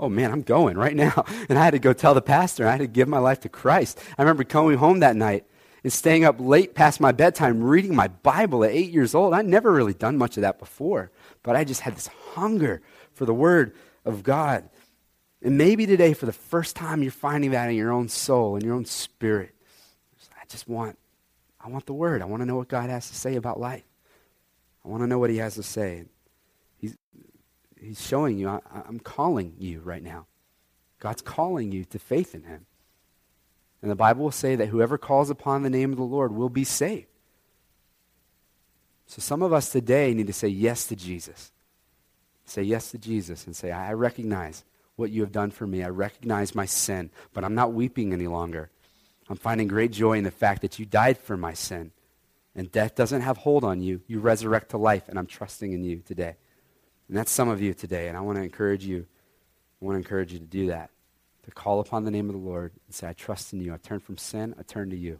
oh 0.00 0.08
man, 0.08 0.32
I'm 0.32 0.42
going 0.42 0.76
right 0.76 0.96
now. 0.96 1.24
And 1.48 1.58
I 1.58 1.64
had 1.64 1.72
to 1.72 1.78
go 1.78 1.92
tell 1.92 2.14
the 2.14 2.22
pastor, 2.22 2.66
I 2.66 2.72
had 2.72 2.80
to 2.80 2.86
give 2.86 3.08
my 3.08 3.18
life 3.18 3.40
to 3.40 3.48
Christ. 3.48 3.98
I 4.16 4.22
remember 4.22 4.44
going 4.44 4.78
home 4.78 5.00
that 5.00 5.16
night 5.16 5.44
and 5.82 5.92
staying 5.92 6.24
up 6.24 6.36
late 6.38 6.74
past 6.74 7.00
my 7.00 7.12
bedtime 7.12 7.62
reading 7.62 7.94
my 7.94 8.08
Bible 8.08 8.64
at 8.64 8.70
eight 8.70 8.90
years 8.90 9.14
old. 9.14 9.34
I'd 9.34 9.46
never 9.46 9.72
really 9.72 9.94
done 9.94 10.16
much 10.16 10.36
of 10.36 10.42
that 10.42 10.58
before, 10.58 11.10
but 11.42 11.56
I 11.56 11.64
just 11.64 11.80
had 11.80 11.96
this 11.96 12.08
hunger 12.34 12.82
for 13.14 13.24
the 13.24 13.34
Word 13.34 13.74
of 14.04 14.22
God. 14.22 14.68
And 15.42 15.56
maybe 15.56 15.86
today, 15.86 16.12
for 16.12 16.26
the 16.26 16.32
first 16.32 16.76
time, 16.76 17.02
you're 17.02 17.10
finding 17.10 17.52
that 17.52 17.68
in 17.68 17.76
your 17.76 17.92
own 17.92 18.08
soul, 18.08 18.56
in 18.56 18.64
your 18.64 18.74
own 18.74 18.84
spirit. 18.84 19.54
I 20.40 20.44
just 20.48 20.68
want, 20.68 20.98
I 21.60 21.68
want 21.68 21.86
the 21.86 21.94
Word. 21.94 22.22
I 22.22 22.26
want 22.26 22.42
to 22.42 22.46
know 22.46 22.56
what 22.56 22.68
God 22.68 22.90
has 22.90 23.08
to 23.08 23.14
say 23.14 23.36
about 23.36 23.58
life. 23.58 23.84
I 24.84 24.88
want 24.88 25.02
to 25.02 25.06
know 25.06 25.18
what 25.18 25.30
He 25.30 25.38
has 25.38 25.54
to 25.54 25.62
say. 25.62 26.04
He's, 27.80 28.00
showing 28.00 28.38
you, 28.38 28.48
I, 28.48 28.60
I'm 28.86 29.00
calling 29.00 29.54
you 29.58 29.80
right 29.80 30.02
now. 30.02 30.26
God's 30.98 31.22
calling 31.22 31.72
you 31.72 31.84
to 31.86 31.98
faith 31.98 32.34
in 32.34 32.44
Him. 32.44 32.66
And 33.82 33.90
the 33.90 33.96
Bible 33.96 34.24
will 34.24 34.30
say 34.30 34.56
that 34.56 34.68
whoever 34.68 34.98
calls 34.98 35.30
upon 35.30 35.62
the 35.62 35.70
name 35.70 35.90
of 35.90 35.96
the 35.96 36.04
Lord 36.04 36.32
will 36.32 36.50
be 36.50 36.64
saved. 36.64 37.06
So 39.06 39.20
some 39.20 39.42
of 39.42 39.52
us 39.52 39.72
today 39.72 40.14
need 40.14 40.26
to 40.26 40.32
say 40.32 40.48
yes 40.48 40.86
to 40.86 40.96
Jesus. 40.96 41.50
Say 42.44 42.62
yes 42.62 42.90
to 42.90 42.98
Jesus 42.98 43.46
and 43.46 43.56
say, 43.56 43.70
I 43.70 43.92
recognize 43.94 44.64
what 44.96 45.10
you 45.10 45.22
have 45.22 45.32
done 45.32 45.50
for 45.50 45.66
me. 45.66 45.82
I 45.82 45.88
recognize 45.88 46.54
my 46.54 46.66
sin, 46.66 47.10
but 47.32 47.42
I'm 47.42 47.54
not 47.54 47.72
weeping 47.72 48.12
any 48.12 48.26
longer. 48.26 48.70
I'm 49.28 49.36
finding 49.36 49.68
great 49.68 49.92
joy 49.92 50.18
in 50.18 50.24
the 50.24 50.30
fact 50.30 50.62
that 50.62 50.78
you 50.78 50.84
died 50.84 51.16
for 51.16 51.36
my 51.36 51.54
sin. 51.54 51.92
And 52.54 52.70
death 52.70 52.96
doesn't 52.96 53.22
have 53.22 53.38
hold 53.38 53.64
on 53.64 53.80
you. 53.80 54.02
You 54.06 54.20
resurrect 54.20 54.70
to 54.70 54.76
life, 54.76 55.08
and 55.08 55.18
I'm 55.18 55.26
trusting 55.26 55.72
in 55.72 55.84
you 55.84 56.02
today. 56.04 56.36
And 57.10 57.18
that's 57.18 57.32
some 57.32 57.48
of 57.48 57.60
you 57.60 57.74
today, 57.74 58.06
and 58.06 58.16
I 58.16 58.20
want 58.20 58.38
to 58.38 58.42
encourage 58.44 58.84
you. 58.84 59.04
I 59.82 59.84
want 59.84 59.96
to 59.96 59.98
encourage 59.98 60.32
you 60.32 60.38
to 60.38 60.44
do 60.44 60.68
that 60.68 60.90
to 61.42 61.50
call 61.50 61.80
upon 61.80 62.04
the 62.04 62.10
name 62.12 62.28
of 62.28 62.34
the 62.34 62.40
Lord 62.40 62.70
and 62.86 62.94
say, 62.94 63.08
I 63.08 63.14
trust 63.14 63.52
in 63.52 63.60
you. 63.60 63.74
I 63.74 63.78
turn 63.78 63.98
from 63.98 64.16
sin, 64.16 64.54
I 64.56 64.62
turn 64.62 64.90
to 64.90 64.96
you. 64.96 65.18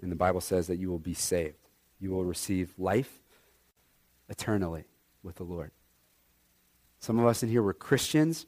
And 0.00 0.10
the 0.10 0.16
Bible 0.16 0.40
says 0.40 0.66
that 0.68 0.78
you 0.78 0.88
will 0.88 0.98
be 0.98 1.12
saved. 1.12 1.58
You 2.00 2.12
will 2.12 2.24
receive 2.24 2.72
life 2.78 3.20
eternally 4.30 4.84
with 5.22 5.34
the 5.34 5.44
Lord. 5.44 5.70
Some 6.98 7.18
of 7.18 7.26
us 7.26 7.42
in 7.42 7.50
here 7.50 7.62
were 7.62 7.74
Christians, 7.74 8.46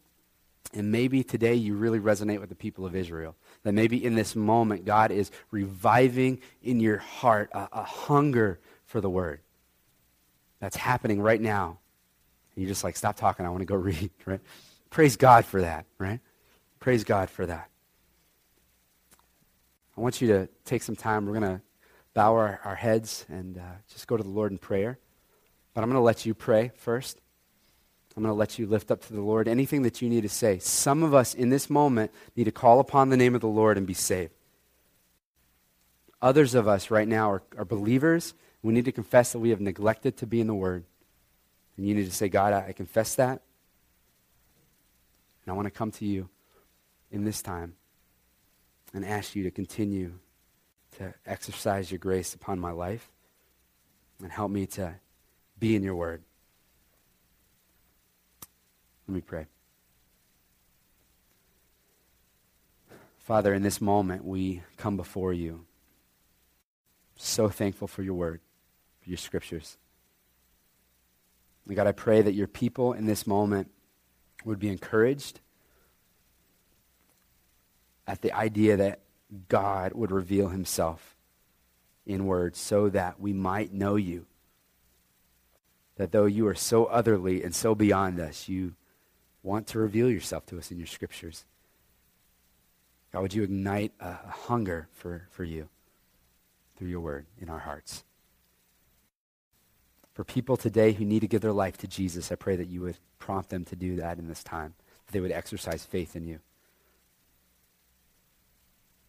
and 0.73 0.91
maybe 0.91 1.23
today 1.23 1.53
you 1.55 1.75
really 1.75 2.01
resonate 2.01 2.41
with 2.41 2.49
the 2.49 2.55
people 2.55 2.87
of 2.87 2.97
Israel. 2.97 3.37
That 3.65 3.75
maybe 3.75 4.03
in 4.03 4.15
this 4.15 4.35
moment, 4.35 4.87
God 4.87 5.11
is 5.11 5.31
reviving 5.51 6.41
in 6.63 6.81
your 6.81 6.97
heart 6.97 7.51
a, 7.53 7.69
a 7.75 7.83
hunger 7.83 8.59
for 8.87 9.03
the 9.03 9.11
Word. 9.11 9.41
That's 10.61 10.77
happening 10.77 11.21
right 11.21 11.43
now. 11.43 11.80
And 12.55 12.63
you're 12.63 12.69
just 12.69 12.85
like, 12.85 12.97
stop 12.97 13.17
talking, 13.17 13.47
I 13.47 13.49
want 13.51 13.61
to 13.61 13.67
go 13.67 13.75
read, 13.77 14.11
right? 14.27 14.41
Praise 14.91 15.17
God 15.17 15.45
for 15.45 15.61
that, 15.63 15.87
right? 15.99 16.21
Praise 16.81 17.05
God 17.05 17.31
for 17.31 17.47
that. 17.47 17.69
I 19.97 20.01
want 20.01 20.21
you 20.21 20.29
to 20.29 20.49
take 20.65 20.83
some 20.83 20.97
time. 20.97 21.27
We're 21.27 21.39
going 21.39 21.57
to 21.57 21.61
bow 22.15 22.35
our, 22.35 22.61
our 22.65 22.75
heads 22.75 23.25
and 23.29 23.59
uh, 23.59 23.63
just 23.93 24.07
go 24.07 24.17
to 24.17 24.23
the 24.23 24.29
Lord 24.29 24.51
in 24.51 24.59
prayer. 24.59 24.99
But 25.75 25.83
I'm 25.83 25.91
going 25.91 26.01
to 26.01 26.05
let 26.05 26.27
you 26.27 26.35
pray 26.35 26.73
first. 26.77 27.21
I'm 28.17 28.23
going 28.23 28.35
to 28.35 28.39
let 28.39 28.59
you 28.59 28.67
lift 28.67 28.91
up 28.91 29.03
to 29.07 29.13
the 29.13 29.21
Lord 29.21 29.47
anything 29.47 29.83
that 29.83 30.03
you 30.03 30.09
need 30.09 30.23
to 30.23 30.29
say. 30.29 30.59
Some 30.59 31.03
of 31.03 31.15
us 31.15 31.35
in 31.35 31.51
this 31.51 31.71
moment 31.71 32.11
need 32.35 32.45
to 32.45 32.51
call 32.51 32.81
upon 32.81 33.09
the 33.09 33.17
name 33.17 33.35
of 33.35 33.41
the 33.41 33.49
Lord 33.49 33.79
and 33.79 33.87
be 33.87 33.95
saved. 33.95 34.33
Others 36.21 36.55
of 36.55 36.69
us 36.69 36.91
right 36.91 37.09
now 37.09 37.31
are, 37.31 37.43
are 37.57 37.65
believers. 37.65 38.35
We 38.63 38.75
need 38.75 38.85
to 38.87 38.93
confess 38.93 39.33
that 39.33 39.39
we 39.39 39.51
have 39.51 39.61
neglected 39.61 40.17
to 40.19 40.27
be 40.27 40.41
in 40.41 40.49
the 40.49 40.55
Word. 40.55 40.85
And 41.81 41.89
you 41.89 41.95
need 41.95 42.05
to 42.05 42.13
say, 42.15 42.29
God, 42.29 42.53
I, 42.53 42.67
I 42.69 42.73
confess 42.73 43.15
that. 43.15 43.41
And 45.43 45.51
I 45.51 45.53
want 45.55 45.65
to 45.65 45.71
come 45.71 45.91
to 45.93 46.05
you 46.05 46.29
in 47.11 47.25
this 47.25 47.41
time 47.41 47.73
and 48.93 49.03
ask 49.03 49.35
you 49.35 49.45
to 49.45 49.51
continue 49.51 50.13
to 50.99 51.15
exercise 51.25 51.91
your 51.91 51.99
grace 51.99 52.35
upon 52.35 52.59
my 52.59 52.71
life 52.71 53.11
and 54.23 54.31
help 54.31 54.51
me 54.51 54.67
to 54.67 54.97
be 55.59 55.75
in 55.75 55.83
your 55.83 55.95
word. 55.95 56.23
Let 59.09 59.15
me 59.15 59.23
pray. 59.23 59.47
Father, 63.21 63.55
in 63.55 63.63
this 63.63 63.81
moment, 63.81 64.23
we 64.23 64.63
come 64.77 64.99
before 64.99 65.33
you. 65.33 65.65
So 67.17 67.49
thankful 67.49 67.89
for 67.89 68.03
your 68.03 68.13
word, 68.13 68.43
for 69.03 69.09
your 69.09 69.17
scriptures. 69.17 69.79
And 71.71 71.77
God, 71.77 71.87
I 71.87 71.93
pray 71.93 72.21
that 72.21 72.35
your 72.35 72.49
people 72.49 72.95
in 72.95 73.07
this 73.07 73.29
moment 73.29 73.71
would 74.45 74.59
be 74.59 74.71
encouraged 74.71 75.39
at 78.09 78.23
the 78.23 78.33
idea 78.33 78.77
that 78.77 79.03
God 79.49 79.93
would 79.93 80.11
reveal 80.11 80.49
himself 80.49 81.15
in 82.05 82.27
words 82.27 82.59
so 82.59 82.89
that 82.89 83.21
we 83.21 83.33
might 83.33 83.73
know 83.73 83.95
you. 83.95 84.27
That 85.95 86.11
though 86.11 86.25
you 86.25 86.49
are 86.49 86.57
so 86.57 86.87
otherly 86.87 87.45
and 87.45 87.55
so 87.55 87.77
beyond 87.77 88.19
us, 88.19 88.49
you 88.49 88.75
want 89.45 89.69
to 89.69 89.79
reveal 89.79 90.11
yourself 90.11 90.47
to 90.47 90.59
us 90.59 90.73
in 90.73 90.79
your 90.79 90.89
scriptures. 90.89 91.45
God, 93.13 93.23
would 93.23 93.35
you 93.35 93.45
ignite 93.45 93.93
a, 94.01 94.09
a 94.09 94.35
hunger 94.49 94.89
for, 94.93 95.29
for 95.31 95.45
you 95.45 95.69
through 96.77 96.89
your 96.89 96.99
word 96.99 97.27
in 97.41 97.49
our 97.49 97.61
hearts? 97.61 98.03
For 100.21 100.25
people 100.25 100.59
today 100.59 100.93
who 100.93 101.07
need 101.07 101.21
to 101.21 101.27
give 101.27 101.41
their 101.41 101.51
life 101.51 101.79
to 101.79 101.87
Jesus, 101.87 102.31
I 102.31 102.35
pray 102.35 102.55
that 102.55 102.69
you 102.69 102.83
would 102.83 102.99
prompt 103.19 103.49
them 103.49 103.65
to 103.65 103.75
do 103.75 103.97
that 103.97 104.19
in 104.19 104.29
this 104.29 104.45
time, 104.45 104.75
that 105.07 105.13
they 105.15 105.21
would 105.21 105.33
exercise 105.33 105.87
faith 105.87 106.15
in 106.15 106.27
you 106.27 106.41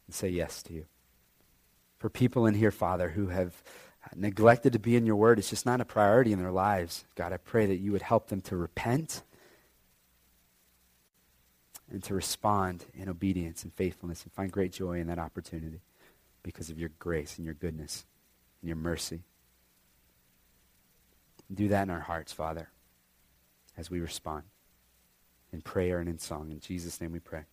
and 0.07 0.16
say 0.16 0.30
yes 0.30 0.64
to 0.64 0.74
you. 0.74 0.86
For 1.97 2.09
people 2.09 2.45
in 2.45 2.53
here, 2.53 2.72
Father, 2.72 3.09
who 3.09 3.28
have 3.28 3.62
neglected 4.16 4.72
to 4.72 4.80
be 4.80 4.95
in 4.95 5.05
your 5.05 5.18
word, 5.18 5.38
it's 5.38 5.49
just 5.49 5.66
not 5.66 5.82
a 5.82 5.86
priority 5.86 6.32
in 6.32 6.39
their 6.39 6.49
lives. 6.49 7.03
God, 7.16 7.34
I 7.34 7.38
pray 7.38 7.66
that 7.66 7.82
you 7.82 7.91
would 7.91 8.03
help 8.03 8.28
them 8.30 8.39
to 8.43 8.55
repent 8.55 9.22
and 11.91 12.01
to 12.05 12.14
respond 12.14 12.86
in 12.93 13.09
obedience 13.09 13.64
and 13.64 13.74
faithfulness 13.74 14.24
and 14.24 14.32
find 14.32 14.49
great 14.49 14.72
joy 14.72 15.01
in 15.01 15.07
that 15.07 15.20
opportunity 15.20 15.82
because 16.41 16.70
of 16.70 16.80
your 16.80 16.91
grace 16.99 17.36
and 17.36 17.43
your 17.43 17.53
goodness 17.53 18.05
and 18.62 18.70
your 18.70 18.78
mercy. 18.78 19.24
Do 21.54 21.68
that 21.68 21.84
in 21.84 21.89
our 21.89 21.99
hearts, 21.99 22.32
Father, 22.32 22.70
as 23.78 23.89
we 23.89 23.99
respond 23.99 24.43
in 25.52 25.62
prayer 25.62 25.99
and 25.99 26.08
in 26.08 26.18
song. 26.18 26.52
In 26.52 26.60
Jesus' 26.60 27.02
name 27.02 27.12
we 27.12 27.20
pray. 27.20 27.43